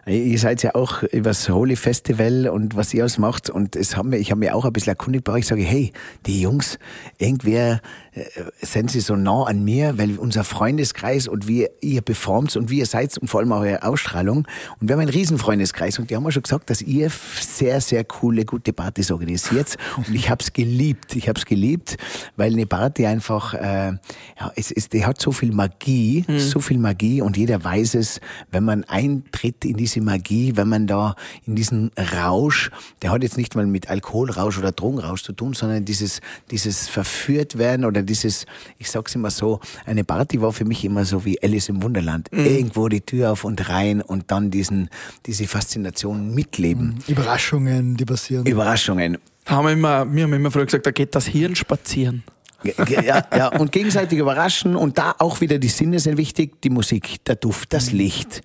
Ihr 0.06 0.38
seid 0.38 0.62
ja 0.64 0.76
auch 0.76 1.02
über 1.04 1.30
das 1.30 1.48
Holy 1.48 1.78
Festival 1.78 2.50
und 2.50 2.76
was 2.76 2.94
ihr 2.94 3.04
alles 3.04 3.18
macht. 3.18 3.50
Und 3.50 3.78
es 3.78 3.96
haben 3.96 4.12
wir, 4.12 4.20
ich 4.20 4.32
habe 4.32 4.40
mir 4.40 4.54
auch 4.54 4.66
ein 4.66 4.74
bisschen 4.74 4.90
erkundigt 4.90 5.24
bei 5.24 5.32
euch. 5.32 5.40
Ich 5.42 5.48
sage, 5.48 5.62
hey, 5.62 5.94
die 6.26 6.42
Jungs, 6.42 6.78
irgendwer 7.20 7.80
äh, 8.12 8.26
sind 8.62 8.92
sie 8.92 9.00
so 9.00 9.16
nah 9.16 9.44
an 9.46 9.64
mir, 9.64 9.98
weil 9.98 10.18
unser 10.18 10.44
Freundeskreis 10.44 11.30
und 11.30 11.48
wie 11.48 11.70
ihr 11.80 12.02
performt 12.02 12.54
und 12.58 12.70
wie 12.70 12.80
ihr 12.80 12.86
seid 12.86 13.18
und 13.18 13.30
vor 13.30 13.40
allem 13.40 13.54
auch 13.54 13.62
eure 13.62 13.84
Ausstrahlung. 13.84 14.46
Und 14.80 14.90
wir 14.90 14.96
haben 14.96 15.02
einen 15.02 15.10
riesen 15.10 15.38
Freundeskreis 15.38 15.98
und 16.00 16.10
die 16.10 16.18
haben 16.18 16.24
mir 16.24 16.34
schon 16.34 16.44
gesagt, 16.44 16.70
dass 16.70 16.82
ihr 16.82 17.10
sehr, 17.10 17.80
sehr 17.80 18.04
coole, 18.04 18.44
gute 18.44 18.74
Partys 18.74 19.10
organisiert. 19.10 19.78
Und 19.96 20.14
ich 20.14 20.30
habe 20.30 20.44
es 20.44 20.52
geliebt. 20.52 21.16
Ich 21.16 21.30
habe 21.30 21.40
es 21.40 21.46
geliebt, 21.46 21.96
weil 22.36 22.52
eine 22.52 22.66
Party 22.66 23.06
einfach, 23.06 23.54
äh, 23.54 23.94
ja, 24.40 24.52
es 24.58 24.70
ist, 24.72 24.92
die 24.92 25.06
hat 25.06 25.22
so 25.22 25.32
viel 25.32 25.54
Magie, 25.54 26.26
so 26.38 26.60
viel 26.60 26.78
Magie 26.78 27.22
und 27.22 27.38
jeder 27.38 27.64
weiß 27.64 27.96
es, 27.96 28.20
wenn 28.52 28.66
man 28.66 28.84
eintritt 28.84 29.64
in 29.64 29.78
diese 29.78 29.93
Magie, 30.02 30.56
wenn 30.56 30.70
man 30.70 30.88
da 30.88 31.16
in 31.46 31.56
diesen 31.56 31.92
Rausch, 31.98 32.72
der 33.02 33.12
hat 33.12 33.24
jetzt 33.24 33.38
nicht 33.38 33.56
mal 33.56 33.66
mit 33.66 33.90
Alkoholrausch 33.90 34.58
oder 34.58 34.72
Drogenrausch 34.72 35.24
zu 35.24 35.34
tun, 35.34 35.54
sondern 35.54 35.86
dieses, 35.86 36.22
dieses 36.52 36.88
verführt 36.88 37.58
werden 37.58 37.86
oder 37.86 38.02
dieses, 38.02 38.46
ich 38.78 38.90
sag's 38.90 39.16
immer 39.16 39.32
so, 39.32 39.60
eine 39.86 40.04
Party 40.04 40.42
war 40.42 40.54
für 40.54 40.66
mich 40.66 40.84
immer 40.86 41.06
so 41.06 41.26
wie 41.26 41.42
Alice 41.42 41.70
im 41.70 41.84
Wunderland. 41.84 42.30
Irgendwo 42.32 42.90
die 42.90 43.02
Tür 43.02 43.32
auf 43.32 43.44
und 43.44 43.70
rein 43.70 44.02
und 44.02 44.32
dann 44.32 44.52
diesen, 44.52 44.90
diese 45.26 45.48
Faszination 45.48 46.34
mitleben. 46.34 47.00
Überraschungen, 47.08 47.96
die 47.96 48.06
passieren. 48.06 48.46
Überraschungen. 48.46 49.18
Haben 49.46 49.66
wir, 49.66 49.74
immer, 49.74 50.14
wir 50.14 50.24
haben 50.24 50.34
immer 50.34 50.52
früher 50.52 50.66
gesagt, 50.66 50.86
da 50.86 50.92
geht 50.92 51.16
das 51.16 51.28
Hirn 51.28 51.56
spazieren. 51.56 52.24
Ja, 52.64 53.26
ja, 53.36 53.48
und 53.60 53.72
gegenseitig 53.72 54.20
überraschen 54.20 54.76
und 54.76 54.98
da 54.98 55.16
auch 55.20 55.42
wieder 55.42 55.60
die 55.60 55.68
Sinne 55.68 56.00
sind 56.00 56.18
wichtig, 56.18 56.62
die 56.62 56.70
Musik, 56.70 57.24
der 57.26 57.36
Duft, 57.36 57.74
das 57.74 57.92
Licht. 57.92 58.42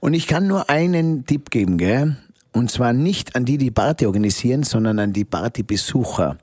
Und 0.00 0.14
ich 0.14 0.26
kann 0.26 0.46
nur 0.46 0.70
einen 0.70 1.26
Tipp 1.26 1.50
geben, 1.50 1.78
gell? 1.78 2.16
Und 2.52 2.70
zwar 2.70 2.92
nicht 2.92 3.36
an 3.36 3.44
die, 3.44 3.58
die 3.58 3.70
Party 3.70 4.06
organisieren, 4.06 4.62
sondern 4.62 4.98
an 4.98 5.12
die 5.12 5.24
Partybesucher. 5.24 6.38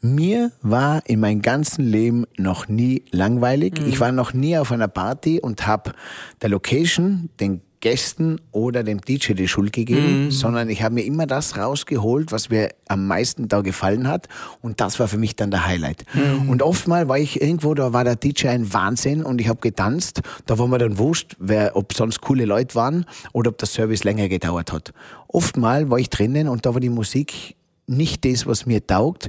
Mir 0.00 0.50
war 0.62 1.02
in 1.06 1.20
meinem 1.20 1.42
ganzen 1.42 1.84
Leben 1.84 2.26
noch 2.36 2.66
nie 2.66 3.04
langweilig. 3.12 3.74
Ich 3.86 4.00
war 4.00 4.10
noch 4.10 4.32
nie 4.32 4.58
auf 4.58 4.72
einer 4.72 4.88
Party 4.88 5.38
und 5.40 5.66
habe 5.66 5.92
der 6.40 6.48
Location, 6.48 7.30
den 7.38 7.60
Gästen 7.82 8.40
oder 8.52 8.84
dem 8.84 9.00
DJ 9.00 9.32
die 9.34 9.48
Schuld 9.48 9.72
gegeben, 9.72 10.30
sondern 10.30 10.70
ich 10.70 10.82
habe 10.82 10.94
mir 10.94 11.04
immer 11.04 11.26
das 11.26 11.58
rausgeholt, 11.58 12.30
was 12.32 12.48
mir 12.48 12.70
am 12.88 13.06
meisten 13.08 13.48
da 13.48 13.60
gefallen 13.60 14.08
hat. 14.08 14.28
Und 14.62 14.80
das 14.80 15.00
war 15.00 15.08
für 15.08 15.18
mich 15.18 15.34
dann 15.36 15.50
der 15.50 15.66
Highlight. 15.66 16.04
Und 16.48 16.62
oftmal 16.62 17.08
war 17.08 17.18
ich 17.18 17.42
irgendwo, 17.42 17.74
da 17.74 17.92
war 17.92 18.04
der 18.04 18.14
DJ 18.16 18.48
ein 18.48 18.72
Wahnsinn 18.72 19.24
und 19.24 19.40
ich 19.40 19.48
habe 19.48 19.60
getanzt. 19.60 20.22
Da 20.46 20.58
war 20.58 20.68
mir 20.68 20.78
dann 20.78 20.96
wurscht, 20.96 21.36
wer, 21.40 21.76
ob 21.76 21.92
sonst 21.92 22.20
coole 22.20 22.44
Leute 22.44 22.76
waren 22.76 23.04
oder 23.32 23.50
ob 23.50 23.58
der 23.58 23.68
Service 23.68 24.04
länger 24.04 24.28
gedauert 24.28 24.72
hat. 24.72 24.94
Oftmal 25.26 25.90
war 25.90 25.98
ich 25.98 26.08
drinnen 26.08 26.48
und 26.48 26.64
da 26.64 26.74
war 26.74 26.80
die 26.80 26.88
Musik 26.88 27.56
nicht 27.88 28.24
das, 28.24 28.46
was 28.46 28.64
mir 28.64 28.86
taugt. 28.86 29.28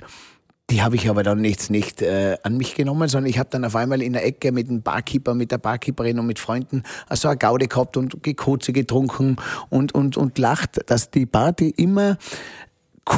Die 0.69 0.81
habe 0.81 0.95
ich 0.95 1.09
aber 1.09 1.23
dann 1.23 1.43
jetzt 1.43 1.69
nicht 1.69 2.01
äh, 2.01 2.37
an 2.43 2.57
mich 2.57 2.73
genommen, 2.73 3.09
sondern 3.09 3.29
ich 3.29 3.37
habe 3.37 3.49
dann 3.51 3.65
auf 3.65 3.75
einmal 3.75 4.01
in 4.01 4.13
der 4.13 4.25
Ecke 4.25 4.51
mit 4.51 4.69
dem 4.69 4.81
Barkeeper, 4.81 5.33
mit 5.33 5.51
der 5.51 5.57
Barkeeperin 5.57 6.19
und 6.19 6.25
mit 6.25 6.39
Freunden 6.39 6.83
so 7.11 7.27
eine 7.27 7.37
Gaude 7.37 7.67
gehabt 7.67 7.97
und 7.97 8.23
gekotze 8.23 8.71
getrunken 8.71 9.35
und, 9.69 9.93
und, 9.93 10.15
und 10.15 10.37
lacht, 10.37 10.89
dass 10.89 11.11
die 11.11 11.25
Party 11.25 11.69
immer 11.75 12.17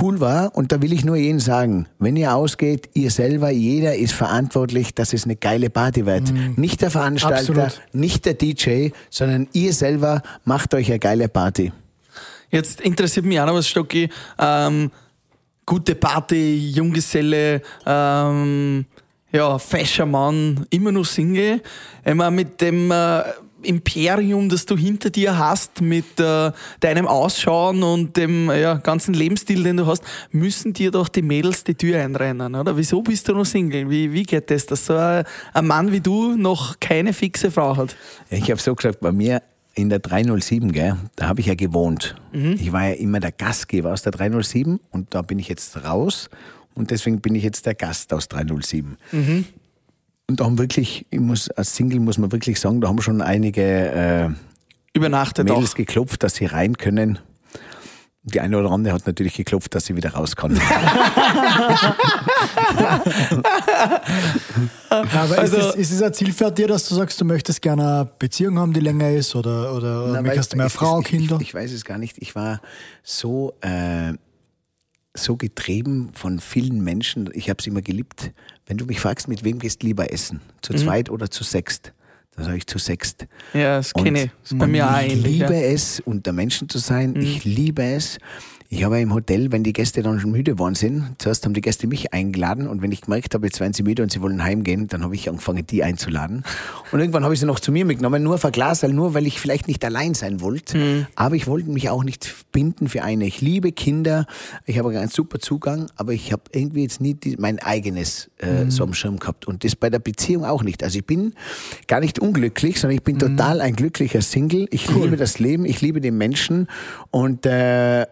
cool 0.01 0.19
war. 0.19 0.55
Und 0.55 0.71
da 0.71 0.81
will 0.81 0.91
ich 0.91 1.05
nur 1.05 1.15
jedem 1.15 1.39
sagen, 1.39 1.87
wenn 1.99 2.15
ihr 2.15 2.35
ausgeht, 2.35 2.89
ihr 2.93 3.11
selber, 3.11 3.51
jeder 3.51 3.95
ist 3.95 4.13
verantwortlich, 4.13 4.95
dass 4.95 5.13
es 5.13 5.25
eine 5.25 5.35
geile 5.35 5.69
Party 5.69 6.05
wird. 6.05 6.33
Nicht 6.57 6.81
der 6.81 6.89
Veranstalter, 6.89 7.65
Absolut. 7.65 7.81
nicht 7.93 8.25
der 8.25 8.33
DJ, 8.33 8.89
sondern 9.09 9.47
ihr 9.53 9.73
selber 9.73 10.23
macht 10.43 10.73
euch 10.73 10.89
eine 10.89 10.99
geile 10.99 11.29
Party. 11.29 11.71
Jetzt 12.49 12.81
interessiert 12.81 13.25
mich 13.25 13.39
auch 13.39 13.45
noch 13.45 13.55
was, 13.55 13.67
Stocki. 13.67 14.09
Ähm, 14.39 14.91
gute 15.65 15.95
Party, 15.95 16.71
Junggeselle, 16.71 17.61
ähm, 17.85 18.85
ja, 19.31 19.57
fescher 19.59 20.05
Mann, 20.05 20.65
immer 20.69 20.91
noch 20.91 21.05
Single. 21.05 21.61
Immer 22.03 22.31
mit 22.31 22.61
dem 22.61 22.91
äh, 22.91 23.23
Imperium, 23.65 24.47
das 24.47 24.65
du 24.65 24.77
hinter 24.77 25.09
dir 25.09 25.37
hast, 25.37 25.81
mit 25.81 26.19
äh, 26.19 26.51
deinem 26.79 27.07
Ausschauen 27.07 27.83
und 27.83 28.15
dem 28.15 28.49
ja, 28.49 28.75
ganzen 28.75 29.13
Lebensstil, 29.13 29.63
den 29.63 29.77
du 29.77 29.87
hast, 29.87 30.03
müssen 30.31 30.73
dir 30.73 30.91
doch 30.91 31.09
die 31.09 31.21
Mädels 31.21 31.63
die 31.63 31.75
Tür 31.75 31.99
einrennen, 31.99 32.55
oder? 32.55 32.77
Wieso 32.77 33.01
bist 33.01 33.27
du 33.27 33.33
noch 33.33 33.45
Single? 33.45 33.89
Wie, 33.89 34.13
wie 34.13 34.23
geht 34.23 34.51
das, 34.51 34.67
dass 34.67 34.85
so 34.85 34.95
ein, 34.95 35.25
ein 35.53 35.67
Mann 35.67 35.91
wie 35.91 36.01
du 36.01 36.35
noch 36.37 36.79
keine 36.79 37.13
fixe 37.13 37.51
Frau 37.51 37.75
hat? 37.75 37.95
Ich 38.29 38.49
habe 38.49 38.61
so 38.61 38.73
gesagt, 38.75 38.99
bei 38.99 39.11
mir 39.11 39.41
in 39.75 39.89
der 39.89 39.99
307, 39.99 40.71
gell, 40.71 40.95
da 41.15 41.27
habe 41.27 41.41
ich 41.41 41.47
ja 41.47 41.55
gewohnt. 41.55 42.15
Ich 42.55 42.71
war 42.71 42.87
ja 42.87 42.93
immer 42.95 43.19
der 43.19 43.31
Gastgeber 43.31 43.91
aus 43.93 44.01
der 44.03 44.13
307 44.13 44.79
und 44.91 45.13
da 45.13 45.21
bin 45.21 45.37
ich 45.37 45.49
jetzt 45.49 45.83
raus 45.83 46.29
und 46.73 46.91
deswegen 46.91 47.19
bin 47.21 47.35
ich 47.35 47.43
jetzt 47.43 47.65
der 47.65 47.75
Gast 47.75 48.13
aus 48.13 48.27
307. 48.29 48.97
Und 50.27 50.39
da 50.39 50.45
haben 50.45 50.57
wirklich, 50.57 51.05
ich 51.11 51.19
muss, 51.19 51.49
als 51.51 51.75
Single 51.75 51.99
muss 51.99 52.17
man 52.17 52.31
wirklich 52.31 52.59
sagen, 52.59 52.81
da 52.81 52.87
haben 52.87 53.01
schon 53.01 53.21
einige 53.21 53.61
äh, 53.61 54.29
Übernachtet 54.93 55.47
Mädels 55.47 55.71
auch. 55.73 55.75
geklopft, 55.75 56.23
dass 56.23 56.35
sie 56.35 56.45
rein 56.45 56.77
können. 56.77 57.19
Die 58.27 58.39
eine 58.41 58.57
oder 58.57 58.71
andere 58.71 58.93
hat 58.95 59.05
natürlich 59.05 59.35
geklopft, 59.35 59.75
dass 59.75 59.85
sie 59.85 59.95
wieder 59.95 60.09
raus 60.15 60.35
kann. 60.35 60.59
Aber 64.89 65.37
Also- 65.37 65.57
ist, 65.57 65.65
es, 65.65 65.75
ist 65.75 65.91
es 65.91 66.01
ein 66.01 66.13
Ziel 66.13 66.33
für 66.33 66.51
dir, 66.51 66.67
dass 66.67 66.87
du 66.89 66.95
sagst, 66.95 67.19
du 67.21 67.25
möchtest 67.25 67.61
gerne 67.61 67.83
eine 67.83 68.09
Beziehung 68.19 68.57
haben, 68.59 68.73
die 68.73 68.79
länger 68.79 69.11
ist 69.11 69.35
oder, 69.35 69.73
oder, 69.75 70.07
Na, 70.13 70.21
möchtest 70.21 70.53
du 70.53 70.57
mehr 70.57 70.67
ich- 70.67 70.73
Frau, 70.73 70.99
ich, 71.01 71.05
Kinder? 71.07 71.35
Ich, 71.39 71.49
ich 71.49 71.53
weiß 71.53 71.71
es 71.71 71.85
gar 71.85 71.97
nicht. 71.97 72.17
Ich 72.19 72.33
war 72.35 72.61
so, 73.03 73.53
äh, 73.61 74.13
so 75.13 75.35
getrieben 75.37 76.09
von 76.13 76.39
vielen 76.39 76.83
Menschen. 76.83 77.29
Ich 77.33 77.49
habe 77.49 77.57
es 77.59 77.67
immer 77.67 77.81
geliebt. 77.81 78.31
Wenn 78.65 78.77
du 78.77 78.85
mich 78.85 78.99
fragst, 78.99 79.27
mit 79.27 79.43
wem 79.43 79.59
gehst 79.59 79.83
du 79.83 79.87
lieber 79.87 80.11
essen? 80.11 80.41
Zu 80.61 80.73
Mhm. 80.73 80.77
zweit 80.77 81.09
oder 81.09 81.29
zu 81.29 81.43
sechst? 81.43 81.93
Dann 82.35 82.45
sage 82.45 82.57
ich 82.57 82.67
zu 82.67 82.77
sechst. 82.77 83.27
Ja, 83.53 83.77
das 83.77 83.93
kenne 83.93 84.23
ich. 84.25 84.31
Das 84.41 84.51
ist 84.51 84.59
bei 84.59 84.67
mir 84.67 84.89
auch 84.89 85.01
ich 85.01 85.15
liebe 85.15 85.45
ja. 85.45 85.49
Mhm. 85.49 85.75
es, 85.75 85.99
unter 86.01 86.33
Menschen 86.33 86.67
zu 86.67 86.79
sein. 86.79 87.15
Ich 87.15 87.45
liebe 87.45 87.83
es. 87.83 88.17
Ich 88.75 88.83
habe 88.83 88.99
im 88.99 89.13
Hotel, 89.13 89.53
wenn 89.53 89.63
die 89.63 89.71
Gäste 89.71 90.03
dann 90.03 90.19
schon 90.19 90.31
müde 90.31 90.51
geworden 90.51 90.75
sind, 90.75 91.15
zuerst 91.17 91.45
haben 91.45 91.53
die 91.53 91.61
Gäste 91.61 91.87
mich 91.87 92.11
eingeladen 92.11 92.67
und 92.67 92.81
wenn 92.81 92.91
ich 92.91 92.99
gemerkt 92.99 93.33
habe, 93.33 93.47
jetzt 93.47 93.61
werden 93.61 93.71
sie 93.71 93.83
müde 93.83 94.03
und 94.03 94.11
sie 94.11 94.21
wollen 94.21 94.43
heimgehen, 94.43 94.89
dann 94.89 95.01
habe 95.01 95.15
ich 95.15 95.29
angefangen, 95.29 95.65
die 95.65 95.81
einzuladen. 95.81 96.43
Und 96.91 96.99
irgendwann 96.99 97.23
habe 97.23 97.33
ich 97.33 97.39
sie 97.39 97.45
noch 97.45 97.61
zu 97.61 97.71
mir 97.71 97.85
mitgenommen, 97.85 98.21
nur 98.21 98.37
für 98.37 98.51
Glasal, 98.51 98.91
nur 98.91 99.13
weil 99.13 99.27
ich 99.27 99.39
vielleicht 99.39 99.69
nicht 99.69 99.85
allein 99.85 100.13
sein 100.13 100.41
wollte. 100.41 100.77
Mhm. 100.77 101.07
Aber 101.15 101.35
ich 101.35 101.47
wollte 101.47 101.69
mich 101.69 101.89
auch 101.89 102.03
nicht 102.03 102.35
binden 102.51 102.89
für 102.89 103.01
eine. 103.01 103.25
Ich 103.25 103.39
liebe 103.39 103.71
Kinder, 103.71 104.25
ich 104.65 104.77
habe 104.77 104.89
einen 104.89 105.07
super 105.07 105.39
Zugang, 105.39 105.89
aber 105.95 106.11
ich 106.11 106.33
habe 106.33 106.43
irgendwie 106.51 106.81
jetzt 106.83 106.99
nie 106.99 107.13
die, 107.13 107.37
mein 107.39 107.59
eigenes 107.59 108.29
äh, 108.39 108.65
Mhm. 108.65 108.71
so 108.71 108.83
am 108.83 108.93
Schirm 108.93 109.19
gehabt. 109.19 109.47
Und 109.47 109.63
das 109.63 109.77
bei 109.77 109.89
der 109.89 109.99
Beziehung 109.99 110.43
auch 110.43 110.63
nicht. 110.63 110.83
Also 110.83 110.99
ich 110.99 111.05
bin 111.05 111.33
gar 111.87 112.01
nicht 112.01 112.19
unglücklich, 112.19 112.77
sondern 112.81 112.97
ich 112.97 113.03
bin 113.03 113.15
Mhm. 113.15 113.19
total 113.37 113.61
ein 113.61 113.77
glücklicher 113.77 114.21
Single. 114.21 114.67
Ich 114.71 114.93
liebe 114.93 115.15
das 115.15 115.39
Leben, 115.39 115.63
ich 115.63 115.79
liebe 115.79 116.01
den 116.01 116.17
Menschen 116.17 116.67
und 117.09 117.45
äh, 117.45 118.05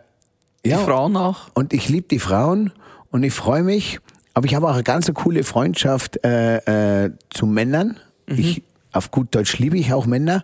Die 0.65 0.69
ja, 0.69 0.77
Frauen 0.77 1.17
auch. 1.17 1.47
und 1.53 1.73
ich 1.73 1.89
liebe 1.89 2.07
die 2.07 2.19
Frauen 2.19 2.71
und 3.11 3.23
ich 3.23 3.33
freue 3.33 3.63
mich 3.63 3.99
aber 4.33 4.45
ich 4.45 4.55
habe 4.55 4.67
auch 4.67 4.73
eine 4.73 4.83
ganz 4.83 5.11
coole 5.13 5.43
Freundschaft 5.43 6.23
äh, 6.23 7.05
äh, 7.05 7.11
zu 7.29 7.45
Männern. 7.45 7.99
Ich 8.25 8.63
auf 8.91 9.11
gut 9.11 9.33
Deutsch 9.35 9.57
liebe 9.57 9.77
ich 9.77 9.93
auch 9.93 10.05
Männer. 10.05 10.43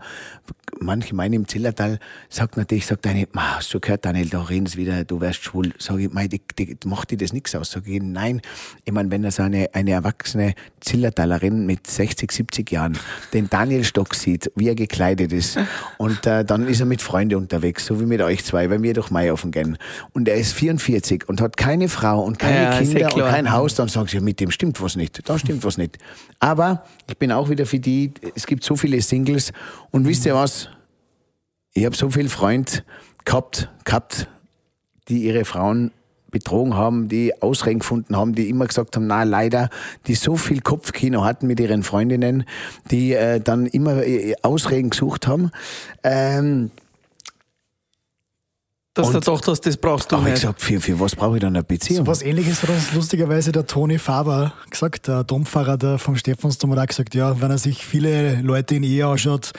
Manche 0.82 1.14
meinen 1.16 1.34
im 1.34 1.48
Zillertal, 1.48 2.00
sagt 2.30 2.58
natürlich, 2.58 2.86
sagt 2.86 3.06
eine, 3.08 3.28
"Ma, 3.34 3.58
hast 3.58 3.74
du 3.74 3.80
gehört, 3.80 4.06
Daniel, 4.06 4.30
da 4.30 4.42
reden 4.42 4.66
sie 4.66 4.78
wieder, 4.78 5.04
du 5.04 5.20
wärst 5.22 5.44
schwul. 5.44 5.74
Sag 5.78 6.00
ich, 6.00 6.12
mei, 6.12 6.28
die, 6.28 6.42
die, 6.58 6.78
macht 6.86 7.12
dir 7.12 7.18
das 7.18 7.34
nichts 7.34 7.54
aus? 7.56 7.72
Sag 7.72 7.88
ich, 7.88 8.02
nein. 8.02 8.42
Ich 8.86 8.94
meine, 8.94 9.12
wenn 9.12 9.24
er 9.24 9.32
so 9.32 9.44
eine, 9.44 9.70
eine 9.74 9.92
erwachsene 9.92 10.54
Zillertalerin 10.80 11.66
mit 11.66 11.88
60, 11.88 12.32
70 12.32 12.72
Jahren 12.72 12.98
den 13.34 13.50
Daniel 13.50 13.84
Stock 13.84 14.16
sieht, 14.16 14.52
wie 14.56 14.70
er 14.70 14.76
gekleidet 14.76 15.34
ist, 15.34 15.58
und 15.98 16.26
äh, 16.26 16.46
dann 16.46 16.68
ist 16.68 16.80
er 16.80 16.86
mit 16.86 17.02
Freunden 17.02 17.36
unterwegs, 17.36 17.86
so 17.86 18.00
wie 18.00 18.06
mit 18.06 18.22
euch 18.22 18.44
zwei, 18.46 18.70
weil 18.70 18.82
wir 18.82 18.94
durch 18.94 19.12
Maihaufen 19.12 19.52
gehen. 19.52 19.78
Und 20.14 20.28
er 20.28 20.36
ist 20.36 20.54
44 20.54 21.28
und 21.28 21.42
hat 21.42 21.58
keine 21.58 21.90
Frau 21.90 22.22
und 22.22 22.40
keine 22.40 22.64
Ja, 22.64 22.80
Kinder 22.80 23.14
und 23.14 23.22
kein 23.22 23.52
Haus, 23.52 23.76
dann 23.76 23.88
sagen 23.90 24.08
sie, 24.08 24.20
mit 24.20 24.40
dem 24.40 24.52
stimmt 24.52 24.82
was 24.82 24.96
nicht. 24.96 25.28
Da 25.28 25.38
stimmt 25.38 25.64
was 25.64 25.78
nicht. 25.78 25.98
Aber 26.40 26.84
ich 27.08 27.18
bin 27.18 27.32
auch 27.32 27.50
wieder 27.50 27.66
für 27.66 27.80
die, 27.80 28.14
es 28.36 28.46
gibt 28.48 28.64
so 28.64 28.76
viele 28.76 29.02
Singles 29.02 29.52
und 29.92 30.08
wisst 30.08 30.26
ihr 30.26 30.36
was? 30.36 30.69
Ich 31.74 31.86
habe 31.86 31.96
so 31.96 32.10
viele 32.10 32.30
Freunde 32.30 32.84
gehabt, 33.26 33.70
gehabt, 33.86 34.28
die 35.08 35.24
ihre 35.24 35.46
Frauen 35.46 35.92
betrogen 36.32 36.76
haben, 36.76 37.10
die 37.10 37.42
Ausreden 37.42 37.80
gefunden 37.80 38.16
haben, 38.16 38.36
die 38.36 38.50
immer 38.50 38.68
gesagt 38.68 38.96
haben, 38.96 39.08
na 39.08 39.24
leider, 39.24 39.70
die 40.08 40.16
so 40.16 40.36
viel 40.36 40.62
Kopfkino 40.62 41.24
hatten 41.24 41.48
mit 41.48 41.60
ihren 41.60 41.84
Freundinnen, 41.84 42.46
die 42.92 43.14
äh, 43.14 43.40
dann 43.40 43.66
immer 43.66 44.04
äh, 44.04 44.36
Ausreden 44.42 44.92
gesucht 44.92 45.28
haben. 45.28 45.52
Ähm, 46.04 46.72
Dass 48.94 49.12
doch, 49.12 49.42
dass 49.42 49.62
das 49.62 49.78
brauchst 49.78 50.12
du 50.12 50.18
aber 50.18 50.26
ich 50.28 50.34
nicht. 50.34 50.42
gesagt, 50.42 50.62
für, 50.62 50.82
für 50.82 51.00
was 51.00 51.16
brauche 51.16 51.38
ich 51.38 51.42
dann 51.42 51.56
eine 51.56 51.64
Beziehung? 51.64 52.06
So 52.06 52.12
was 52.12 52.22
ähnliches 52.22 52.62
hat 52.64 52.70
uns 52.70 52.94
lustigerweise 52.94 53.52
der 53.52 53.66
Toni 53.66 53.98
Faber 53.98 54.54
gesagt, 54.70 55.08
der 55.08 55.24
Domfahrer 55.24 55.78
der 55.78 55.98
vom 55.98 56.16
Stephansdom 56.18 56.72
hat 56.72 56.80
auch 56.80 56.88
gesagt, 56.88 57.16
ja, 57.16 57.40
wenn 57.42 57.50
er 57.50 57.58
sich 57.58 57.86
viele 57.86 58.42
Leute 58.42 58.76
in 58.76 58.84
Ehe 58.84 59.08
anschaut, 59.08 59.54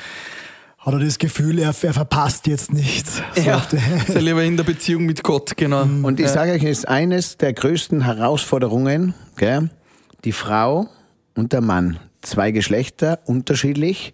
hat 0.80 0.94
er 0.94 1.00
das 1.00 1.18
Gefühl, 1.18 1.58
er, 1.58 1.74
er 1.82 1.92
verpasst 1.92 2.46
jetzt 2.46 2.72
nichts. 2.72 3.22
So 3.34 3.42
Ja, 3.42 3.66
sei 4.08 4.20
lieber 4.20 4.42
in 4.42 4.56
der 4.56 4.64
Beziehung 4.64 5.04
mit 5.04 5.22
Gott, 5.22 5.56
genau. 5.56 5.82
Und 5.82 6.18
ich 6.18 6.28
sage 6.28 6.52
euch, 6.52 6.64
es 6.64 6.78
ist 6.78 6.88
eines 6.88 7.36
der 7.36 7.52
größten 7.52 8.04
Herausforderungen, 8.04 9.14
gell? 9.36 9.68
die 10.24 10.32
Frau 10.32 10.88
und 11.34 11.52
der 11.52 11.60
Mann. 11.60 11.98
Zwei 12.22 12.50
Geschlechter, 12.50 13.20
unterschiedlich. 13.26 14.12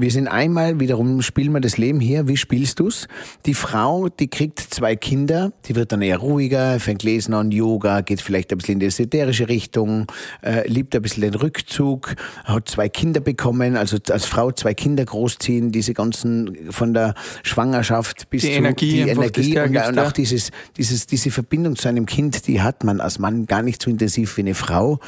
Wir 0.00 0.12
sind 0.12 0.28
einmal, 0.28 0.78
wiederum 0.78 1.22
spielen 1.22 1.50
wir 1.50 1.60
das 1.60 1.76
Leben 1.76 1.98
hier, 1.98 2.28
wie 2.28 2.36
spielst 2.36 2.78
du's? 2.78 3.08
Die 3.46 3.54
Frau, 3.54 4.08
die 4.08 4.28
kriegt 4.28 4.60
zwei 4.60 4.94
Kinder, 4.94 5.52
die 5.64 5.74
wird 5.74 5.90
dann 5.90 6.02
eher 6.02 6.18
ruhiger, 6.18 6.78
fängt 6.78 7.02
lesen 7.02 7.34
an, 7.34 7.50
Yoga, 7.50 8.02
geht 8.02 8.20
vielleicht 8.20 8.52
ein 8.52 8.58
bisschen 8.58 8.74
in 8.74 8.78
die 8.78 8.86
esoterische 8.86 9.48
Richtung, 9.48 10.06
äh, 10.40 10.68
liebt 10.68 10.94
ein 10.94 11.02
bisschen 11.02 11.22
den 11.22 11.34
Rückzug, 11.34 12.14
hat 12.44 12.68
zwei 12.68 12.88
Kinder 12.88 13.18
bekommen, 13.18 13.76
also 13.76 13.96
als 14.10 14.24
Frau 14.24 14.52
zwei 14.52 14.72
Kinder 14.72 15.04
großziehen, 15.04 15.72
diese 15.72 15.94
ganzen, 15.94 16.70
von 16.70 16.94
der 16.94 17.14
Schwangerschaft 17.42 18.30
bis 18.30 18.42
Die 18.42 18.52
zu 18.52 18.54
Energie 18.54 19.02
die 19.02 19.10
Energie 19.10 19.58
und, 19.58 19.76
und 19.76 19.98
auch 19.98 20.12
dieses, 20.12 20.52
dieses, 20.76 21.08
diese 21.08 21.32
Verbindung 21.32 21.74
zu 21.74 21.88
einem 21.88 22.06
Kind, 22.06 22.46
die 22.46 22.62
hat 22.62 22.84
man 22.84 23.00
als 23.00 23.18
Mann 23.18 23.46
gar 23.46 23.62
nicht 23.62 23.82
so 23.82 23.90
intensiv 23.90 24.36
wie 24.36 24.42
eine 24.42 24.54
Frau. 24.54 25.00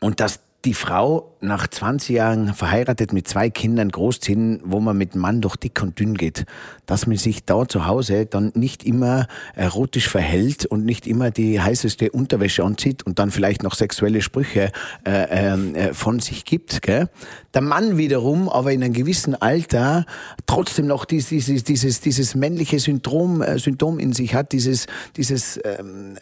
Und 0.00 0.20
dass 0.20 0.40
die 0.66 0.74
Frau 0.74 1.35
nach 1.40 1.68
20 1.68 2.16
Jahren 2.16 2.54
verheiratet 2.54 3.12
mit 3.12 3.28
zwei 3.28 3.50
Kindern 3.50 3.90
großziehen, 3.90 4.60
wo 4.64 4.80
man 4.80 4.96
mit 4.96 5.14
Mann 5.14 5.40
durch 5.40 5.56
dick 5.56 5.80
und 5.82 5.98
dünn 5.98 6.14
geht, 6.14 6.44
dass 6.86 7.06
man 7.06 7.16
sich 7.16 7.44
da 7.44 7.66
zu 7.68 7.86
Hause 7.86 8.26
dann 8.26 8.52
nicht 8.54 8.84
immer 8.84 9.26
erotisch 9.54 10.08
verhält 10.08 10.66
und 10.66 10.84
nicht 10.84 11.06
immer 11.06 11.30
die 11.30 11.60
heißeste 11.60 12.10
Unterwäsche 12.10 12.64
anzieht 12.64 13.04
und 13.04 13.18
dann 13.18 13.30
vielleicht 13.30 13.62
noch 13.62 13.74
sexuelle 13.74 14.22
Sprüche 14.22 14.72
äh, 15.04 15.26
ähm, 15.30 15.74
äh, 15.74 15.94
von 15.94 16.20
sich 16.20 16.44
gibt. 16.44 16.82
Gell? 16.82 17.08
Der 17.54 17.62
Mann 17.62 17.96
wiederum, 17.96 18.48
aber 18.48 18.72
in 18.72 18.82
einem 18.82 18.92
gewissen 18.92 19.34
Alter, 19.34 20.04
trotzdem 20.46 20.86
noch 20.86 21.04
dieses, 21.04 21.28
dieses, 21.28 21.64
dieses, 21.64 22.00
dieses 22.00 22.34
männliche 22.34 22.78
Syndrom, 22.78 23.42
äh, 23.42 23.58
Symptom 23.58 23.98
in 23.98 24.12
sich 24.12 24.34
hat, 24.34 24.52
dieses, 24.52 24.86
dieses 25.16 25.58
ähm, 25.64 26.16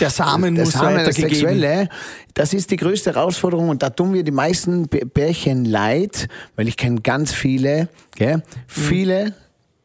Der 0.00 0.10
Samen 0.10 0.54
der 0.54 0.64
muss 0.64 0.74
Samen, 0.74 1.04
das 1.04 1.16
Sexuelle, 1.16 1.88
das 2.34 2.54
ist 2.54 2.70
die 2.70 2.76
größte 2.76 3.14
Herausforderung 3.14 3.68
und 3.68 3.82
da 3.82 3.90
tun 3.90 4.14
wir 4.14 4.22
die 4.28 4.32
meisten 4.32 4.88
Pärchen 4.88 5.64
leid, 5.64 6.28
weil 6.54 6.68
ich 6.68 6.76
kenne 6.76 7.00
ganz 7.00 7.32
viele, 7.32 7.88
gell? 8.14 8.42
viele 8.66 9.32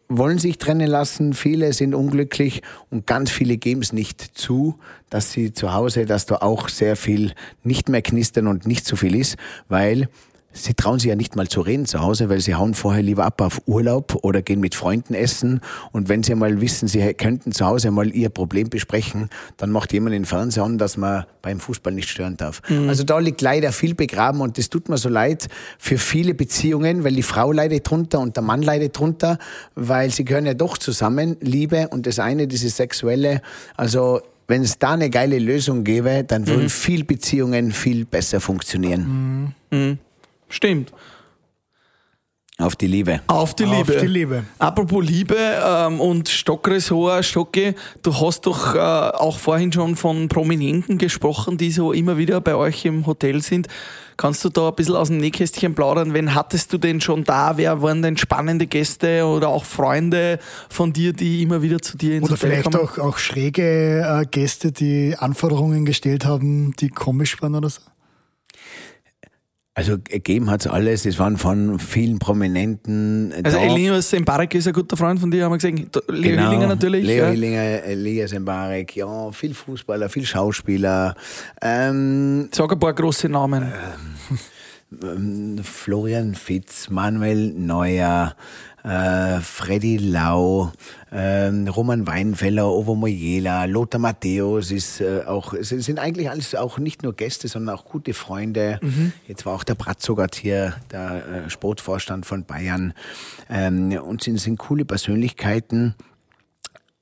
wollen 0.09 0.37
sich 0.37 0.57
trennen 0.57 0.89
lassen, 0.89 1.33
viele 1.33 1.71
sind 1.71 1.95
unglücklich 1.95 2.61
und 2.89 3.07
ganz 3.07 3.31
viele 3.31 3.55
geben 3.55 3.81
es 3.81 3.93
nicht 3.93 4.19
zu, 4.37 4.77
dass 5.09 5.31
sie 5.31 5.53
zu 5.53 5.71
Hause, 5.71 6.05
dass 6.05 6.25
da 6.25 6.39
auch 6.41 6.67
sehr 6.67 6.97
viel 6.97 7.31
nicht 7.63 7.87
mehr 7.87 8.01
knistern 8.01 8.47
und 8.47 8.67
nicht 8.67 8.85
so 8.85 8.97
viel 8.97 9.15
ist, 9.15 9.37
weil 9.69 10.09
Sie 10.54 10.74
trauen 10.76 10.99
sich 10.99 11.10
ja 11.10 11.16
nicht 11.16 11.36
mal 11.36 11.47
zu 11.47 11.62
reden 11.62 11.86
zu 11.86 11.99
Hause, 11.99 12.30
weil 12.30 12.39
sie 12.39 12.56
hauen 12.56 12.74
vorher 12.74 13.01
lieber 13.01 13.26
ab 13.26 13.41
auf 13.41 13.62
Urlaub 13.66 14.20
oder 14.22 14.41
gehen 14.41 14.60
mit 14.60 14.76
Freunden 14.76 15.14
essen. 15.14 15.62
Und 15.91 16.10
wenn 16.10 16.24
sie 16.24 16.36
mal 16.36 16.62
wissen, 16.62 16.88
sie 16.88 17.14
könnten 17.14 17.51
zu 17.51 17.66
Hause 17.66 17.91
mal 17.91 18.14
ihr 18.16 18.30
Problem 18.30 18.70
besprechen, 18.70 19.30
dann 19.58 19.72
macht 19.72 19.93
jemand 19.93 20.14
den 20.14 20.26
Fernseher 20.26 20.64
an, 20.64 20.78
dass 20.78 20.95
man 20.97 21.26
beim 21.41 21.60
Fußball 21.60 21.91
nicht 21.91 22.10
stören 22.10 22.38
darf. 22.38 22.62
Also 22.88 23.04
da 23.04 23.20
liegt 23.20 23.41
leider 23.41 23.72
viel 23.72 23.95
begraben 23.95 24.41
und 24.41 24.58
das 24.58 24.70
tut 24.70 24.89
mir 24.89 24.97
so 24.97 25.10
leid 25.10 25.47
für 25.78 25.97
viele 25.97 26.34
Beziehungen, 26.34 27.04
weil 27.04 27.14
die 27.14 27.24
Frau 27.24 27.51
leidet 27.51 27.89
drunter 27.89 28.20
und 28.20 28.36
der 28.36 28.43
Mann 28.43 28.62
leidet 28.62 28.97
drunter, 28.97 29.38
weil 29.76 30.12
sie 30.12 30.24
gehören 30.24 30.45
ja 30.45 30.54
doch 30.54 30.78
zusammen, 30.78 31.36
Liebe 31.41 31.88
und 31.89 32.06
das 32.06 32.20
eine, 32.20 32.47
dieses 32.47 32.78
Sexuelle. 32.78 33.41
Also 33.76 34.22
wenn 34.47 34.62
es 34.62 34.78
da 34.78 34.91
eine 34.91 35.10
geile 35.10 35.39
Lösung 35.39 35.84
gäbe, 35.84 36.24
dann 36.28 36.47
würden 36.47 36.70
viel 36.70 37.04
Beziehungen 37.04 37.72
viel 37.72 38.06
besser 38.06 38.39
funktionieren. 38.39 39.56
Stimmt. 40.49 40.91
Auf 42.59 42.75
die 42.75 42.85
Liebe. 42.85 43.19
Auf 43.25 43.55
die 43.55 43.65
Auf 43.65 43.71
Liebe. 43.87 43.97
die 43.99 44.05
Liebe. 44.07 44.43
Apropos 44.59 45.03
Liebe 45.03 45.35
ähm, 45.35 45.99
und 45.99 46.29
Stockressort, 46.29 47.25
Stocke, 47.25 47.73
du 48.03 48.13
hast 48.13 48.45
doch 48.45 48.75
äh, 48.75 48.77
auch 48.77 49.39
vorhin 49.39 49.73
schon 49.73 49.95
von 49.95 50.27
Prominenten 50.29 50.99
gesprochen, 50.99 51.57
die 51.57 51.71
so 51.71 51.91
immer 51.93 52.15
wieder 52.17 52.41
bei 52.41 52.53
euch 52.53 52.85
im 52.85 53.07
Hotel 53.07 53.41
sind. 53.41 53.67
Kannst 54.17 54.45
du 54.45 54.49
da 54.49 54.69
ein 54.69 54.75
bisschen 54.75 54.95
aus 54.95 55.07
dem 55.07 55.17
Nähkästchen 55.17 55.73
plaudern? 55.73 56.13
Wen 56.13 56.35
hattest 56.35 56.71
du 56.71 56.77
denn 56.77 57.01
schon 57.01 57.23
da? 57.23 57.57
Wer 57.57 57.81
waren 57.81 58.03
denn 58.03 58.17
spannende 58.17 58.67
Gäste 58.67 59.25
oder 59.25 59.49
auch 59.49 59.65
Freunde 59.65 60.37
von 60.69 60.93
dir, 60.93 61.11
die 61.11 61.41
immer 61.41 61.63
wieder 61.63 61.81
zu 61.81 61.97
dir 61.97 62.17
ins 62.17 62.25
Oder 62.25 62.33
Hotel 62.33 62.49
vielleicht 62.51 62.71
kommen? 62.71 62.87
auch, 62.87 62.97
auch 62.99 63.17
schräge 63.17 64.21
äh, 64.21 64.25
Gäste, 64.29 64.71
die 64.71 65.15
Anforderungen 65.17 65.85
gestellt 65.85 66.25
haben, 66.25 66.75
die 66.79 66.89
komisch 66.89 67.41
waren 67.41 67.55
oder 67.55 67.71
so. 67.71 67.81
Also 69.76 69.97
gegeben 69.97 70.51
hat's 70.51 70.67
alles. 70.67 71.05
Es 71.07 71.17
waren 71.17 71.36
von 71.38 71.80
vielen 71.80 72.19
Prominenten. 72.19 73.34
Also 73.43 73.57
da. 73.57 73.63
Elias 73.63 74.11
Mbarek 74.13 74.53
ist 74.53 74.67
ein 74.67 74.74
guter 74.74 74.95
Freund 74.95 75.19
von 75.19 75.32
dir, 75.32 75.45
haben 75.45 75.51
wir 75.51 75.57
gesehen. 75.57 75.89
Leo 76.09 76.32
Genau. 76.36 76.49
Hillinger 76.49 76.67
natürlich. 76.67 77.03
Leo 77.05 77.24
ja. 77.26 77.30
Hillinger, 77.32 77.84
Elias 77.84 78.34
Mbarek, 78.38 78.95
ja, 78.95 79.32
viel 79.32 79.55
Fußballer, 79.55 80.09
viel 80.09 80.26
Schauspieler. 80.28 81.15
Ähm, 81.59 82.49
Sag 82.51 82.71
ein 82.71 82.80
paar 82.80 82.93
große 82.93 83.30
Namen. 83.30 83.74
ähm, 85.01 85.59
Florian 85.63 86.36
Fitz, 86.36 86.91
Manuel 86.91 87.51
Neuer, 87.53 88.36
äh, 88.84 89.39
Freddy 89.39 89.97
Lau, 89.97 90.71
ähm, 91.11 91.67
Roman 91.67 92.05
Weinfeller, 92.05 92.67
Ovo 92.67 92.95
Moyela, 92.95 93.65
Lothar 93.65 93.99
Matthäus 93.99 94.71
ist 94.71 94.99
äh, 95.01 95.23
auch, 95.25 95.53
sind 95.59 95.99
eigentlich 95.99 96.29
alles 96.29 96.53
auch 96.55 96.77
nicht 96.77 97.03
nur 97.03 97.13
Gäste, 97.13 97.47
sondern 97.47 97.75
auch 97.75 97.86
gute 97.86 98.13
Freunde. 98.13 98.79
Jetzt 99.27 99.45
war 99.45 99.53
auch 99.53 99.63
der 99.63 99.75
Bratzogert 99.75 100.36
hier, 100.36 100.75
der 100.91 101.45
äh, 101.45 101.49
Sportvorstand 101.49 102.25
von 102.25 102.43
Bayern. 102.43 102.93
Ähm, 103.49 103.91
und 103.93 104.23
sind, 104.23 104.39
sind 104.39 104.57
coole 104.59 104.86
Persönlichkeiten. 104.86 105.95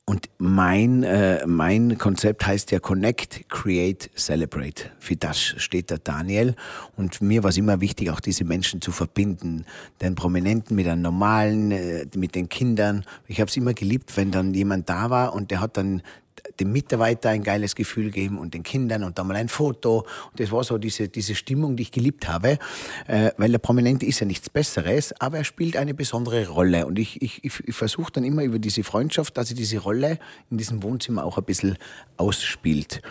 Und 0.06 0.30
mein, 0.40 1.04
äh, 1.04 1.46
mein 1.46 1.98
Konzept 1.98 2.46
heißt 2.46 2.72
ja 2.72 2.80
Connect, 2.80 3.48
Create, 3.50 4.10
Celebrate. 4.18 4.92
Für 5.00 5.16
das 5.16 5.40
steht 5.40 5.90
der 5.90 6.00
Daniel. 6.00 6.56
Und 6.98 7.22
mir 7.22 7.44
war 7.44 7.52
es 7.52 7.58
immer 7.58 7.82
wichtig, 7.82 8.10
auch 8.10 8.20
diese 8.20 8.44
Menschen 8.44 8.82
zu 8.82 8.92
verbinden. 8.92 9.66
Den 10.02 10.16
Prominenten 10.16 10.76
mit 10.76 10.88
den 10.88 11.02
Normalen, 11.02 11.72
äh, 11.72 12.08
mit 12.16 12.36
den 12.36 12.50
Kindern. 12.50 13.06
Ich 13.28 13.40
habe 13.40 13.50
es 13.50 13.56
immer 13.56 13.74
geliebt, 13.74 14.18
wenn 14.18 14.32
dann 14.32 14.54
jemand 14.54 14.90
da 14.90 15.10
war 15.10 15.34
und 15.34 15.52
der 15.52 15.62
hat 15.62 15.78
dann 15.78 16.02
dem 16.60 16.72
Mitarbeiter 16.72 17.30
ein 17.30 17.44
geiles 17.44 17.76
Gefühl 17.76 18.06
gegeben 18.06 18.38
und 18.38 18.54
den 18.54 18.64
Kindern 18.64 19.04
und 19.04 19.18
dann 19.18 19.28
mal 19.28 19.36
ein 19.36 19.50
Foto. 19.50 20.00
Und 20.00 20.40
das 20.40 20.52
war 20.52 20.64
so 20.64 20.78
diese, 20.78 21.08
diese 21.08 21.36
Stimmung, 21.36 21.76
die 21.76 21.84
ich 21.84 21.92
geliebt 21.92 22.28
habe, 22.28 22.60
äh, 23.08 23.32
weil 23.38 23.52
der 23.52 23.60
Prominente 23.60 24.06
ist 24.06 24.20
ja 24.20 24.26
nichts 24.26 24.50
Besseres, 24.50 25.14
aber 25.20 25.38
er 25.38 25.44
spielt 25.44 25.78
eine 25.78 25.94
besondere 25.94 26.48
Rolle. 26.48 26.86
Und 26.86 27.00
ich, 27.00 27.22
ich, 27.22 27.44
ich, 27.44 27.60
ich 27.66 27.76
versuche 27.76 28.12
dann 28.12 28.24
immer 28.24 28.44
über 28.44 28.60
diese 28.60 28.84
Freundschaft, 28.84 29.38
dass 29.38 29.48
sie 29.50 29.56
diese 29.56 29.80
Rolle 29.80 30.20
in 30.50 30.58
diesem 30.58 30.84
Wohnzimmer 30.84 31.24
auch 31.24 31.38
ein 31.38 31.44
bisschen 31.44 31.78
ausspielt. 32.18 33.02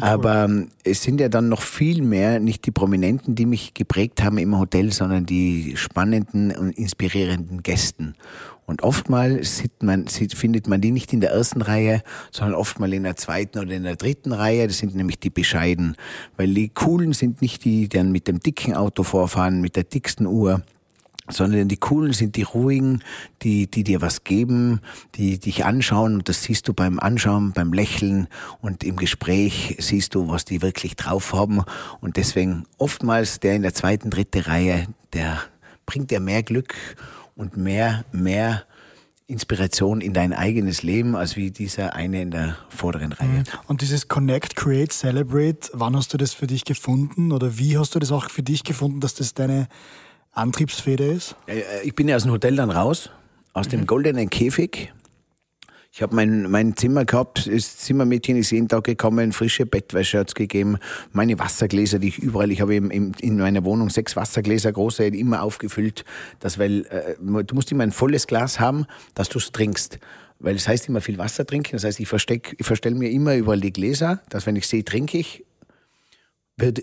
Aber 0.00 0.44
ähm, 0.44 0.68
es 0.84 1.02
sind 1.02 1.20
ja 1.20 1.28
dann 1.28 1.48
noch 1.48 1.62
viel 1.62 2.02
mehr, 2.02 2.40
nicht 2.40 2.66
die 2.66 2.70
Prominenten, 2.70 3.34
die 3.34 3.46
mich 3.46 3.74
geprägt 3.74 4.22
haben 4.22 4.38
im 4.38 4.58
Hotel, 4.58 4.92
sondern 4.92 5.26
die 5.26 5.76
spannenden 5.76 6.56
und 6.56 6.76
inspirierenden 6.78 7.62
Gästen. 7.62 8.14
Und 8.70 8.82
oftmals 8.82 9.56
sieht 9.56 9.82
man, 9.82 10.06
sieht, 10.06 10.32
findet 10.32 10.68
man 10.68 10.80
die 10.80 10.92
nicht 10.92 11.12
in 11.12 11.20
der 11.20 11.32
ersten 11.32 11.60
Reihe, 11.60 12.04
sondern 12.30 12.54
oftmals 12.54 12.92
in 12.92 13.02
der 13.02 13.16
zweiten 13.16 13.58
oder 13.58 13.72
in 13.72 13.82
der 13.82 13.96
dritten 13.96 14.30
Reihe. 14.30 14.68
Das 14.68 14.78
sind 14.78 14.94
nämlich 14.94 15.18
die 15.18 15.28
Bescheiden. 15.28 15.96
Weil 16.36 16.54
die 16.54 16.68
Coolen 16.68 17.12
sind 17.12 17.42
nicht 17.42 17.64
die, 17.64 17.80
die 17.80 17.88
dann 17.88 18.12
mit 18.12 18.28
dem 18.28 18.38
dicken 18.38 18.74
Auto 18.74 19.02
vorfahren, 19.02 19.60
mit 19.60 19.74
der 19.74 19.82
dicksten 19.82 20.24
Uhr, 20.24 20.62
sondern 21.28 21.66
die 21.66 21.78
coolen 21.78 22.12
sind 22.12 22.36
die 22.36 22.44
ruhigen, 22.44 23.02
die, 23.42 23.68
die 23.68 23.82
dir 23.82 24.02
was 24.02 24.22
geben, 24.22 24.80
die 25.16 25.40
dich 25.40 25.64
anschauen 25.64 26.14
und 26.14 26.28
das 26.28 26.44
siehst 26.44 26.68
du 26.68 26.72
beim 26.72 27.00
Anschauen, 27.00 27.50
beim 27.52 27.72
Lächeln 27.72 28.28
und 28.60 28.84
im 28.84 28.94
Gespräch 28.94 29.78
siehst 29.80 30.14
du, 30.14 30.28
was 30.28 30.44
die 30.44 30.62
wirklich 30.62 30.94
drauf 30.94 31.32
haben 31.32 31.62
und 32.00 32.16
deswegen 32.16 32.66
oftmals 32.78 33.40
der 33.40 33.56
in 33.56 33.62
der 33.62 33.74
zweiten, 33.74 34.10
dritte 34.10 34.46
Reihe, 34.46 34.86
der 35.12 35.40
bringt 35.86 36.12
dir 36.12 36.20
mehr 36.20 36.44
Glück 36.44 36.76
und 37.40 37.56
mehr, 37.56 38.04
mehr 38.12 38.64
Inspiration 39.26 40.00
in 40.00 40.12
dein 40.12 40.32
eigenes 40.32 40.82
Leben, 40.82 41.16
als 41.16 41.36
wie 41.36 41.50
dieser 41.50 41.94
eine 41.94 42.20
in 42.20 42.30
der 42.30 42.56
vorderen 42.68 43.12
Reihe. 43.12 43.28
Mhm. 43.28 43.44
Und 43.66 43.80
dieses 43.80 44.08
Connect, 44.08 44.56
Create, 44.56 44.92
Celebrate, 44.92 45.70
wann 45.72 45.96
hast 45.96 46.12
du 46.12 46.18
das 46.18 46.34
für 46.34 46.46
dich 46.46 46.64
gefunden 46.64 47.32
oder 47.32 47.56
wie 47.56 47.78
hast 47.78 47.94
du 47.94 47.98
das 47.98 48.12
auch 48.12 48.28
für 48.28 48.42
dich 48.42 48.62
gefunden, 48.62 49.00
dass 49.00 49.14
das 49.14 49.32
deine 49.32 49.68
Antriebsfeder 50.32 51.06
ist? 51.06 51.34
Äh, 51.46 51.62
ich 51.84 51.94
bin 51.94 52.08
ja 52.08 52.16
aus 52.16 52.24
dem 52.24 52.32
Hotel 52.32 52.56
dann 52.56 52.70
raus, 52.70 53.10
aus 53.54 53.68
dem 53.68 53.80
mhm. 53.80 53.86
goldenen 53.86 54.28
Käfig. 54.28 54.92
Ich 55.92 56.02
habe 56.02 56.14
mein, 56.14 56.48
mein 56.48 56.76
Zimmer 56.76 57.04
gehabt, 57.04 57.50
das 57.52 57.78
Zimmermädchen 57.78 58.36
ist 58.36 58.52
jeden 58.52 58.68
Tag 58.68 58.84
gekommen, 58.84 59.32
frische 59.32 59.66
Bettwäsche 59.66 60.20
hat's 60.20 60.36
gegeben, 60.36 60.78
meine 61.10 61.36
Wassergläser, 61.40 61.98
die 61.98 62.08
ich 62.08 62.18
überall, 62.18 62.52
ich 62.52 62.60
habe 62.60 62.76
eben 62.76 62.90
in 62.90 63.38
meiner 63.38 63.64
Wohnung 63.64 63.90
sechs 63.90 64.14
Wassergläser, 64.14 64.70
große, 64.70 65.04
immer 65.06 65.42
aufgefüllt, 65.42 66.04
dass, 66.38 66.60
weil 66.60 66.86
äh, 66.86 67.16
du 67.18 67.54
musst 67.56 67.72
immer 67.72 67.82
ein 67.82 67.90
volles 67.90 68.28
Glas 68.28 68.60
haben, 68.60 68.86
dass 69.14 69.28
du's 69.30 69.50
trinkst. 69.50 69.98
Weil 70.38 70.54
es 70.54 70.62
das 70.64 70.68
heißt 70.68 70.88
immer 70.88 71.00
viel 71.00 71.18
Wasser 71.18 71.44
trinken, 71.44 71.72
das 71.72 71.82
heißt, 71.82 71.98
ich, 71.98 72.08
versteck, 72.08 72.54
ich 72.56 72.66
verstelle 72.66 72.94
mir 72.94 73.10
immer 73.10 73.34
überall 73.34 73.60
die 73.60 73.72
Gläser, 73.72 74.22
dass 74.30 74.46
wenn 74.46 74.54
ich 74.54 74.68
sehe, 74.68 74.84
trinke 74.84 75.18
ich, 75.18 75.44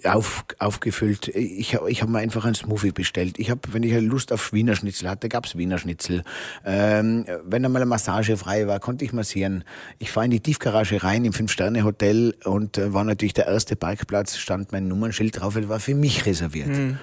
auf, 0.05 0.45
aufgefüllt. 0.59 1.28
Ich, 1.30 1.73
ich 1.73 2.01
habe 2.01 2.11
mir 2.11 2.19
einfach 2.19 2.45
einen 2.45 2.55
Smoothie 2.55 2.91
bestellt. 2.91 3.39
Ich 3.39 3.49
habe, 3.49 3.61
wenn 3.71 3.84
ich 3.84 3.93
Lust 4.01 4.32
auf 4.32 4.53
Wiener 4.53 4.75
Schnitzel 4.75 5.09
hatte, 5.09 5.30
gab's 5.30 5.57
Wiener 5.57 5.78
Schnitzel. 5.78 6.23
Ähm, 6.65 7.25
wenn 7.45 7.65
einmal 7.65 7.82
eine 7.82 7.89
Massage 7.89 8.38
frei 8.38 8.67
war, 8.67 8.80
konnte 8.80 9.05
ich 9.05 9.13
massieren. 9.13 9.63
Ich 9.99 10.11
fahre 10.11 10.25
in 10.25 10.32
die 10.32 10.39
Tiefgarage 10.39 11.03
rein 11.03 11.25
im 11.25 11.34
Fünf-Sterne-Hotel 11.34 12.36
und 12.43 12.78
äh, 12.78 12.93
war 12.93 13.03
natürlich 13.03 13.34
der 13.34 13.47
erste 13.47 13.75
Parkplatz, 13.75 14.38
stand 14.38 14.71
mein 14.71 14.88
Nummernschild 14.88 15.39
drauf, 15.39 15.55
war 15.55 15.80
für 15.80 15.95
mich 15.95 16.25
reserviert. 16.25 16.69
Mhm. 16.69 16.97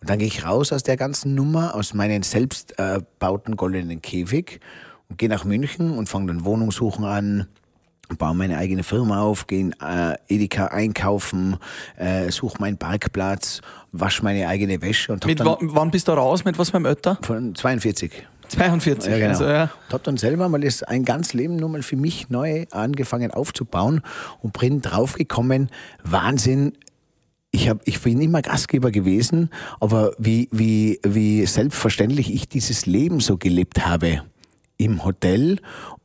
Und 0.00 0.08
dann 0.08 0.18
gehe 0.18 0.28
ich 0.28 0.44
raus 0.44 0.72
aus 0.72 0.82
der 0.82 0.96
ganzen 0.96 1.34
Nummer, 1.34 1.74
aus 1.74 1.94
meinen 1.94 2.22
selbst 2.22 2.78
äh, 2.78 3.00
goldenen 3.20 4.00
Käfig 4.00 4.60
und 5.08 5.18
gehe 5.18 5.28
nach 5.28 5.44
München 5.44 5.90
und 5.90 6.08
fange 6.08 6.28
dann 6.28 6.44
Wohnungssuchen 6.44 7.04
an 7.04 7.48
baue 8.18 8.34
meine 8.34 8.58
eigene 8.58 8.82
Firma 8.82 9.20
auf, 9.20 9.46
gehe 9.46 9.60
in 9.60 9.72
äh, 9.80 10.16
Edeka 10.28 10.66
einkaufen, 10.66 11.56
äh, 11.96 12.30
suche 12.30 12.58
meinen 12.60 12.76
Parkplatz, 12.76 13.60
wasche 13.92 14.22
meine 14.22 14.48
eigene 14.48 14.80
Wäsche. 14.82 15.12
Und 15.12 15.26
mit 15.26 15.40
dann, 15.40 15.56
wann 15.60 15.90
bist 15.90 16.08
du 16.08 16.12
raus? 16.12 16.44
Mit 16.44 16.58
was 16.58 16.70
beim 16.70 16.86
Ötter? 16.86 17.18
Von 17.22 17.54
42. 17.54 18.26
42, 18.48 19.10
ja, 19.10 19.18
genau. 19.18 19.30
also 19.30 19.44
ja. 19.44 19.70
Ich 19.86 19.92
habe 19.92 20.02
dann 20.02 20.16
selber 20.16 20.48
mal 20.48 20.60
das 20.60 20.82
ein 20.82 21.04
ganz 21.04 21.32
Leben 21.34 21.56
nur 21.56 21.68
mal 21.68 21.82
für 21.82 21.96
mich 21.96 22.30
neu 22.30 22.66
angefangen 22.70 23.30
aufzubauen 23.30 24.02
und 24.42 24.58
bin 24.58 24.82
draufgekommen, 24.82 25.70
Wahnsinn, 26.02 26.72
ich, 27.52 27.68
hab, 27.68 27.86
ich 27.86 28.00
bin 28.00 28.20
immer 28.20 28.42
Gastgeber 28.42 28.90
gewesen, 28.90 29.50
aber 29.80 30.12
wie, 30.18 30.48
wie, 30.52 31.00
wie 31.04 31.44
selbstverständlich 31.46 32.32
ich 32.32 32.48
dieses 32.48 32.86
Leben 32.86 33.20
so 33.20 33.36
gelebt 33.36 33.86
habe 33.86 34.22
im 34.76 35.04
Hotel 35.04 35.58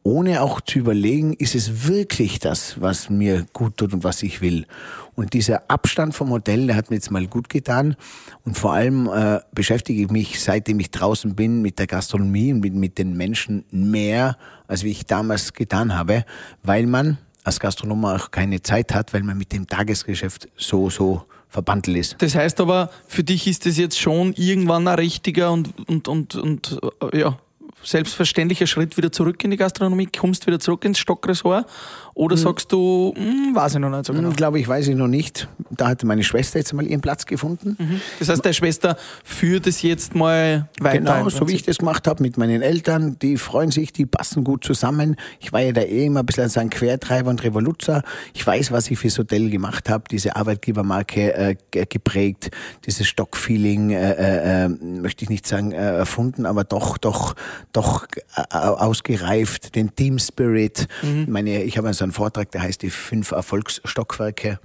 ohne 0.06 0.44
auch 0.44 0.62
zu 0.62 0.78
überlegen, 0.78 1.34
ist 1.34 1.56
es 1.56 1.88
wirklich 1.88 2.38
das, 2.38 2.80
was 2.80 3.10
mir 3.10 3.48
gut 3.54 3.78
tut 3.78 3.92
und 3.92 4.04
was 4.04 4.22
ich 4.22 4.40
will. 4.40 4.68
Und 5.16 5.34
dieser 5.34 5.68
Abstand 5.68 6.14
vom 6.14 6.30
Hotel, 6.30 6.68
der 6.68 6.76
hat 6.76 6.92
mir 6.92 6.98
jetzt 6.98 7.10
mal 7.10 7.26
gut 7.26 7.50
getan. 7.50 7.96
Und 8.44 8.56
vor 8.56 8.74
allem 8.74 9.10
äh, 9.12 9.40
beschäftige 9.52 10.04
ich 10.04 10.12
mich, 10.12 10.44
seitdem 10.44 10.80
ich 10.80 10.92
draußen 10.92 11.36
bin, 11.36 11.64
mit 11.64 11.80
der 11.80 11.88
Gastronomie 11.88 12.54
und 12.54 12.60
mit, 12.60 12.76
mit 12.76 13.00
den 13.00 13.18
Menschen 13.18 13.66
mehr, 13.72 14.38
als 14.68 14.84
wie 14.84 14.92
ich 14.92 15.08
damals 15.08 15.54
getan 15.54 15.98
habe, 15.98 16.24
weil 16.62 16.86
man 16.86 17.18
als 17.44 17.60
Gastronom 17.60 18.06
auch 18.06 18.30
keine 18.30 18.62
Zeit 18.62 18.94
hat, 18.94 19.12
weil 19.12 19.24
man 19.24 19.40
mit 19.40 19.54
dem 19.54 19.66
Tagesgeschäft 19.66 20.50
so, 20.56 20.92
so 20.92 21.24
verbandelt 21.50 21.98
ist. 21.98 22.16
Das 22.20 22.36
heißt 22.36 22.62
aber, 22.62 22.92
für 23.08 23.24
dich 23.24 23.48
ist 23.48 23.66
es 23.66 23.78
jetzt 23.78 24.00
schon 24.00 24.34
irgendwann 24.34 24.88
ein 24.88 25.00
richtiger 25.00 25.52
und, 25.52 25.90
und, 25.90 26.08
und, 26.08 26.36
und 26.36 26.80
äh, 27.12 27.20
ja, 27.20 27.40
selbstverständlicher 27.86 28.68
Schritt 28.68 28.98
wieder 28.98 29.12
zurück 29.12 29.44
in 29.44 29.52
die 29.52 29.58
Gastronomie? 29.58 30.08
Kommst 30.08 30.48
wieder 30.48 30.60
zurück 30.60 30.86
ins 30.86 31.00
Stockressort? 31.00 31.66
Oder 32.14 32.38
hm. 32.38 32.44
sagst 32.44 32.72
du, 32.72 33.14
hm, 33.16 33.54
weiß 33.54 33.76
ich 33.76 33.80
noch 33.80 33.90
nicht 33.90 34.06
so 34.06 34.14
genau? 34.14 34.30
Hm, 34.30 34.36
Glaube 34.38 34.60
ich, 34.60 34.68
weiß 34.68 34.88
ich 34.88 34.96
noch 34.96 35.10
nicht. 35.10 35.50
Da 35.70 35.90
hatte 35.90 36.06
meine 36.06 36.24
Schwester 36.24 36.60
jetzt 36.60 36.74
mal 36.74 36.88
ihren 36.88 37.02
Platz 37.02 37.26
gefunden. 37.26 37.76
Mhm. 37.78 38.02
Das 38.20 38.30
heißt, 38.30 38.44
deine 38.44 38.54
Schwester 38.54 38.96
führt 39.24 39.68
es 39.68 39.82
jetzt 39.82 40.16
mal 40.16 40.70
weiter? 40.80 41.00
Genau, 41.00 41.30
so 41.30 41.48
wie 41.50 41.56
ich 41.56 41.64
das 41.64 41.78
gemacht 41.78 42.08
habe 42.08 42.24
mit 42.24 42.38
meinen 42.38 42.62
Eltern. 42.62 43.20
Die 43.22 43.36
freuen 43.36 43.72
sich, 43.72 43.92
die 43.92 44.06
passen 44.06 44.46
gut 44.46 44.64
zusammen. 44.64 45.18
Ich 45.42 45.52
war 45.52 45.60
ja 45.60 45.74
da 45.74 45.82
eh 45.82 46.06
immer 46.06 46.22
ein 46.22 46.26
bisschen 46.26 46.48
so 46.48 46.62
ein 46.62 46.70
Quertreiber 46.70 47.30
und 47.30 47.44
Revoluzer. 47.44 48.02
Ich 48.34 48.48
weiß, 48.48 48.72
was 48.72 48.90
ich 48.90 48.98
fürs 48.98 49.18
Hotel 49.18 49.50
gemacht 49.50 49.90
habe, 49.90 50.06
diese 50.10 50.38
Arbeitgebermarke 50.38 51.34
äh, 51.34 51.56
geprägt, 51.72 52.52
dieses 52.86 53.08
Stockfeeling, 53.08 53.92
äh, 53.92 54.12
äh, 54.12 54.66
äh, 54.66 54.70
möchte 54.70 55.24
ich 55.24 55.30
nicht 55.30 55.46
sagen 55.46 55.74
äh, 55.74 55.98
erfunden, 55.98 56.46
aber 56.46 56.64
doch, 56.64 56.98
doch, 56.98 57.36
doch 57.76 58.08
äh, 58.36 58.56
ausgereift, 58.56 59.76
den 59.76 59.96
Team 59.96 60.20
Spirit. 60.20 60.88
Mhm. 61.02 61.26
Meine, 61.30 61.64
ich 61.64 61.78
habe 61.78 61.94
so 61.94 62.04
einen 62.04 62.12
Vortrag, 62.12 62.52
der 62.52 62.62
heißt 62.62 62.82
die 62.82 62.90
fünf 62.90 63.32
Erfolgsstockwerke 63.32 64.60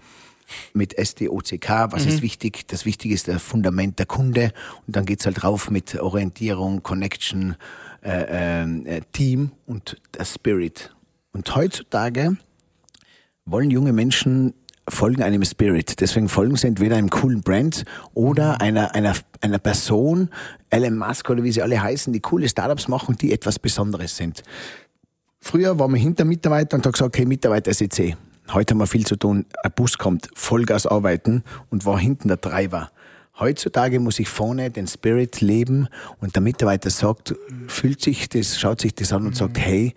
mit 0.73 0.95
SDOCK. 0.99 1.69
Was 1.91 2.05
mhm. 2.05 2.11
ist 2.11 2.23
wichtig? 2.23 2.67
Das 2.69 2.85
Wichtige 2.85 3.15
ist 3.15 3.29
das 3.29 3.43
Fundament 3.43 3.99
der 3.99 4.07
Kunde 4.07 4.53
und 4.87 4.97
dann 4.97 5.07
geht's 5.07 5.27
halt 5.27 5.43
drauf 5.43 5.71
mit 5.71 5.99
Orientierung, 5.99 6.83
Connection, 6.83 7.57
äh, 8.03 8.63
äh, 8.63 9.01
Team 9.13 9.53
und 9.67 10.01
der 10.17 10.25
Spirit. 10.25 10.95
Und 11.33 11.55
heutzutage 11.55 12.37
wollen 13.45 13.71
junge 13.71 13.93
Menschen 13.93 14.55
folgen 14.91 15.23
einem 15.23 15.45
Spirit. 15.45 16.01
Deswegen 16.01 16.29
folgen 16.29 16.57
sie 16.57 16.67
entweder 16.67 16.97
einem 16.97 17.11
coolen 17.11 17.43
Brand 17.43 17.85
oder 18.15 18.53
mhm. 18.53 18.61
einer, 18.61 18.95
einer, 18.95 19.15
einer 19.41 19.59
Person, 19.59 20.29
Elon 20.71 20.99
Musk 20.99 21.29
oder 21.31 21.43
wie 21.43 21.53
sie 21.53 21.63
alle 21.63 21.81
heißen, 21.81 22.13
die 22.13 22.21
coole 22.21 22.49
Startups 22.49 22.89
machen, 22.89 23.17
die 23.17 23.33
etwas 23.33 23.59
Besonderes 23.59 24.17
sind. 24.17 24.43
Früher 25.41 25.79
war 25.79 25.89
man 25.89 25.99
hinter 25.99 26.25
Mitarbeiter 26.25 26.77
und 26.77 26.87
hat 26.87 26.93
gesagt, 26.93 27.17
hey, 27.17 27.25
Mitarbeiter 27.25 27.73
SEC. 27.73 28.17
Heute 28.53 28.75
haben 28.75 28.79
wir 28.79 28.87
viel 28.87 29.07
zu 29.07 29.17
tun. 29.17 29.47
Ein 29.63 29.73
Bus 29.75 29.97
kommt, 29.97 30.29
Vollgas 30.35 30.87
arbeiten 30.87 31.45
und 31.71 31.87
war 31.87 31.99
hinten 31.99 32.29
der 32.29 32.41
Treiber. 32.41 32.91
Heutzutage 33.39 34.01
muss 34.01 34.19
ich 34.19 34.29
vorne 34.29 34.71
den 34.71 34.87
Spirit 34.87 35.41
leben 35.41 35.89
und 36.21 36.35
der 36.35 36.43
Mitarbeiter 36.43 36.91
sagt, 36.91 37.35
fühlt 37.69 38.03
sich 38.03 38.29
das, 38.29 38.59
schaut 38.59 38.83
sich 38.83 38.95
das 38.95 39.15
an 39.15 39.25
und 39.25 39.35
sagt, 39.35 39.57
mhm. 39.57 39.61
hey, 39.61 39.95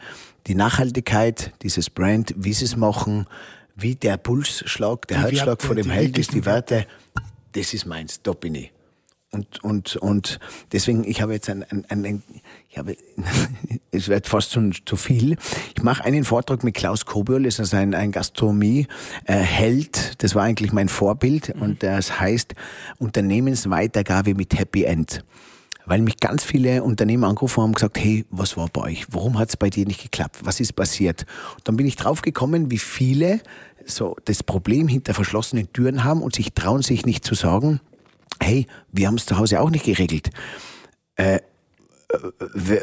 die 0.48 0.56
Nachhaltigkeit, 0.56 1.52
dieses 1.62 1.90
Brand, 1.90 2.34
wie 2.38 2.54
sie 2.54 2.66
es 2.66 2.78
machen, 2.78 3.26
wie 3.76 3.96
der 3.96 4.18
Pulsschlag, 4.18 5.08
der 5.08 5.18
die 5.18 5.24
Herzschlag 5.24 5.48
Werte, 5.48 5.68
vor 5.68 5.76
dem 5.76 5.90
Held 5.90 6.18
ist, 6.18 6.34
die 6.34 6.46
Werte, 6.46 6.86
das 7.54 7.74
ist 7.74 7.86
meins, 7.86 8.22
da 8.22 8.34
bin 8.34 8.56
ich. 8.56 8.72
Und, 9.34 9.62
und, 9.64 9.96
und 9.96 10.40
deswegen, 10.72 11.04
ich 11.04 11.24
habe 11.24 11.34
jetzt 11.34 11.50
ein, 11.50 11.64
ein, 11.64 11.84
ein, 11.90 12.22
ich 12.70 12.78
habe, 12.78 12.96
es 13.92 14.08
wird 14.08 14.28
fast 14.28 14.52
zu, 14.52 14.70
zu 14.86 14.96
viel. 14.96 15.38
Ich 15.76 15.82
mache 15.82 16.04
einen 16.04 16.24
Vortrag 16.24 16.64
mit 16.64 16.76
Klaus 16.76 17.08
Kobiol, 17.08 17.42
das 17.44 17.58
ist 17.58 17.74
ein, 17.74 17.96
ein 17.96 18.12
Gastronomie-Held, 18.12 20.22
das 20.22 20.36
war 20.36 20.44
eigentlich 20.44 20.72
mein 20.72 20.88
Vorbild 20.88 21.56
mhm. 21.56 21.62
und 21.64 21.82
das 21.82 22.20
heißt 22.20 22.54
Unternehmensweitergabe 23.00 24.36
mit 24.36 24.56
Happy 24.58 24.84
End 24.84 25.26
weil 25.86 26.02
mich 26.02 26.18
ganz 26.18 26.44
viele 26.44 26.84
Unternehmer 26.84 27.28
angerufen 27.28 27.62
haben 27.62 27.70
und 27.70 27.76
gesagt, 27.76 27.98
hey, 27.98 28.26
was 28.30 28.58
war 28.58 28.68
bei 28.70 28.82
euch? 28.82 29.06
Warum 29.10 29.38
hat 29.38 29.50
es 29.50 29.58
bei 29.58 29.70
dir 29.70 29.86
nicht 29.86 30.02
geklappt? 30.02 30.38
Was 30.44 30.60
ist 30.60 30.74
passiert? 30.74 31.26
Und 31.56 31.68
dann 31.68 31.78
bin 31.78 31.86
ich 31.86 31.96
drauf 31.96 32.22
gekommen, 32.22 32.72
wie 32.72 32.78
viele 32.78 33.42
so 33.86 34.16
das 34.26 34.44
Problem 34.44 34.88
hinter 34.88 35.14
verschlossenen 35.14 35.72
Türen 35.74 36.04
haben 36.04 36.22
und 36.22 36.36
sich 36.36 36.54
trauen 36.54 36.82
sich 36.82 37.06
nicht 37.06 37.26
zu 37.26 37.36
sagen, 37.36 37.80
hey, 38.42 38.68
wir 38.92 39.08
haben 39.08 39.16
es 39.16 39.26
zu 39.26 39.38
Hause 39.38 39.60
auch 39.60 39.70
nicht 39.70 39.86
geregelt. 39.86 40.30
Äh, 41.16 41.40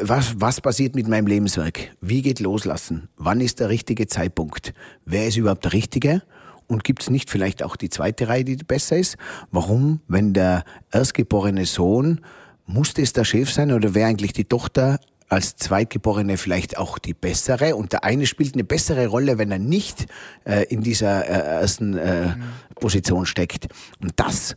was, 0.01 0.35
was 0.39 0.61
passiert 0.61 0.95
mit 0.95 1.07
meinem 1.07 1.27
Lebenswerk? 1.27 1.95
Wie 2.01 2.21
geht 2.21 2.39
loslassen? 2.39 3.07
Wann 3.17 3.39
ist 3.39 3.59
der 3.59 3.69
richtige 3.69 4.07
Zeitpunkt? 4.07 4.73
Wer 5.05 5.27
ist 5.27 5.37
überhaupt 5.37 5.63
der 5.63 5.73
Richtige? 5.73 6.21
Und 6.67 6.83
gibt 6.83 7.01
es 7.01 7.09
nicht 7.09 7.29
vielleicht 7.29 7.63
auch 7.63 7.75
die 7.75 7.89
zweite 7.89 8.27
Reihe, 8.27 8.43
die 8.43 8.55
besser 8.57 8.97
ist? 8.97 9.17
Warum, 9.51 10.01
wenn 10.07 10.33
der 10.33 10.63
erstgeborene 10.91 11.65
Sohn, 11.65 12.21
muss 12.65 12.93
das 12.93 13.13
der 13.13 13.25
Chef 13.25 13.51
sein 13.51 13.71
oder 13.71 13.93
wäre 13.93 14.09
eigentlich 14.09 14.33
die 14.33 14.45
Tochter 14.45 14.99
als 15.29 15.55
Zweitgeborene 15.55 16.37
vielleicht 16.37 16.77
auch 16.77 16.97
die 16.97 17.13
bessere? 17.13 17.75
Und 17.75 17.93
der 17.93 18.03
eine 18.03 18.25
spielt 18.25 18.53
eine 18.53 18.63
bessere 18.63 19.07
Rolle, 19.07 19.37
wenn 19.37 19.51
er 19.51 19.59
nicht 19.59 20.05
äh, 20.45 20.63
in 20.65 20.81
dieser 20.81 21.25
äh, 21.25 21.61
ersten 21.61 21.97
äh. 21.97 22.35
Position 22.81 23.25
steckt. 23.25 23.67
Und 24.01 24.13
das 24.17 24.55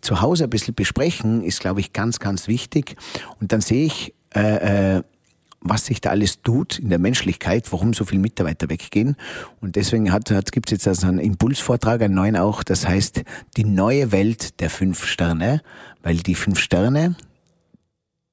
zu 0.00 0.20
Hause 0.20 0.44
ein 0.44 0.50
bisschen 0.50 0.74
besprechen, 0.74 1.42
ist, 1.42 1.60
glaube 1.60 1.80
ich, 1.80 1.92
ganz, 1.92 2.18
ganz 2.18 2.48
wichtig. 2.48 2.96
Und 3.40 3.52
dann 3.52 3.60
sehe 3.60 3.86
ich 3.86 4.14
äh, 4.34 4.96
äh, 4.96 5.02
was 5.60 5.86
sich 5.86 6.00
da 6.00 6.10
alles 6.10 6.42
tut 6.42 6.78
in 6.78 6.88
der 6.88 6.98
Menschlichkeit, 6.98 7.70
warum 7.70 7.92
so 7.92 8.04
viele 8.04 8.22
Mitarbeiter 8.22 8.68
weggehen. 8.70 9.16
Und 9.60 9.76
deswegen 9.76 10.10
hat, 10.12 10.30
hat, 10.30 10.52
gibt 10.52 10.68
es 10.68 10.72
jetzt 10.72 10.88
also 10.88 11.06
einen 11.06 11.18
Impulsvortrag, 11.18 12.00
einen 12.02 12.14
neuen 12.14 12.36
auch, 12.36 12.62
das 12.62 12.88
heißt 12.88 13.22
die 13.56 13.64
neue 13.64 14.10
Welt 14.12 14.60
der 14.60 14.70
fünf 14.70 15.04
Sterne, 15.04 15.62
weil 16.02 16.16
die 16.16 16.34
fünf 16.34 16.58
Sterne 16.58 17.14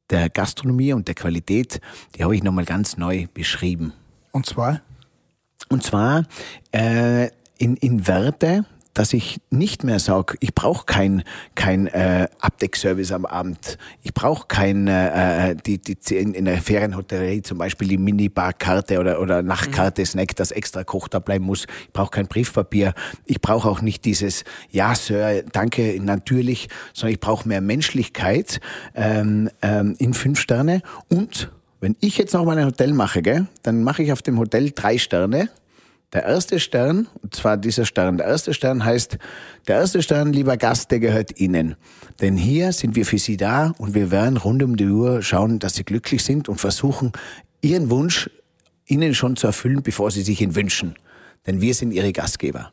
der 0.10 0.30
Gastronomie 0.30 0.94
und 0.94 1.08
der 1.08 1.16
Qualität, 1.16 1.82
die 2.16 2.24
habe 2.24 2.36
ich 2.36 2.44
nochmal 2.44 2.66
ganz 2.66 2.96
neu 2.96 3.28
beschrieben. 3.34 3.92
Und 4.32 4.46
zwar? 4.46 4.82
Und 5.70 5.84
zwar 5.84 6.24
äh, 6.72 7.28
in, 7.58 7.76
in 7.76 8.08
Werte, 8.08 8.66
dass 8.98 9.14
ich 9.14 9.40
nicht 9.52 9.84
mehr 9.84 10.00
sage, 10.00 10.38
ich 10.40 10.56
brauche 10.56 10.86
kein, 10.88 11.22
kein 11.54 11.86
äh, 11.86 12.28
Abdeckservice 12.40 13.12
am 13.12 13.28
Abend. 13.28 13.78
Ich 14.02 14.12
brauche 14.12 14.48
kein, 14.48 14.88
äh, 14.88 15.56
die, 15.56 15.78
die, 15.78 16.16
in, 16.16 16.34
in 16.34 16.46
der 16.46 16.60
Ferienhotellerie 16.60 17.44
zum 17.44 17.60
Beispiel 17.60 17.88
die 17.88 18.00
Minibarkarte 18.00 19.00
oder, 19.00 19.22
oder 19.22 19.44
Nachtkarte, 19.44 20.02
mhm. 20.02 20.06
Snack, 20.08 20.36
das 20.36 20.50
extra 20.50 20.84
kocht 20.84 21.14
da 21.14 21.20
bleiben 21.20 21.46
muss. 21.46 21.66
Ich 21.86 21.94
brauche 21.94 22.10
kein 22.10 22.28
Briefpapier. 22.28 22.96
Ich 23.26 23.40
brauche 23.40 23.70
auch 23.70 23.82
nicht 23.82 24.04
dieses, 24.04 24.44
ja, 24.72 24.96
Sir, 24.96 25.44
danke, 25.52 26.00
natürlich, 26.02 26.68
sondern 26.94 27.14
ich 27.14 27.20
brauche 27.20 27.48
mehr 27.48 27.62
Menschlichkeit 27.62 28.60
ähm, 28.96 29.52
ähm, 29.62 29.96
in 30.00 30.16
fünf 30.16 30.40
Sterne. 30.40 30.82
Und 31.08 31.52
wenn 31.82 31.96
ich 32.00 32.18
jetzt 32.18 32.34
noch 32.34 32.46
mal 32.46 32.58
ein 32.58 32.66
Hotel 32.66 32.94
mache, 32.94 33.22
gell, 33.22 33.46
dann 33.62 33.84
mache 33.84 34.02
ich 34.02 34.12
auf 34.12 34.24
dem 34.24 34.40
Hotel 34.40 34.72
drei 34.72 34.98
Sterne 34.98 35.50
der 36.14 36.24
erste 36.24 36.60
Stern, 36.60 37.08
und 37.22 37.36
zwar 37.36 37.58
dieser 37.58 37.86
Stern, 37.86 38.18
der 38.18 38.28
erste 38.28 38.54
Stern 38.54 38.86
heißt, 38.86 39.18
der 39.68 39.76
erste 39.76 40.02
Stern, 40.02 40.32
lieber 40.32 40.56
Gast, 40.56 40.92
der 40.92 41.00
gehört 41.00 41.40
Ihnen. 41.40 41.76
Denn 42.22 42.38
hier 42.38 42.72
sind 42.72 42.96
wir 42.96 43.06
für 43.06 43.18
Sie 43.18 43.36
da 43.36 43.74
und 43.78 43.94
wir 43.94 44.10
werden 44.10 44.38
rund 44.38 44.64
um 44.64 44.78
die 44.78 44.88
Uhr 44.88 45.22
schauen, 45.22 45.60
dass 45.60 45.76
Sie 45.76 45.84
glücklich 45.84 46.24
sind 46.24 46.48
und 46.48 46.60
versuchen, 46.60 47.12
Ihren 47.62 47.90
Wunsch 47.90 48.30
Ihnen 48.86 49.14
schon 49.14 49.36
zu 49.36 49.48
erfüllen, 49.48 49.84
bevor 49.84 50.12
Sie 50.12 50.22
sich 50.22 50.42
ihn 50.42 50.56
wünschen. 50.56 50.96
Denn 51.46 51.60
wir 51.60 51.74
sind 51.74 51.92
Ihre 51.92 52.14
Gastgeber. 52.14 52.72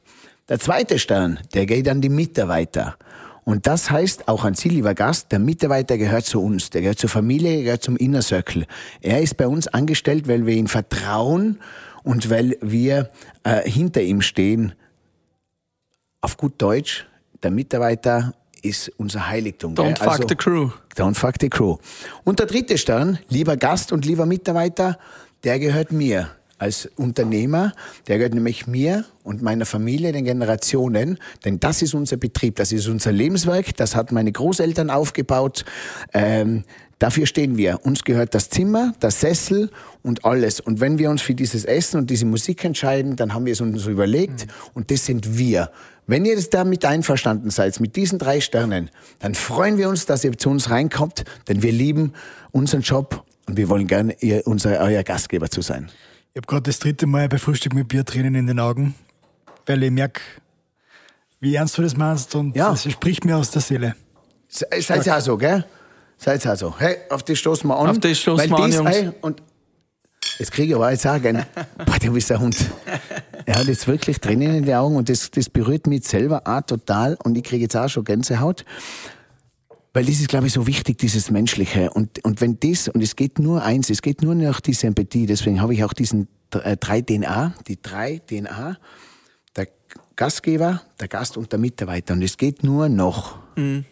Der 0.48 0.60
zweite 0.60 0.98
Stern, 0.98 1.40
der 1.54 1.66
geht 1.66 1.88
an 1.88 2.00
die 2.00 2.08
Mitarbeiter. 2.08 2.96
Und 3.44 3.66
das 3.66 3.90
heißt 3.90 4.28
auch 4.28 4.44
an 4.44 4.54
Sie, 4.54 4.68
lieber 4.68 4.94
Gast, 4.94 5.32
der 5.32 5.38
Mitarbeiter 5.38 5.98
gehört 5.98 6.24
zu 6.24 6.40
uns, 6.40 6.70
der 6.70 6.82
gehört 6.82 6.98
zur 6.98 7.10
Familie, 7.10 7.54
der 7.54 7.62
gehört 7.64 7.82
zum 7.82 7.96
Inner 7.96 8.22
Circle. 8.22 8.66
Er 9.00 9.20
ist 9.20 9.36
bei 9.36 9.48
uns 9.48 9.66
angestellt, 9.68 10.28
weil 10.28 10.46
wir 10.46 10.54
ihm 10.54 10.66
vertrauen 10.66 11.58
und 12.04 12.30
weil 12.30 12.56
wir 12.60 13.10
äh, 13.42 13.68
hinter 13.68 14.02
ihm 14.02 14.20
stehen, 14.20 14.74
auf 16.20 16.36
gut 16.36 16.54
Deutsch, 16.58 17.06
der 17.42 17.50
Mitarbeiter 17.50 18.34
ist 18.62 18.90
unser 18.96 19.28
Heiligtum. 19.28 19.74
Don't 19.74 19.98
fuck 19.98 20.08
also, 20.08 20.28
the 20.28 20.36
crew. 20.36 20.70
Don't 20.96 21.14
fuck 21.14 21.34
the 21.40 21.50
crew. 21.50 21.76
Und 22.22 22.38
der 22.38 22.46
dritte 22.46 22.78
Stern, 22.78 23.18
lieber 23.28 23.56
Gast 23.56 23.92
und 23.92 24.06
lieber 24.06 24.24
Mitarbeiter, 24.24 24.98
der 25.42 25.58
gehört 25.58 25.92
mir 25.92 26.30
als 26.58 26.86
Unternehmer, 26.96 27.72
der 28.06 28.18
gehört 28.18 28.32
nämlich 28.32 28.66
mir 28.66 29.04
und 29.22 29.42
meiner 29.42 29.66
Familie, 29.66 30.12
den 30.12 30.24
Generationen, 30.24 31.18
denn 31.44 31.60
das 31.60 31.82
ist 31.82 31.94
unser 31.94 32.16
Betrieb, 32.16 32.56
das 32.56 32.72
ist 32.72 32.86
unser 32.86 33.12
Lebenswerk, 33.12 33.76
das 33.76 33.96
hat 33.96 34.12
meine 34.12 34.32
Großeltern 34.32 34.88
aufgebaut. 34.88 35.64
Ähm, 36.14 36.64
Dafür 37.04 37.26
stehen 37.26 37.58
wir. 37.58 37.84
Uns 37.84 38.02
gehört 38.02 38.34
das 38.34 38.48
Zimmer, 38.48 38.94
der 39.02 39.10
Sessel 39.10 39.68
und 40.02 40.24
alles. 40.24 40.58
Und 40.58 40.80
wenn 40.80 40.96
wir 40.96 41.10
uns 41.10 41.20
für 41.20 41.34
dieses 41.34 41.66
Essen 41.66 41.98
und 41.98 42.08
diese 42.08 42.24
Musik 42.24 42.64
entscheiden, 42.64 43.14
dann 43.14 43.34
haben 43.34 43.44
wir 43.44 43.52
es 43.52 43.60
uns 43.60 43.84
überlegt 43.84 44.46
mhm. 44.46 44.50
und 44.72 44.90
das 44.90 45.04
sind 45.04 45.36
wir. 45.36 45.70
Wenn 46.06 46.24
ihr 46.24 46.42
damit 46.48 46.82
einverstanden 46.86 47.50
seid, 47.50 47.78
mit 47.78 47.94
diesen 47.94 48.18
drei 48.18 48.40
Sternen, 48.40 48.88
dann 49.18 49.34
freuen 49.34 49.76
wir 49.76 49.90
uns, 49.90 50.06
dass 50.06 50.24
ihr 50.24 50.38
zu 50.38 50.48
uns 50.48 50.70
reinkommt, 50.70 51.26
denn 51.46 51.62
wir 51.62 51.72
lieben 51.72 52.14
unseren 52.52 52.80
Job 52.80 53.22
und 53.46 53.58
wir 53.58 53.68
wollen 53.68 53.86
gerne 53.86 54.16
ihr, 54.20 54.46
unser, 54.46 54.80
euer 54.80 55.02
Gastgeber 55.02 55.50
zu 55.50 55.60
sein. 55.60 55.90
Ich 56.32 56.38
habe 56.38 56.46
gerade 56.46 56.62
das 56.62 56.78
dritte 56.78 57.04
Mal 57.06 57.28
bei 57.28 57.36
Frühstück 57.36 57.74
mit 57.74 57.86
Bier 57.86 58.06
Tränen 58.06 58.34
in 58.34 58.46
den 58.46 58.58
Augen, 58.58 58.94
weil 59.66 59.82
ich 59.82 59.90
merke, 59.90 60.22
wie 61.38 61.54
ernst 61.54 61.76
du 61.76 61.82
das 61.82 61.98
meinst 61.98 62.34
und 62.34 62.56
ja. 62.56 62.70
das 62.70 62.90
spricht 62.90 63.26
mir 63.26 63.36
aus 63.36 63.50
der 63.50 63.60
Seele. 63.60 63.94
Seid 64.48 65.04
ihr 65.04 65.14
auch 65.14 65.20
so, 65.20 65.36
gell? 65.36 65.66
Seid 66.16 66.46
also, 66.46 66.74
hey, 66.78 66.96
auf 67.10 67.22
die 67.22 67.36
stoßen 67.36 67.68
wir 67.68 67.76
an. 67.78 67.90
Auf 67.90 67.98
die 67.98 68.14
stoßen 68.14 68.48
wir 68.48 68.56
an, 68.56 68.72
Jungs. 68.72 68.90
Hey, 68.90 69.10
und 69.20 69.42
jetzt 70.38 70.52
kriege 70.52 70.68
ich 70.68 70.74
aber 70.74 70.90
jetzt 70.90 71.02
sagen, 71.02 71.44
boah, 71.84 71.98
du 71.98 72.12
bist 72.12 72.30
ein 72.32 72.40
Hund. 72.40 72.56
Er 73.46 73.56
hat 73.56 73.66
jetzt 73.66 73.86
wirklich 73.86 74.18
Tränen 74.20 74.54
in 74.54 74.64
den 74.64 74.74
Augen 74.74 74.96
und 74.96 75.08
das, 75.08 75.30
das 75.30 75.50
berührt 75.50 75.86
mich 75.86 76.06
selber 76.06 76.42
auch 76.44 76.62
total 76.62 77.16
und 77.22 77.36
ich 77.36 77.44
kriege 77.44 77.62
jetzt 77.62 77.76
auch 77.76 77.88
schon 77.88 78.04
Gänsehaut. 78.04 78.64
Weil 79.92 80.04
das 80.06 80.16
ist, 80.16 80.28
glaube 80.28 80.48
ich, 80.48 80.52
so 80.52 80.66
wichtig, 80.66 80.98
dieses 80.98 81.30
Menschliche. 81.30 81.90
Und, 81.90 82.24
und 82.24 82.40
wenn 82.40 82.58
das, 82.58 82.88
und 82.88 83.00
es 83.00 83.14
geht 83.14 83.38
nur 83.38 83.62
eins, 83.62 83.90
es 83.90 84.02
geht 84.02 84.22
nur 84.22 84.34
nach 84.34 84.60
dieser 84.60 84.88
Empathie, 84.88 85.26
deswegen 85.26 85.62
habe 85.62 85.72
ich 85.72 85.84
auch 85.84 85.92
diesen 85.92 86.26
äh, 86.50 86.76
drei 86.76 87.00
DNA, 87.00 87.54
die 87.68 87.80
drei 87.80 88.18
DNA, 88.18 88.76
der 89.54 89.68
Gastgeber, 90.16 90.82
der 90.98 91.06
Gast 91.06 91.36
und 91.36 91.52
der 91.52 91.60
Mitarbeiter. 91.60 92.14
Und 92.14 92.22
es 92.22 92.36
geht 92.36 92.64
nur 92.64 92.88
noch. 92.88 93.38
Mhm. 93.54 93.84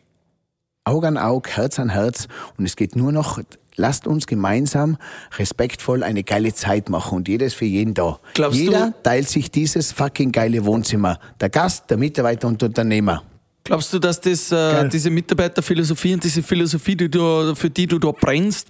Auge 0.84 1.06
an 1.06 1.16
Auge, 1.16 1.48
Herz 1.50 1.78
an 1.78 1.90
Herz 1.90 2.26
und 2.58 2.64
es 2.64 2.74
geht 2.74 2.96
nur 2.96 3.12
noch, 3.12 3.38
lasst 3.76 4.08
uns 4.08 4.26
gemeinsam 4.26 4.98
respektvoll 5.38 6.02
eine 6.02 6.24
geile 6.24 6.52
Zeit 6.54 6.88
machen 6.88 7.16
und 7.18 7.28
jeder 7.28 7.46
ist 7.46 7.54
für 7.54 7.66
jeden 7.66 7.94
da. 7.94 8.18
Glaubst 8.34 8.58
Jeder 8.58 8.86
du? 8.88 9.02
teilt 9.04 9.28
sich 9.28 9.52
dieses 9.52 9.92
fucking 9.92 10.32
geile 10.32 10.64
Wohnzimmer. 10.64 11.20
Der 11.40 11.50
Gast, 11.50 11.88
der 11.88 11.98
Mitarbeiter 11.98 12.48
und 12.48 12.60
der 12.60 12.70
Unternehmer. 12.70 13.22
Glaubst 13.64 13.92
du, 13.92 14.00
dass 14.00 14.20
das, 14.20 14.50
äh, 14.50 14.88
diese 14.88 15.10
Mitarbeiterphilosophie 15.10 16.14
und 16.14 16.24
diese 16.24 16.42
Philosophie, 16.42 16.96
die 16.96 17.08
du, 17.08 17.54
für 17.54 17.70
die 17.70 17.86
du 17.86 18.00
da 18.00 18.10
brennst, 18.10 18.68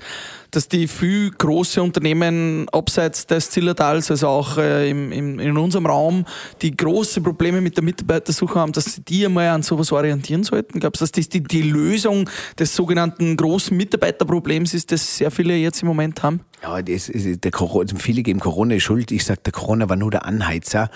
dass 0.50 0.68
die 0.68 0.86
viel 0.86 1.30
große 1.30 1.82
Unternehmen 1.82 2.68
abseits 2.70 3.26
des 3.26 3.48
Zillertals, 3.50 4.10
also 4.10 4.28
auch 4.28 4.58
äh, 4.58 4.90
im, 4.90 5.10
im, 5.10 5.40
in 5.40 5.56
unserem 5.56 5.86
Raum, 5.86 6.26
die 6.60 6.76
große 6.76 7.22
Probleme 7.22 7.62
mit 7.62 7.76
der 7.76 7.84
Mitarbeitersuche 7.84 8.60
haben, 8.60 8.72
dass 8.72 8.84
sie 8.84 9.00
die 9.00 9.24
einmal 9.24 9.48
an 9.48 9.62
sowas 9.62 9.90
orientieren 9.92 10.44
sollten? 10.44 10.78
Glaubst 10.78 11.00
du, 11.00 11.04
dass 11.04 11.12
das 11.12 11.30
die, 11.30 11.42
die 11.42 11.62
Lösung 11.62 12.28
des 12.58 12.76
sogenannten 12.76 13.34
großen 13.38 13.74
Mitarbeiterproblems 13.74 14.74
ist, 14.74 14.92
das 14.92 15.16
sehr 15.16 15.30
viele 15.30 15.56
jetzt 15.56 15.80
im 15.80 15.88
Moment 15.88 16.22
haben? 16.22 16.40
Ja, 16.62 16.80
das 16.80 17.08
ist, 17.08 17.42
der 17.42 17.50
Corona, 17.50 17.92
viele 17.96 18.22
geben 18.22 18.38
Corona 18.38 18.78
Schuld. 18.78 19.10
Ich 19.10 19.24
sage, 19.24 19.40
der 19.44 19.52
Corona 19.52 19.88
war 19.88 19.96
nur 19.96 20.10
der 20.12 20.26
Anheizer 20.26 20.90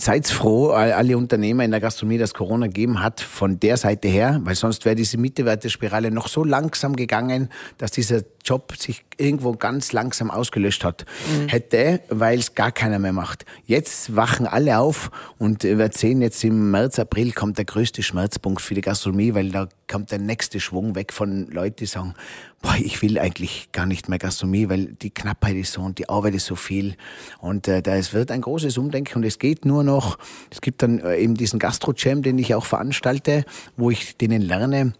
seid 0.00 0.26
froh, 0.26 0.70
alle 0.70 1.16
Unternehmer 1.16 1.64
in 1.64 1.70
der 1.70 1.80
Gastronomie, 1.80 2.18
dass 2.18 2.34
Corona 2.34 2.66
gegeben 2.66 3.02
hat, 3.02 3.20
von 3.20 3.60
der 3.60 3.76
Seite 3.76 4.08
her, 4.08 4.40
weil 4.44 4.54
sonst 4.54 4.84
wäre 4.84 4.94
diese 4.94 5.18
Mitarbeiterspirale 5.18 6.10
noch 6.10 6.28
so 6.28 6.44
langsam 6.44 6.96
gegangen, 6.96 7.48
dass 7.78 7.90
dieser 7.90 8.22
Job 8.44 8.74
sich 8.78 9.04
irgendwo 9.16 9.52
ganz 9.52 9.92
langsam 9.92 10.30
ausgelöscht 10.30 10.84
hat. 10.84 11.04
Mhm. 11.28 11.48
Hätte, 11.48 12.00
weil 12.08 12.38
es 12.38 12.54
gar 12.54 12.72
keiner 12.72 12.98
mehr 12.98 13.12
macht. 13.12 13.44
Jetzt 13.66 14.16
wachen 14.16 14.46
alle 14.46 14.78
auf 14.78 15.10
und 15.38 15.64
wir 15.64 15.90
sehen 15.92 16.22
jetzt 16.22 16.42
im 16.44 16.70
März, 16.70 16.98
April 16.98 17.32
kommt 17.32 17.58
der 17.58 17.64
größte 17.64 18.02
Schmerzpunkt 18.02 18.60
für 18.60 18.74
die 18.74 18.80
Gastronomie, 18.80 19.34
weil 19.34 19.50
da 19.50 19.68
kommt 19.90 20.10
der 20.10 20.18
nächste 20.18 20.60
Schwung 20.60 20.94
weg 20.94 21.12
von 21.12 21.48
Leuten, 21.50 21.76
die 21.76 21.86
sagen, 21.86 22.14
boah, 22.62 22.74
ich 22.78 23.02
will 23.02 23.18
eigentlich 23.18 23.70
gar 23.72 23.86
nicht 23.86 24.08
mehr 24.08 24.18
Gastronomie, 24.18 24.68
weil 24.68 24.86
die 24.86 25.10
Knappheit 25.10 25.56
ist 25.56 25.72
so 25.72 25.82
und 25.82 25.98
die 25.98 26.08
Arbeit 26.08 26.34
ist 26.34 26.46
so 26.46 26.56
viel. 26.56 26.96
Und 27.38 27.68
äh, 27.68 27.82
da 27.82 27.96
es 27.96 28.12
wird 28.12 28.30
ein 28.30 28.40
großes 28.40 28.78
Umdenken 28.78 29.18
und 29.18 29.24
es 29.24 29.38
geht 29.38 29.64
nur 29.64 29.84
noch, 29.84 30.18
es 30.50 30.60
gibt 30.60 30.82
dann 30.82 30.98
äh, 30.98 31.16
eben 31.18 31.34
diesen 31.34 31.58
Gastro-Jam, 31.58 32.22
den 32.22 32.38
ich 32.38 32.54
auch 32.54 32.64
veranstalte, 32.64 33.44
wo 33.76 33.90
ich 33.90 34.16
denen 34.16 34.42
lerne, 34.42 34.94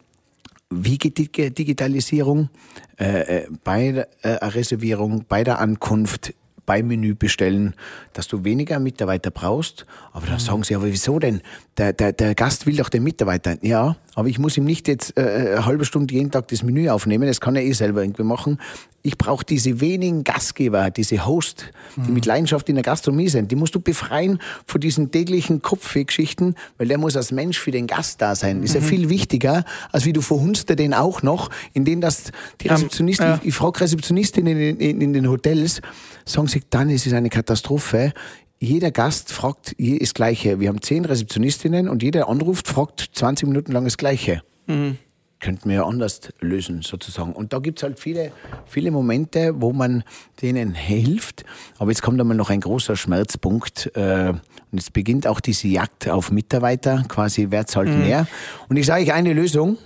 wie 0.70 0.98
geht 0.98 1.18
die 1.18 1.50
Digitalisierung 1.50 2.50
äh, 2.98 3.44
äh 3.44 3.46
bei 3.64 3.92
der 3.92 4.09
äh, 4.22 4.46
Reservierung, 4.46 5.24
bei 5.26 5.42
der 5.42 5.61
Ankunft, 5.61 6.34
beim 6.68 6.88
Menü 6.88 7.14
bestellen, 7.14 7.74
dass 8.12 8.28
du 8.28 8.44
weniger 8.44 8.78
Mitarbeiter 8.78 9.30
brauchst. 9.30 9.86
Aber 10.12 10.26
dann 10.26 10.34
mhm. 10.34 10.40
sagen 10.40 10.64
sie, 10.64 10.74
aber 10.74 10.84
wieso 10.84 11.18
denn? 11.18 11.40
Der, 11.79 11.93
der, 11.93 12.12
der 12.12 12.35
Gast 12.35 12.66
will 12.66 12.76
doch 12.76 12.89
den 12.89 13.05
Mitarbeiter. 13.05 13.57
Ja, 13.62 13.97
aber 14.16 14.26
ich 14.26 14.41
muss 14.41 14.57
ihm 14.57 14.64
nicht 14.64 14.89
jetzt 14.89 15.16
äh, 15.16 15.22
äh, 15.22 15.53
eine 15.53 15.66
halbe 15.66 15.85
Stunde 15.85 16.12
jeden 16.12 16.33
Tag 16.33 16.49
das 16.49 16.64
Menü 16.64 16.89
aufnehmen, 16.89 17.29
das 17.29 17.41
kann 17.41 17.55
er 17.55 17.62
eh 17.62 17.72
selber 17.72 18.03
irgendwie 18.03 18.24
machen. 18.24 18.59
Ich 19.03 19.16
brauche 19.16 19.45
diese 19.45 19.81
wenigen 19.81 20.24
Gastgeber, 20.24 20.91
diese 20.91 21.24
Host, 21.24 21.70
die 21.95 22.01
mhm. 22.01 22.14
mit 22.14 22.26
Leidenschaft 22.26 22.68
in 22.68 22.74
der 22.74 22.83
Gastronomie 22.83 23.29
sind. 23.29 23.53
Die 23.53 23.57
musst 23.57 23.76
du 23.76 23.81
befreien 23.81 24.41
von 24.66 24.81
diesen 24.81 25.12
täglichen 25.12 25.62
Kopfwehgeschichten, 25.62 26.57
weil 26.79 26.89
der 26.89 26.99
muss 26.99 27.16
als 27.16 27.31
Mensch 27.31 27.61
für 27.61 27.70
den 27.70 27.87
Gast 27.87 28.20
da 28.20 28.35
sein. 28.35 28.64
Ist 28.64 28.74
ja 28.74 28.81
mhm. 28.81 28.87
viel 28.87 29.09
wichtiger, 29.09 29.64
als 29.93 30.05
wie 30.05 30.12
du 30.12 30.20
verhunzt 30.20 30.68
den 30.68 30.95
auch 30.95 31.22
noch, 31.22 31.49
indem 31.74 32.01
das 32.01 32.33
die 32.61 32.66
Rezeptionisten, 32.66 33.26
ja. 33.26 33.41
ich 33.45 33.55
frage 33.55 33.81
Rezeptionistinnen 33.83 34.59
in, 34.59 34.76
in, 34.79 35.01
in 35.01 35.12
den 35.12 35.31
Hotels, 35.31 35.81
sagen 36.24 36.49
sie, 36.49 36.62
dann 36.70 36.91
ist 36.91 37.07
es 37.07 37.12
eine 37.12 37.31
Katastrophe 37.31 38.12
jeder 38.61 38.90
Gast 38.90 39.32
fragt 39.32 39.76
das 39.78 40.14
Gleiche. 40.14 40.61
Wir 40.61 40.68
haben 40.68 40.82
zehn 40.82 41.04
Rezeptionistinnen 41.04 41.88
und 41.88 42.02
jeder 42.02 42.28
anruft, 42.28 42.68
fragt 42.68 43.11
20 43.12 43.48
Minuten 43.48 43.72
lang 43.72 43.84
das 43.84 43.96
Gleiche. 43.96 44.42
Mhm. 44.66 44.98
Könnten 45.40 45.68
wir 45.68 45.76
ja 45.76 45.86
anders 45.86 46.20
lösen, 46.40 46.82
sozusagen. 46.82 47.32
Und 47.32 47.52
da 47.52 47.61
gibt 47.61 47.78
es 47.78 47.84
halt 47.84 48.00
viele, 48.00 48.32
viele 48.66 48.90
Momente, 48.90 49.54
wo 49.61 49.72
man 49.72 50.02
denen 50.42 50.74
hilft. 50.74 51.44
Aber 51.78 51.92
jetzt 51.92 52.02
kommt 52.02 52.20
einmal 52.20 52.36
noch 52.36 52.50
ein 52.50 52.61
großer 52.61 52.96
Schmerzpunkt. 52.96 53.92
Äh, 53.94 54.30
und 54.30 54.78
jetzt 54.78 54.92
beginnt 54.92 55.28
auch 55.28 55.38
diese 55.38 55.68
Jagd 55.68 56.09
auf 56.09 56.32
Mitarbeiter, 56.32 57.04
quasi 57.06 57.46
wer 57.50 57.66
zahlt 57.66 57.88
mhm. 57.88 58.00
mehr. 58.00 58.26
Und 58.68 58.76
ich 58.76 58.86
sage 58.86 59.04
euch 59.04 59.12
eine 59.12 59.32
Lösung. 59.32 59.78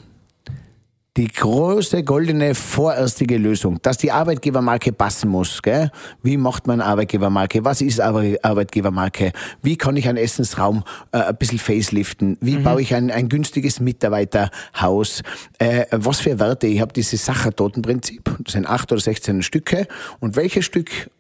Die 1.17 1.29
große 1.29 2.05
goldene 2.05 2.55
vorerstige 2.55 3.37
Lösung, 3.37 3.81
dass 3.83 3.99
die 3.99 4.11
Arbeitgebermarke 4.11 4.93
passen 4.93 5.29
muss. 5.29 5.61
Gell? 5.61 5.91
Wie 6.23 6.39
macht 6.39 6.67
man 6.67 6.81
Arbeitgebermarke? 6.81 7.65
Was 7.65 7.83
ist 7.83 8.01
Arbeitgebermarke? 8.01 9.33
Wie 9.63 9.77
kann 9.77 9.97
ich 9.97 10.09
einen 10.09 10.17
Essensraum 10.17 10.85
äh, 11.13 11.19
ein 11.19 11.37
bisschen 11.37 11.59
faceliften? 11.59 12.39
Wie 12.41 12.57
mhm. 12.57 12.63
baue 12.63 12.81
ich 12.81 12.95
ein, 12.95 13.11
ein 13.11 13.29
günstiges 13.29 13.79
Mitarbeiterhaus? 13.79 15.23
Äh, 15.59 15.85
was 15.91 16.21
für 16.21 16.39
Werte? 16.39 16.67
Ich 16.67 16.81
habe 16.81 16.95
dieses 16.95 17.27
Sachertotenprinzip. 17.27 18.31
Das 18.45 18.55
sind 18.55 18.67
acht 18.67 18.91
oder 18.91 19.01
16 19.01 19.43
Stücke. 19.43 19.87
Und 20.21 20.37
welches 20.37 20.65
Stück 20.65 21.11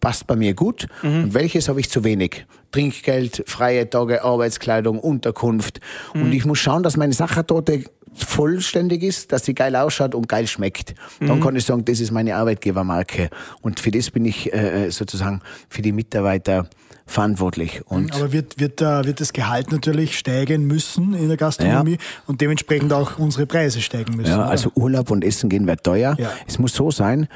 passt 0.00 0.26
bei 0.26 0.36
mir 0.36 0.54
gut 0.54 0.86
mhm. 1.02 1.24
und 1.24 1.34
welches 1.34 1.68
habe 1.68 1.80
ich 1.80 1.90
zu 1.90 2.04
wenig. 2.04 2.46
Trinkgeld, 2.72 3.44
freie 3.46 3.88
Tage, 3.88 4.22
Arbeitskleidung, 4.22 4.98
Unterkunft. 4.98 5.80
Mhm. 6.14 6.22
Und 6.22 6.32
ich 6.32 6.44
muss 6.44 6.58
schauen, 6.58 6.82
dass 6.82 6.96
meine 6.96 7.12
Sachertorte 7.12 7.84
vollständig 8.14 9.02
ist, 9.02 9.32
dass 9.32 9.44
sie 9.44 9.54
geil 9.54 9.74
ausschaut 9.76 10.14
und 10.14 10.28
geil 10.28 10.46
schmeckt. 10.46 10.94
Dann 11.20 11.38
mhm. 11.38 11.42
kann 11.42 11.56
ich 11.56 11.64
sagen, 11.64 11.84
das 11.84 12.00
ist 12.00 12.10
meine 12.10 12.36
Arbeitgebermarke. 12.36 13.30
Und 13.60 13.80
für 13.80 13.90
das 13.90 14.10
bin 14.10 14.24
ich 14.24 14.52
äh, 14.52 14.90
sozusagen 14.90 15.40
für 15.68 15.82
die 15.82 15.92
Mitarbeiter 15.92 16.68
verantwortlich. 17.06 17.82
Und 17.86 18.14
Aber 18.14 18.32
wird, 18.32 18.58
wird, 18.58 18.80
äh, 18.80 19.04
wird 19.04 19.20
das 19.20 19.32
Gehalt 19.32 19.72
natürlich 19.72 20.18
steigen 20.18 20.66
müssen 20.66 21.14
in 21.14 21.28
der 21.28 21.36
Gastronomie 21.36 21.92
ja. 21.92 21.98
und 22.26 22.40
dementsprechend 22.40 22.92
auch 22.92 23.18
unsere 23.18 23.46
Preise 23.46 23.80
steigen 23.80 24.16
müssen. 24.16 24.30
Ja, 24.30 24.44
also 24.44 24.70
Urlaub 24.74 25.10
und 25.10 25.24
Essen 25.24 25.48
gehen 25.48 25.66
wird 25.66 25.84
teuer. 25.84 26.16
Ja. 26.18 26.32
Es 26.46 26.58
muss 26.58 26.74
so 26.74 26.90
sein, 26.90 27.28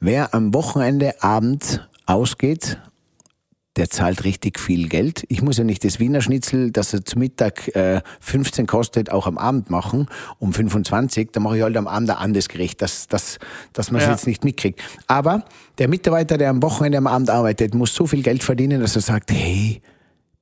wer 0.00 0.34
am 0.34 0.54
Wochenende 0.54 1.22
Abend 1.22 1.88
ausgeht 2.06 2.78
der 3.78 3.88
zahlt 3.90 4.24
richtig 4.24 4.58
viel 4.58 4.88
Geld. 4.88 5.24
Ich 5.28 5.40
muss 5.40 5.56
ja 5.56 5.64
nicht 5.64 5.84
das 5.84 6.00
Wiener 6.00 6.20
Schnitzel, 6.20 6.72
das 6.72 6.92
er 6.92 7.04
zu 7.04 7.16
Mittag 7.16 7.68
äh, 7.76 8.02
15 8.20 8.66
kostet, 8.66 9.10
auch 9.10 9.28
am 9.28 9.38
Abend 9.38 9.70
machen, 9.70 10.08
um 10.40 10.52
25. 10.52 11.30
Da 11.30 11.38
mache 11.38 11.58
ich 11.58 11.62
halt 11.62 11.76
am 11.76 11.86
Abend 11.86 12.10
ein 12.10 12.16
anderes 12.16 12.48
Gericht, 12.48 12.82
dass, 12.82 13.06
dass, 13.06 13.38
dass 13.72 13.92
man 13.92 14.00
es 14.00 14.06
ja. 14.06 14.12
jetzt 14.12 14.26
nicht 14.26 14.44
mitkriegt. 14.44 14.82
Aber 15.06 15.44
der 15.78 15.88
Mitarbeiter, 15.88 16.36
der 16.36 16.50
am 16.50 16.60
Wochenende 16.60 16.98
am 16.98 17.06
Abend 17.06 17.30
arbeitet, 17.30 17.74
muss 17.74 17.94
so 17.94 18.06
viel 18.06 18.22
Geld 18.24 18.42
verdienen, 18.42 18.80
dass 18.80 18.96
er 18.96 19.02
sagt, 19.02 19.30
hey, 19.30 19.80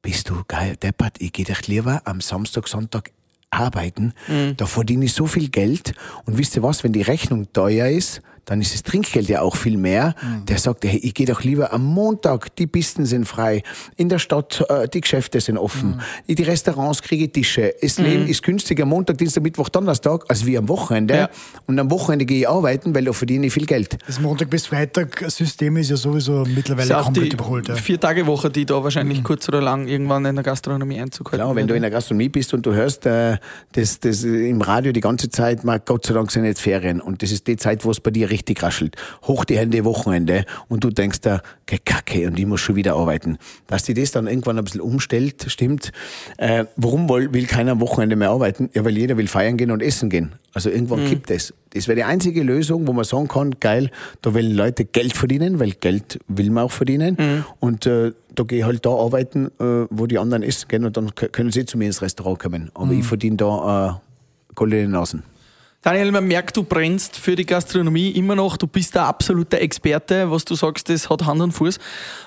bist 0.01 0.31
du 0.31 0.43
geil, 0.49 0.77
deppert, 0.77 1.17
ich 1.21 1.33
gehe 1.33 1.45
doch 1.45 1.61
lieber 1.67 2.01
am 2.05 2.23
Samstag, 2.23 2.69
Sonntag 2.69 3.11
arbeiten, 3.51 4.15
mhm. 4.29 4.57
da 4.57 4.65
verdiene 4.65 5.05
ich 5.05 5.13
so 5.13 5.27
viel 5.27 5.51
Geld 5.51 5.93
und 6.25 6.39
wisst 6.39 6.57
ihr 6.57 6.63
was, 6.63 6.85
wenn 6.85 6.93
die 6.93 7.03
Rechnung 7.03 7.53
teuer 7.53 7.89
ist, 7.89 8.23
dann 8.47 8.61
ist 8.61 8.73
das 8.73 8.83
Trinkgeld 8.83 9.29
ja 9.29 9.43
auch 9.43 9.57
viel 9.57 9.77
mehr. 9.77 10.15
Mhm. 10.23 10.47
Der 10.47 10.59
sagt, 10.59 10.85
hey, 10.85 10.99
ich 10.99 11.15
gehe 11.15 11.27
doch 11.27 11.43
lieber 11.43 11.73
am 11.73 11.85
Montag, 11.85 12.55
die 12.57 12.67
Pisten 12.67 13.05
sind 13.05 13.27
frei, 13.27 13.63
in 13.97 14.09
der 14.09 14.19
Stadt, 14.19 14.65
äh, 14.69 14.89
die 14.89 15.01
Geschäfte 15.01 15.41
sind 15.41 15.59
offen, 15.59 16.01
mhm. 16.27 16.35
die 16.35 16.43
Restaurants 16.43 17.03
kriege 17.03 17.31
Tische. 17.31 17.75
Das 17.83 17.99
mhm. 17.99 18.05
Leben 18.05 18.27
ist 18.29 18.43
günstiger 18.43 18.87
Montag, 18.87 19.19
Dienstag, 19.19 19.43
Mittwoch, 19.43 19.69
Donnerstag, 19.69 20.25
als 20.29 20.47
wie 20.47 20.57
am 20.57 20.69
Wochenende. 20.69 21.15
Ja. 21.15 21.31
Und 21.67 21.79
am 21.79 21.91
Wochenende 21.91 22.25
gehe 22.25 22.41
ich 22.41 22.49
arbeiten, 22.49 22.95
weil 22.95 23.05
da 23.05 23.13
verdiene 23.13 23.47
ich 23.47 23.53
viel 23.53 23.67
Geld. 23.67 23.99
Das 24.07 24.21
Montag 24.21 24.49
bis 24.49 24.67
Freitag 24.67 25.25
System 25.31 25.77
ist 25.77 25.91
ja 25.91 25.97
sowieso 25.97 26.45
mittlerweile 26.45 26.95
ist 26.95 27.05
komplett 27.05 27.33
überholt. 27.33 27.69
Ja. 27.69 27.75
Vier 27.75 27.99
Tage 27.99 28.27
Woche, 28.27 28.49
die 28.51 28.65
da 28.65 28.83
wahrscheinlich 28.83 29.19
mhm. 29.19 29.25
kurz 29.25 29.49
oder 29.49 29.61
lang 29.61 29.89
irgendwann 29.89 30.25
in 30.25 30.37
der 30.37 30.45
Gastronomie 30.45 31.01
Einzug 31.01 31.33
halten. 31.33 31.43
Genau, 31.43 31.57
wenn 31.57 31.67
du 31.67 31.75
in 31.75 31.83
der 31.83 31.91
Gastronomie 31.91 32.29
bist 32.29 32.55
und 32.55 32.65
du 32.65 32.73
hörst 32.73 33.07
äh, 33.07 33.39
das, 33.73 33.99
das 33.99 34.23
im 34.23 34.61
Radio 34.61 34.93
die 34.93 35.01
ganze 35.01 35.31
Zeit, 35.31 35.65
mal 35.65 35.81
Gott 35.81 36.07
sei 36.07 36.15
Dank 36.15 36.31
sind 36.31 36.45
jetzt 36.45 36.61
Ferien 36.61 37.01
und 37.01 37.23
das 37.23 37.33
ist 37.33 37.47
die 37.47 37.57
Zeit, 37.57 37.85
wo 37.85 37.91
es 37.91 38.01
bei 38.01 38.11
dir 38.11 38.31
richtig 38.37 38.63
raschelt. 38.63 38.97
Hoch 39.23 39.45
die 39.45 39.57
Hände 39.57 39.85
Wochenende 39.85 40.45
und 40.69 40.85
du 40.85 40.91
denkst 40.91 41.21
da, 41.23 41.41
Kacke, 41.67 42.27
und 42.27 42.39
ich 42.39 42.47
muss 42.47 42.61
schon 42.61 42.77
wieder 42.77 42.95
arbeiten. 42.95 43.39
Dass 43.67 43.83
die 43.83 43.95
das 43.95 44.13
dann 44.13 44.27
irgendwann 44.27 44.59
ein 44.59 44.65
bisschen 44.65 44.81
umstellt, 44.81 45.47
stimmt. 45.49 45.93
Äh, 46.37 46.67
warum 46.77 47.09
will, 47.09 47.33
will 47.33 47.47
keiner 47.47 47.73
am 47.73 47.81
Wochenende 47.81 48.15
mehr 48.17 48.31
arbeiten? 48.31 48.71
Ja, 48.75 48.85
weil 48.85 48.97
jeder 48.97 49.17
will 49.17 49.27
feiern 49.27 49.57
gehen 49.57 49.71
und 49.71 49.83
essen 49.83 50.11
gehen. 50.11 50.35
Also 50.53 50.71
irgendwann 50.71 51.05
mhm. 51.05 51.09
kippt 51.09 51.31
es. 51.31 51.55
Das 51.71 51.89
wäre 51.89 51.97
die 51.97 52.05
einzige 52.05 52.43
Lösung, 52.43 52.87
wo 52.87 52.93
man 52.93 53.05
sagen 53.05 53.29
kann, 53.29 53.57
geil, 53.61 53.91
da 54.23 54.33
wollen 54.33 54.53
Leute 54.53 54.85
Geld 54.85 55.15
verdienen, 55.15 55.59
weil 55.59 55.73
Geld 55.73 56.19
will 56.29 56.51
man 56.51 56.65
auch 56.65 56.73
verdienen. 56.73 57.17
Mhm. 57.19 57.45
Und 57.59 57.87
äh, 57.87 58.13
da 58.35 58.45
gehe 58.45 58.61
ich 58.61 58.65
halt 58.65 58.87
da 58.87 58.91
arbeiten, 58.91 59.47
äh, 59.59 59.87
wo 59.91 60.07
die 60.07 60.19
anderen 60.19 60.43
essen 60.43 60.69
gehen 60.69 60.85
und 60.85 60.97
dann 60.97 61.15
können 61.15 61.51
sie 61.51 61.65
zu 61.65 61.79
mir 61.79 61.87
ins 61.87 62.03
Restaurant 62.03 62.39
kommen. 62.39 62.71
Aber 62.75 62.87
mhm. 62.87 63.01
ich 63.01 63.07
verdiene 63.07 63.37
da 63.37 64.01
äh, 64.01 64.55
goldene 64.55 64.89
Nasen. 64.89 65.25
Daniel, 65.87 66.11
man 66.11 66.27
merkt, 66.27 66.57
du 66.57 66.65
brennst 66.65 67.17
für 67.17 67.37
die 67.37 67.47
Gastronomie 67.47 68.11
immer 68.11 68.35
noch. 68.35 68.57
Du 68.57 68.67
bist 68.67 68.97
der 68.97 69.05
absolute 69.05 69.61
Experte. 69.61 70.29
Was 70.33 70.45
du 70.45 70.57
sagst, 70.57 70.89
das 70.89 71.09
hat 71.09 71.25
Hand 71.25 71.41
und 71.41 71.53
Fuß. 71.53 71.79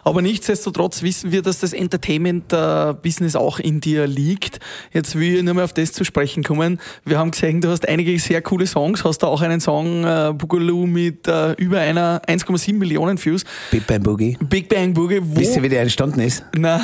Aber 0.06 0.22
nichtsdestotrotz 0.22 1.04
wissen 1.04 1.34
wir, 1.34 1.42
dass 1.42 1.60
das 1.60 1.74
Entertainment-Business 1.74 3.36
auch 3.36 3.60
in 3.60 3.82
dir 3.82 4.08
liegt. 4.08 4.62
Jetzt 4.94 5.20
will 5.20 5.36
ich 5.36 5.44
nur 5.44 5.56
mal 5.56 5.66
auf 5.66 5.74
das 5.74 5.92
zu 5.92 6.06
sprechen 6.06 6.42
kommen. 6.42 6.80
Wir 7.04 7.18
haben 7.18 7.32
gesehen, 7.32 7.60
du 7.60 7.68
hast 7.68 7.86
einige 7.86 8.18
sehr 8.18 8.42
coole 8.42 8.66
Songs. 8.66 9.04
Hast 9.04 9.24
da 9.24 9.28
auch 9.28 9.42
einen 9.42 9.60
Song, 9.60 10.06
äh, 10.06 10.32
Boogaloo, 10.34 10.86
mit 10.86 11.28
äh, 11.28 11.52
über 11.56 11.82
einer 11.82 12.22
1,7 12.30 12.76
Millionen 12.76 13.22
Views. 13.22 13.44
Big 13.72 13.86
Bang 13.86 14.04
Boogie. 14.04 14.38
Big 14.40 14.70
Bang 14.70 14.94
Boogie. 14.94 15.20
Wo, 15.22 15.38
Wisst 15.38 15.58
ihr, 15.58 15.64
wie 15.64 15.70
der 15.70 15.82
entstanden 15.82 16.22
ist? 16.22 16.46
Na, 16.58 16.80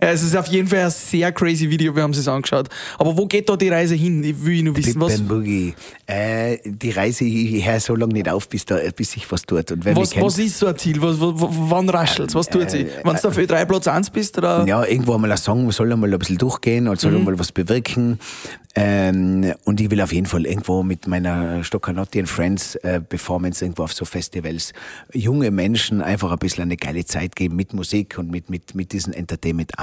es 0.00 0.22
ist 0.22 0.36
auf 0.36 0.46
jeden 0.46 0.68
Fall 0.68 0.80
ein 0.80 0.90
sehr 0.90 1.30
crazy 1.32 1.68
Video, 1.68 1.94
wir 1.94 2.02
haben 2.02 2.12
es 2.12 2.26
angeschaut. 2.26 2.68
Aber 2.98 3.16
wo 3.16 3.26
geht 3.26 3.48
da 3.48 3.56
die 3.56 3.68
Reise 3.68 3.94
hin? 3.94 4.24
Ich 4.24 4.44
will 4.44 4.62
nur 4.62 4.76
wissen, 4.76 5.00
was. 5.00 5.20
Boogie. 5.20 5.74
Äh, 6.06 6.58
die 6.64 6.90
Reise, 6.90 7.24
ich 7.24 7.66
höre 7.66 7.80
so 7.80 7.94
lange 7.94 8.14
nicht 8.14 8.28
auf, 8.28 8.48
bis, 8.48 8.64
da, 8.64 8.78
bis 8.96 9.12
sich 9.12 9.30
was 9.30 9.42
tut. 9.42 9.70
Und 9.70 9.84
was, 9.84 10.16
was 10.16 10.38
ist 10.38 10.58
so 10.58 10.66
ein 10.66 10.76
Ziel? 10.76 11.00
Was, 11.02 11.20
was, 11.20 11.32
wann 11.36 11.88
raschelt 11.88 12.34
Was 12.34 12.48
tut 12.48 12.70
sie? 12.70 12.80
Äh, 12.80 13.04
Wenn 13.04 13.16
du 13.16 13.30
für 13.30 13.46
drei 13.46 13.64
Platz 13.64 13.86
1 13.86 14.10
bist? 14.10 14.38
Oder? 14.38 14.64
Ja, 14.66 14.84
irgendwo 14.84 15.14
einmal 15.14 15.32
ein 15.32 15.38
Song 15.38 15.70
soll 15.70 15.92
einmal 15.92 16.12
ein 16.12 16.18
bisschen 16.18 16.38
durchgehen 16.38 16.88
und 16.88 16.98
soll 16.98 17.12
mhm. 17.12 17.18
einmal 17.18 17.38
was 17.38 17.52
bewirken. 17.52 18.18
Ähm, 18.76 19.52
und 19.64 19.80
ich 19.80 19.90
will 19.90 20.00
auf 20.00 20.12
jeden 20.12 20.26
Fall 20.26 20.46
irgendwo 20.46 20.84
mit 20.84 21.08
meiner 21.08 21.64
Stoccanotti 21.64 22.20
and 22.20 22.28
Friends 22.28 22.76
äh, 22.76 23.00
Performance 23.00 23.64
irgendwo 23.64 23.82
auf 23.82 23.92
so 23.92 24.04
Festivals 24.04 24.72
junge 25.12 25.50
Menschen 25.50 26.02
einfach 26.02 26.30
ein 26.30 26.38
bisschen 26.38 26.62
eine 26.62 26.76
geile 26.76 27.04
Zeit 27.04 27.34
geben 27.34 27.56
mit 27.56 27.74
Musik 27.74 28.16
und 28.16 28.30
mit, 28.30 28.48
mit, 28.48 28.76
mit 28.76 28.92
diesen 28.92 29.12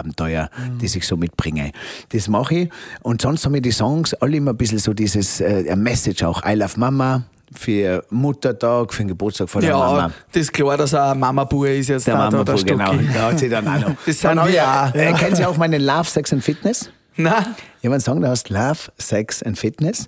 Entertainment-Abenteuer, 0.08 0.49
mhm. 0.58 0.80
die 0.80 0.86
ich 0.86 1.08
so 1.08 1.18
mitbringe. 1.18 1.72
Das 2.10 2.28
mache 2.28 2.55
ich. 2.55 2.70
Und 3.01 3.22
sonst 3.22 3.45
haben 3.45 3.53
wir 3.53 3.62
die 3.62 3.72
Songs 3.72 4.14
alle 4.16 4.38
immer 4.38 4.51
ein 4.51 4.58
bisschen 4.58 4.80
so 4.80 4.93
dieses 4.93 5.41
äh, 5.41 5.76
Message 5.76 6.24
auch. 6.24 6.43
I 6.45 6.53
love 6.53 6.80
Mama, 6.80 7.24
für 7.53 8.03
Muttertag, 8.10 8.93
für 8.93 9.03
den 9.03 9.10
Geburtstag 9.10 9.49
von 9.49 9.62
der 9.62 9.72
ja, 9.72 9.78
Mama. 9.78 10.12
das 10.32 10.41
ist 10.43 10.53
klar, 10.53 10.76
dass 10.76 10.93
er 10.93 11.16
Mama 11.16 11.45
Bur 11.45 11.70
ist 11.70 11.88
jetzt 11.88 12.08
der 12.08 12.16
da, 12.16 12.30
Mama 12.30 12.43
da, 12.43 12.53
der 12.53 12.64
genau. 12.64 12.93
Da 13.14 13.32
hat 13.32 13.39
sie 13.39 13.49
dann 13.49 13.68
auch 13.68 13.80
noch. 13.80 13.95
Das 14.05 14.20
sind 14.20 14.36
wir 14.36 14.49
ja. 14.49 14.91
Äh, 14.93 15.14
kennen 15.14 15.36
Sie 15.36 15.45
auch 15.45 15.58
meinen 15.58 15.82
Love, 15.82 16.05
Sex 16.05 16.34
and 16.34 16.43
Fitness? 16.43 16.89
Nein. 17.16 17.55
Ich 17.80 17.86
habe 17.86 17.95
einen 17.95 18.01
Song, 18.01 18.22
der 18.22 18.32
heißt 18.32 18.49
Love, 18.49 18.80
Sex 18.97 19.41
and 19.43 19.58
Fitness. 19.58 20.08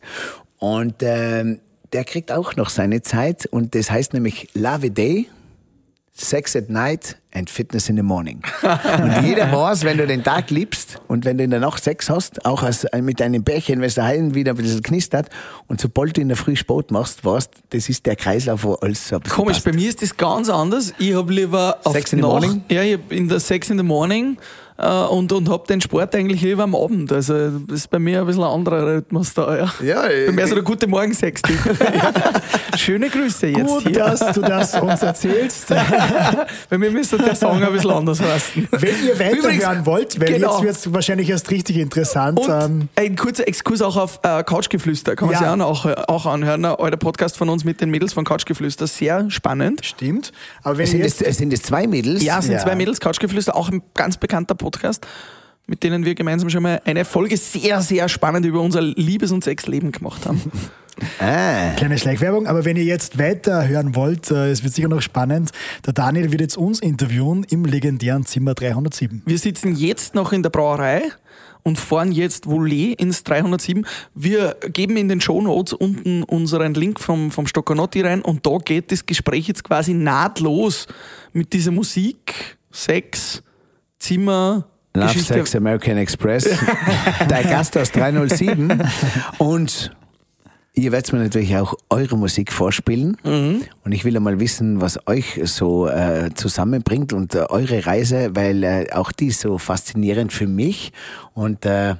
Und 0.57 0.95
ähm, 0.99 1.59
der 1.93 2.03
kriegt 2.03 2.31
auch 2.31 2.55
noch 2.55 2.69
seine 2.69 3.01
Zeit. 3.01 3.45
Und 3.47 3.73
das 3.73 3.89
heißt 3.89 4.13
nämlich 4.13 4.49
Love 4.53 4.87
a 4.87 4.89
Day, 4.89 5.27
Sex 6.19 6.55
at 6.55 6.69
Night 6.69 7.17
and 7.33 7.49
Fitness 7.49 7.89
in 7.89 7.95
the 7.95 8.03
Morning. 8.03 8.41
und 8.61 9.25
jeder 9.25 9.51
weiß, 9.55 9.83
wenn 9.83 9.97
du 9.97 10.07
den 10.07 10.23
Tag 10.23 10.49
liebst 10.49 10.99
und 11.07 11.25
wenn 11.25 11.37
du 11.37 11.43
in 11.43 11.51
der 11.51 11.59
Nacht 11.59 11.83
Sex 11.83 12.09
hast, 12.09 12.45
auch 12.45 12.63
als, 12.63 12.85
mit 13.01 13.21
einem 13.21 13.43
Bärchen, 13.43 13.79
wenn 13.79 13.87
es 13.87 13.95
daheim 13.95 14.33
wieder 14.35 14.51
ein 14.53 14.57
bisschen 14.57 14.83
knistert 14.83 15.29
und 15.67 15.79
sobald 15.79 16.17
du 16.17 16.21
in 16.21 16.27
der 16.27 16.37
Früh 16.37 16.55
Sport 16.55 16.91
machst, 16.91 17.23
weißt 17.23 17.51
das 17.69 17.89
ist 17.89 18.05
der 18.05 18.15
Kreislauf, 18.15 18.63
wo 18.63 18.73
alles 18.75 19.07
so 19.07 19.15
ein 19.17 19.23
Komisch, 19.23 19.57
passt. 19.57 19.65
bei 19.65 19.73
mir 19.73 19.89
ist 19.89 20.01
das 20.01 20.15
ganz 20.17 20.49
anders. 20.49 20.93
Ich 20.97 21.13
habe 21.13 21.31
lieber 21.31 21.77
auf 21.83 21.93
Sex 21.93 22.13
in 22.13 22.19
the 22.19 22.23
Morning? 22.23 22.63
Ja, 22.69 22.81
ich 22.83 22.99
in 23.09 23.27
der 23.29 23.39
Sex 23.39 23.69
in 23.69 23.77
the 23.77 23.83
Morning 23.83 24.37
äh, 24.37 24.41
und, 24.79 25.31
und 25.33 25.49
habe 25.49 25.67
den 25.67 25.81
Sport 25.81 26.15
eigentlich 26.15 26.41
lieber 26.41 26.63
am 26.63 26.73
Abend. 26.73 27.11
Also 27.11 27.49
das 27.67 27.79
ist 27.79 27.89
bei 27.89 27.99
mir 27.99 28.21
ein 28.21 28.25
bisschen 28.25 28.43
ein 28.43 28.49
anderer 28.49 28.95
Rhythmus 28.95 29.33
da. 29.33 29.57
Ja, 29.57 29.73
ja 29.83 30.01
bei 30.27 30.31
mir 30.31 30.47
so 30.47 30.55
der 30.55 30.63
gute 30.63 30.87
Morgen 30.87 31.13
sex 31.13 31.41
Schöne 32.77 33.09
Grüße 33.09 33.47
jetzt 33.47 33.67
Gut, 33.67 33.83
hier. 33.83 33.91
dass 33.91 34.19
du 34.31 34.39
das 34.39 34.79
uns 34.79 35.01
erzählst. 35.01 35.67
bei 36.69 36.77
mir 36.77 36.91
müsste 36.91 37.17
der 37.17 37.35
Song 37.35 37.61
ein 37.61 37.73
bisschen 37.73 37.91
anders 37.91 38.21
heißen. 38.21 38.69
Wenn 38.71 39.05
ihr 39.05 39.19
weiterhören 39.19 39.85
wollt, 39.85 40.17
weil 40.21 40.33
genau. 40.33 40.53
jetzt 40.53 40.63
wird 40.63 40.75
es 40.77 40.93
wahrscheinlich 40.93 41.29
erst 41.29 41.51
richtig 41.51 41.75
interessant. 41.77 42.39
Und 42.39 42.49
ähm, 42.49 42.89
ein 42.95 43.17
kurzer 43.17 43.49
Exkurs 43.49 43.81
auch 43.81 43.97
auf 43.97 44.21
äh, 44.23 44.43
Couchgeflüster, 44.43 45.17
kann 45.17 45.27
man 45.27 45.41
ja. 45.41 45.53
sich 45.53 45.61
auch, 45.61 45.85
auch 46.07 46.25
anhören. 46.25 46.63
Ein 46.63 46.75
alter 46.75 46.97
Podcast 46.97 47.37
von 47.37 47.49
uns 47.49 47.65
mit 47.65 47.81
den 47.81 47.89
Mädels 47.89 48.13
von 48.13 48.23
Couchgeflüster, 48.23 48.87
sehr 48.87 49.29
spannend. 49.29 49.85
Stimmt. 49.85 50.31
Aber 50.63 50.77
wenn 50.77 50.87
sind, 50.87 51.01
es, 51.01 51.17
sind 51.17 51.51
es 51.51 51.63
zwei 51.63 51.85
Mädels? 51.85 52.23
Ja, 52.23 52.39
es 52.39 52.45
sind 52.45 52.53
ja. 52.53 52.59
zwei 52.59 52.75
Mädels, 52.75 53.01
Couchgeflüster, 53.01 53.57
auch 53.57 53.69
ein 53.69 53.81
ganz 53.93 54.15
bekannter 54.15 54.55
Podcast 54.55 54.68
mit 55.69 55.83
denen 55.83 56.03
wir 56.03 56.15
gemeinsam 56.15 56.49
schon 56.49 56.63
mal 56.63 56.81
eine 56.85 57.05
Folge 57.05 57.37
sehr, 57.37 57.81
sehr 57.81 58.09
spannend 58.09 58.45
über 58.45 58.59
unser 58.59 58.81
Liebes- 58.81 59.31
und 59.31 59.43
Sexleben 59.43 59.91
gemacht 59.91 60.25
haben. 60.25 60.51
Ah. 61.19 61.71
Kleine 61.77 61.97
Schleichwerbung, 61.97 62.45
aber 62.45 62.65
wenn 62.65 62.75
ihr 62.75 62.83
jetzt 62.83 63.17
weiter 63.17 63.65
hören 63.65 63.95
wollt, 63.95 64.31
äh, 64.31 64.49
es 64.49 64.63
wird 64.63 64.73
sicher 64.73 64.89
noch 64.89 65.01
spannend. 65.01 65.51
Der 65.85 65.93
Daniel 65.93 66.33
wird 66.33 66.41
jetzt 66.41 66.57
uns 66.57 66.81
interviewen 66.81 67.45
im 67.49 67.63
legendären 67.63 68.25
Zimmer 68.25 68.53
307. 68.53 69.21
Wir 69.25 69.37
sitzen 69.37 69.77
jetzt 69.77 70.13
noch 70.13 70.33
in 70.33 70.43
der 70.43 70.49
Brauerei 70.49 71.03
und 71.63 71.79
fahren 71.79 72.11
jetzt 72.11 72.47
Volet 72.47 72.99
ins 72.99 73.23
307. 73.23 73.85
Wir 74.13 74.57
geben 74.73 74.97
in 74.97 75.07
den 75.07 75.21
Show 75.21 75.41
Notes 75.41 75.71
unten 75.71 76.23
unseren 76.23 76.73
Link 76.73 76.99
vom, 76.99 77.31
vom 77.31 77.47
Stoccanotti 77.47 78.01
rein 78.01 78.21
und 78.21 78.45
da 78.45 78.57
geht 78.57 78.91
das 78.91 79.05
Gespräch 79.05 79.47
jetzt 79.47 79.63
quasi 79.63 79.93
nahtlos 79.93 80.87
mit 81.31 81.53
dieser 81.53 81.71
Musik, 81.71 82.57
Sex, 82.71 83.41
Zimmer, 83.99 84.65
Love 84.95 85.07
Geschichte. 85.13 85.33
Sex 85.35 85.55
American 85.55 85.97
Express, 85.97 86.43
der 87.29 87.43
Gast 87.43 87.77
aus 87.77 87.91
307 87.91 88.81
und 89.37 89.91
Ihr 90.75 90.93
werdet 90.93 91.11
mir 91.11 91.19
natürlich 91.19 91.57
auch 91.57 91.73
eure 91.89 92.15
Musik 92.15 92.53
vorspielen. 92.53 93.17
Und 93.23 93.91
ich 93.91 94.05
will 94.05 94.15
einmal 94.15 94.39
wissen, 94.39 94.79
was 94.79 94.97
euch 95.07 95.37
so 95.43 95.89
äh, 95.89 96.29
zusammenbringt 96.35 97.11
und 97.11 97.35
äh, 97.35 97.39
eure 97.49 97.85
Reise, 97.85 98.29
weil 98.33 98.63
äh, 98.63 98.87
auch 98.93 99.11
die 99.11 99.27
ist 99.27 99.41
so 99.41 99.57
faszinierend 99.57 100.31
für 100.31 100.47
mich. 100.47 100.93
Und 101.33 101.65
äh, 101.65 101.89
ja, 101.89 101.97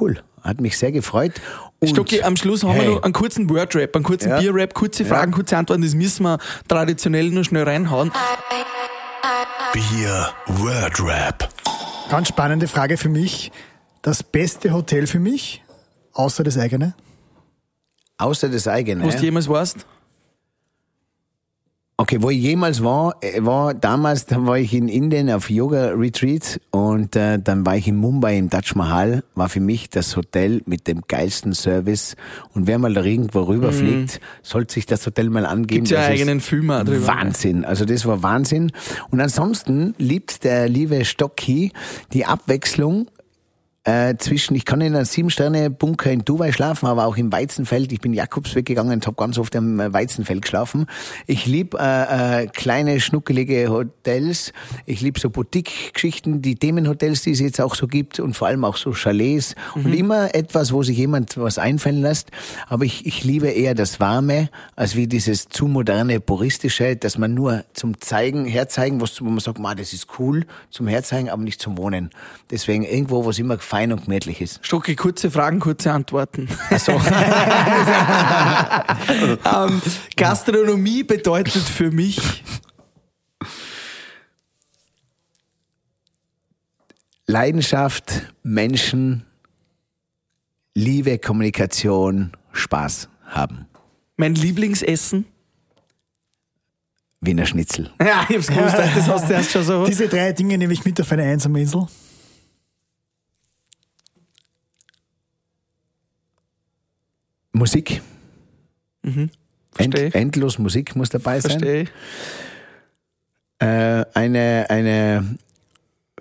cool. 0.00 0.20
Hat 0.42 0.60
mich 0.60 0.76
sehr 0.76 0.92
gefreut. 0.92 1.32
Und, 1.78 1.88
Stocki, 1.88 2.20
am 2.22 2.36
Schluss 2.36 2.62
haben 2.62 2.74
wir 2.74 2.82
Hey. 2.82 2.90
noch 2.94 3.02
einen 3.04 3.14
kurzen 3.14 3.48
Wordrap, 3.48 3.94
einen 3.96 4.04
kurzen 4.04 4.28
Ja. 4.30 4.40
Bierrap, 4.40 4.74
kurze 4.74 5.06
Fragen, 5.06 5.30
Ja. 5.32 5.36
kurze 5.36 5.56
Antworten. 5.56 5.80
Das 5.82 5.94
müssen 5.94 6.24
wir 6.24 6.38
traditionell 6.68 7.30
nur 7.30 7.44
schnell 7.44 7.62
reinhauen. 7.62 8.10
Bier 9.72 10.32
Word 10.46 11.00
Rap. 11.00 11.48
Ganz 12.08 12.26
spannende 12.26 12.66
Frage 12.66 12.96
für 12.96 13.08
mich. 13.08 13.52
Das 14.02 14.24
beste 14.24 14.72
Hotel 14.72 15.06
für 15.06 15.20
mich, 15.20 15.62
außer 16.12 16.42
das 16.42 16.58
eigene? 16.58 16.94
Außer 18.18 18.48
das 18.48 18.66
eigene. 18.66 19.06
Was 19.06 19.16
du 19.16 19.22
jemals 19.22 19.48
warst? 19.48 19.86
Okay, 22.00 22.16
wo 22.22 22.30
ich 22.30 22.40
jemals 22.40 22.82
war, 22.82 23.16
äh, 23.20 23.44
war 23.44 23.74
damals, 23.74 24.24
da 24.24 24.46
war 24.46 24.56
ich 24.56 24.72
in 24.72 24.88
Indien 24.88 25.30
auf 25.30 25.50
Yoga-Retreat 25.50 26.58
und 26.70 27.14
äh, 27.14 27.38
dann 27.38 27.66
war 27.66 27.76
ich 27.76 27.88
in 27.88 27.96
Mumbai 27.96 28.38
im 28.38 28.48
Taj 28.48 28.74
Mahal, 28.74 29.22
war 29.34 29.50
für 29.50 29.60
mich 29.60 29.90
das 29.90 30.16
Hotel 30.16 30.62
mit 30.64 30.88
dem 30.88 31.02
geilsten 31.06 31.52
Service 31.52 32.16
und 32.54 32.66
wer 32.66 32.78
mal 32.78 32.94
da 32.94 33.04
irgendwo 33.04 33.42
rüberfliegt, 33.42 34.18
sollte 34.42 34.72
sich 34.72 34.86
das 34.86 35.04
Hotel 35.04 35.28
mal 35.28 35.44
angeben. 35.44 35.82
Mhm. 35.82 35.88
Gibt's 35.88 35.90
ja 35.90 36.06
eigenen 36.06 36.40
Film 36.40 36.68
drüber. 36.68 37.06
Wahnsinn, 37.06 37.66
also 37.66 37.84
das 37.84 38.06
war 38.06 38.22
Wahnsinn. 38.22 38.72
Und 39.10 39.20
ansonsten 39.20 39.94
liebt 39.98 40.42
der 40.44 40.70
liebe 40.70 41.04
Stocki 41.04 41.70
die 42.14 42.24
Abwechslung 42.24 43.08
äh, 43.84 44.16
zwischen, 44.18 44.54
ich 44.54 44.66
kann 44.66 44.82
in 44.82 44.94
einem 44.94 45.06
Sieben-Sterne-Bunker 45.06 46.10
in 46.10 46.22
Dubai 46.22 46.52
schlafen, 46.52 46.86
aber 46.86 47.06
auch 47.06 47.16
im 47.16 47.32
Weizenfeld. 47.32 47.90
Ich 47.92 48.00
bin 48.00 48.12
Jakobsweg 48.12 48.66
gegangen 48.66 48.92
und 48.92 49.06
habe 49.06 49.16
ganz 49.16 49.38
oft 49.38 49.54
im 49.54 49.78
Weizenfeld 49.78 50.42
geschlafen. 50.42 50.86
Ich 51.26 51.46
lieb 51.46 51.74
äh, 51.74 52.42
äh, 52.42 52.46
kleine, 52.48 53.00
schnuckelige 53.00 53.68
Hotels. 53.70 54.52
Ich 54.84 55.00
lieb 55.00 55.18
so 55.18 55.30
Boutique-Geschichten, 55.30 56.42
die 56.42 56.56
Themenhotels, 56.56 57.22
die 57.22 57.30
es 57.30 57.40
jetzt 57.40 57.58
auch 57.58 57.74
so 57.74 57.86
gibt 57.86 58.20
und 58.20 58.34
vor 58.36 58.48
allem 58.48 58.64
auch 58.64 58.76
so 58.76 58.92
Chalets. 58.92 59.54
Und 59.74 59.94
immer 59.94 60.34
etwas, 60.34 60.72
wo 60.72 60.82
sich 60.82 60.98
jemand 60.98 61.38
was 61.38 61.56
einfallen 61.56 62.02
lässt. 62.02 62.30
Aber 62.68 62.84
ich, 62.84 63.06
ich 63.06 63.24
liebe 63.24 63.48
eher 63.48 63.74
das 63.74 63.98
Warme, 63.98 64.50
als 64.76 64.94
wie 64.94 65.06
dieses 65.06 65.48
zu 65.48 65.66
moderne, 65.66 66.20
puristische, 66.20 66.96
dass 66.96 67.16
man 67.16 67.32
nur 67.32 67.64
zum 67.72 67.98
Zeigen, 68.00 68.44
herzeigen, 68.44 69.00
was, 69.00 69.22
wo 69.22 69.26
man 69.26 69.40
sagt, 69.40 69.58
ma, 69.58 69.74
das 69.74 69.94
ist 69.94 70.08
cool, 70.18 70.44
zum 70.68 70.86
Herzeigen, 70.86 71.30
aber 71.30 71.42
nicht 71.42 71.62
zum 71.62 71.78
Wohnen. 71.78 72.10
Deswegen 72.50 72.84
irgendwo, 72.84 73.24
wo 73.24 73.30
es 73.30 73.38
immer 73.38 73.56
fein 73.70 73.92
und 73.92 74.04
gemütlich 74.04 74.40
ist. 74.40 74.58
Stocki, 74.66 74.96
kurze 74.96 75.30
Fragen, 75.30 75.60
kurze 75.60 75.92
Antworten. 75.92 76.48
ähm, 79.44 79.80
Gastronomie 80.16 81.04
bedeutet 81.04 81.62
für 81.62 81.92
mich 81.92 82.42
Leidenschaft, 87.26 88.34
Menschen, 88.42 89.24
Liebe, 90.74 91.18
Kommunikation, 91.18 92.32
Spaß 92.50 93.08
haben. 93.24 93.68
mein 94.16 94.34
Lieblingsessen. 94.34 95.26
Wiener 97.20 97.46
Schnitzel. 97.46 97.92
Ja, 98.00 98.26
ich 98.28 98.36
hab's 98.36 98.48
gewusst, 98.48 98.78
das 98.78 99.06
hast 99.06 99.28
du 99.28 99.34
erst 99.34 99.52
schon 99.52 99.62
so. 99.62 99.86
Diese 99.86 100.08
drei 100.08 100.32
Dinge 100.32 100.58
nehme 100.58 100.72
ich 100.72 100.84
mit 100.84 101.00
auf 101.00 101.12
eine 101.12 101.22
einsame 101.22 101.60
Insel. 101.60 101.86
Musik. 107.52 108.02
End, 109.02 109.30
versteh. 109.94 110.10
endlos 110.18 110.58
Musik 110.58 110.96
muss 110.96 111.10
dabei 111.10 111.40
sein. 111.40 111.60
Verstehe. 111.60 111.86
Äh, 113.58 114.04
eine, 114.14 114.66
eine 114.68 115.38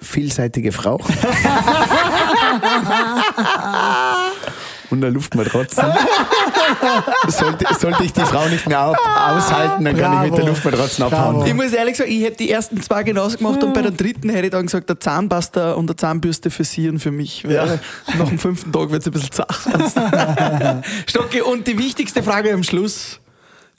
vielseitige 0.02 0.72
Frau. 0.72 0.98
Und 5.00 5.04
der 5.04 5.12
Luftmatratzen. 5.12 5.86
sollte, 7.30 7.66
sollte 7.80 8.04
ich 8.04 8.14
die 8.14 8.22
Frau 8.22 8.48
nicht 8.48 8.68
mehr 8.68 8.86
au- 8.88 8.94
aushalten, 8.94 9.86
dann 9.86 9.98
kann 9.98 10.14
ich 10.14 10.20
mit 10.20 10.32
der 10.32 10.38
Bravo. 10.38 10.48
Luftmatratzen 10.50 11.06
Bravo. 11.10 11.16
abhauen. 11.30 11.48
Ich 11.48 11.54
muss 11.54 11.72
ehrlich 11.74 11.98
sagen, 11.98 12.12
ich 12.12 12.22
hätte 12.24 12.38
die 12.38 12.52
ersten 12.52 12.82
zwei 12.82 13.04
genauso 13.04 13.38
gemacht 13.38 13.64
und 13.64 13.74
bei 13.74 13.82
der 13.82 13.92
dritten 13.92 14.30
hätte 14.30 14.46
ich 14.46 14.52
dann 14.52 14.66
gesagt, 14.66 14.90
der 14.90 15.00
Zahnpasta 15.00 15.74
und 15.74 15.88
der 15.88 15.98
Zahnbürste 15.98 16.50
für 16.52 16.64
sie 16.64 16.90
und 16.90 17.00
für 17.00 17.12
mich. 17.12 17.48
Weil 17.48 17.80
Nach 18.18 18.28
dem 18.28 18.40
fünften 18.40 18.72
Tag 18.72 18.92
wird 18.92 19.02
es 19.02 19.08
ein 19.08 19.12
bisschen 19.14 19.32
zart. 19.32 19.58
Stocki, 21.08 21.42
und 21.42 21.68
die 21.68 21.78
wichtigste 21.78 22.22
Frage 22.24 22.54
am 22.54 22.64
Schluss, 22.64 23.20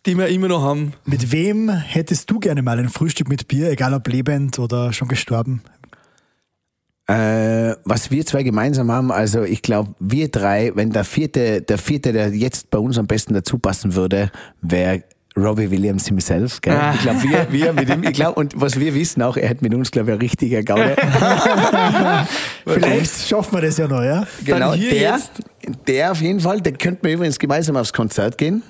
die 0.07 0.17
wir 0.17 0.29
immer 0.29 0.49
noch 0.49 0.63
haben. 0.63 0.95
Mit 1.05 1.31
wem 1.33 1.69
hättest 1.71 2.31
du 2.31 2.39
gerne 2.41 2.63
mal 2.63 2.79
ein 2.79 2.89
Frühstück 2.89 3.29
mit 3.29 3.49
Bier, 3.49 3.71
egal 3.71 3.93
ob 3.95 4.09
lebend 4.09 4.59
oder 4.59 4.93
schon 4.93 5.09
gestorben? 5.09 5.63
Äh, 7.11 7.75
was 7.85 8.11
wir 8.11 8.25
zwei 8.25 8.43
gemeinsam 8.45 8.91
haben, 8.93 9.11
also 9.11 9.43
ich 9.43 9.63
glaube, 9.63 9.95
wir 9.99 10.29
drei, 10.29 10.71
wenn 10.75 10.91
der 10.91 11.05
vierte, 11.05 11.61
der 11.63 11.79
vierte, 11.79 12.13
der 12.13 12.29
jetzt 12.29 12.71
bei 12.71 12.79
uns 12.79 12.99
am 12.99 13.07
besten 13.07 13.35
dazu 13.35 13.59
passen 13.59 13.95
würde, 13.97 14.31
wäre 14.63 15.03
Robbie 15.37 15.71
Williams 15.71 16.07
himself. 16.07 16.61
Gell? 16.61 16.75
Ah. 16.75 16.93
Ich 16.95 17.01
glaube, 17.03 17.23
wir, 17.23 17.47
wir 17.51 17.73
mit 17.73 17.89
ihm, 17.89 18.03
ich 18.05 18.13
glaube, 18.13 18.39
und 18.39 18.61
was 18.61 18.79
wir 18.79 18.95
wissen 18.95 19.23
auch, 19.23 19.37
er 19.37 19.49
hat 19.51 19.63
mit 19.63 19.75
uns, 19.75 19.91
glaube 19.91 20.11
ich, 20.11 20.15
ein 20.17 20.21
richtiger 20.21 20.63
Gaude. 20.63 20.97
Vielleicht 22.67 23.27
schaffen 23.29 23.55
wir 23.55 23.63
das 23.63 23.77
ja 23.79 23.89
noch, 23.89 24.03
ja? 24.03 24.25
genau, 24.45 24.75
hier 24.75 24.91
der, 24.91 25.01
jetzt- 25.17 25.33
der 25.87 26.13
auf 26.13 26.21
jeden 26.21 26.41
Fall, 26.41 26.61
der 26.61 26.73
könnten 26.73 27.07
wir 27.07 27.15
übrigens 27.15 27.39
gemeinsam 27.39 27.77
aufs 27.77 27.93
Konzert 27.93 28.39
gehen. 28.39 28.63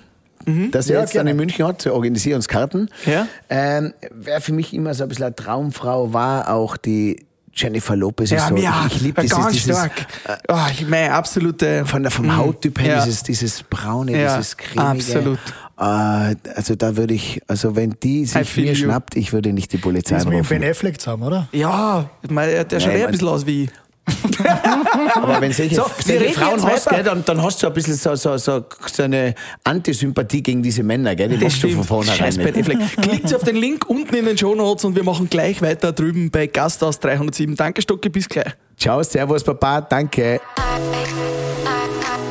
Das 0.70 0.88
er 0.88 0.94
Ja, 0.96 1.00
jetzt 1.02 1.10
dann 1.14 1.26
gerne. 1.26 1.30
in 1.32 1.36
München 1.36 1.66
hat, 1.66 1.84
wir 1.84 1.92
organisieren 1.92 2.36
uns 2.36 2.48
Karten. 2.48 2.88
Ja. 3.04 3.26
Ähm, 3.50 3.92
Wer 4.10 4.40
für 4.40 4.54
mich 4.54 4.72
immer 4.72 4.94
so 4.94 5.02
ein 5.02 5.08
bisschen 5.10 5.26
eine 5.26 5.34
Traumfrau 5.34 6.14
war, 6.14 6.48
auch 6.50 6.78
die 6.78 7.26
Jennifer 7.60 7.96
Lopez 7.96 8.32
ist 8.32 8.48
so. 8.48 8.56
ja, 8.56 8.86
ich 8.88 9.00
liebe 9.00 9.20
dieses, 9.22 9.36
ganz 9.36 9.52
dieses 9.52 9.76
stark. 9.76 10.06
Oh, 10.48 10.56
ich 10.72 10.86
meine, 10.88 11.12
absolute. 11.12 11.84
von 11.86 12.02
der, 12.02 12.10
vom 12.10 12.36
Hauttyp 12.36 12.80
her, 12.80 12.96
Ja. 12.98 13.04
dieses, 13.04 13.22
dieses 13.22 13.62
braune, 13.62 14.12
Ja, 14.20 14.36
dieses 14.36 14.56
cremige. 14.56 14.82
absolut. 14.82 15.38
Äh, 15.78 16.36
also 16.54 16.74
da 16.76 16.96
würde 16.96 17.14
ich, 17.14 17.40
also 17.46 17.74
wenn 17.76 17.96
die 18.02 18.26
sich 18.26 18.56
mir 18.56 18.72
you. 18.72 18.74
schnappt, 18.74 19.16
ich 19.16 19.32
würde 19.32 19.52
nicht 19.52 19.72
die 19.72 19.78
Polizei 19.78 20.16
Das 20.16 20.24
mit 20.24 20.32
dem 20.32 20.38
anrufen. 20.40 20.60
Ben 20.60 20.70
Affleck 20.70 21.00
zusammen, 21.00 21.22
oder? 21.22 21.48
Ja, 21.52 22.10
ich 22.22 22.28
der 22.28 22.80
schaut 22.80 22.88
Ja, 22.90 22.94
ich 22.96 23.00
eh 23.00 23.04
ein 23.06 23.10
bisschen 23.12 23.28
aus 23.28 23.46
wie 23.46 23.64
ich. 23.64 23.70
Aber 25.14 25.40
wenn 25.40 25.52
solche, 25.52 25.74
So, 25.74 25.86
solche 26.04 26.30
Frauen 26.30 26.62
hast, 26.64 26.88
gell, 26.88 27.02
dann, 27.02 27.24
dann 27.24 27.42
hast 27.42 27.62
du 27.62 27.66
ein 27.66 27.72
bisschen 27.72 27.94
so, 27.94 28.14
so, 28.14 28.36
so, 28.36 28.64
so 28.92 29.02
eine 29.02 29.34
Antisympathie 29.64 30.42
gegen 30.42 30.62
diese 30.62 30.82
Männer, 30.82 31.14
gell? 31.14 31.28
Die 31.28 31.34
Das 31.36 31.44
machst 31.44 31.62
du 31.62 31.68
von 31.68 31.72
stimmt. 31.72 31.86
vornherein 31.86 32.34
nicht. 32.78 33.02
Klickt 33.02 33.34
auf 33.34 33.44
den 33.44 33.56
Link 33.56 33.88
unten 33.88 34.14
in 34.14 34.24
den 34.24 34.36
Show 34.38 34.54
Notes 34.54 34.84
und 34.84 34.96
wir 34.96 35.04
machen 35.04 35.28
gleich 35.30 35.60
weiter 35.62 35.92
drüben 35.92 36.30
bei 36.30 36.46
Gasthaus 36.46 36.98
307. 37.00 37.56
Danke, 37.56 37.82
Stocki, 37.82 38.08
bis 38.08 38.28
gleich. 38.28 38.52
Ciao, 38.76 39.02
servus, 39.02 39.44
Papa, 39.44 39.80
danke. 39.82 40.40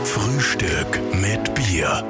Frühstück 0.03 0.99
mit 1.13 1.53
Bier. 1.53 2.03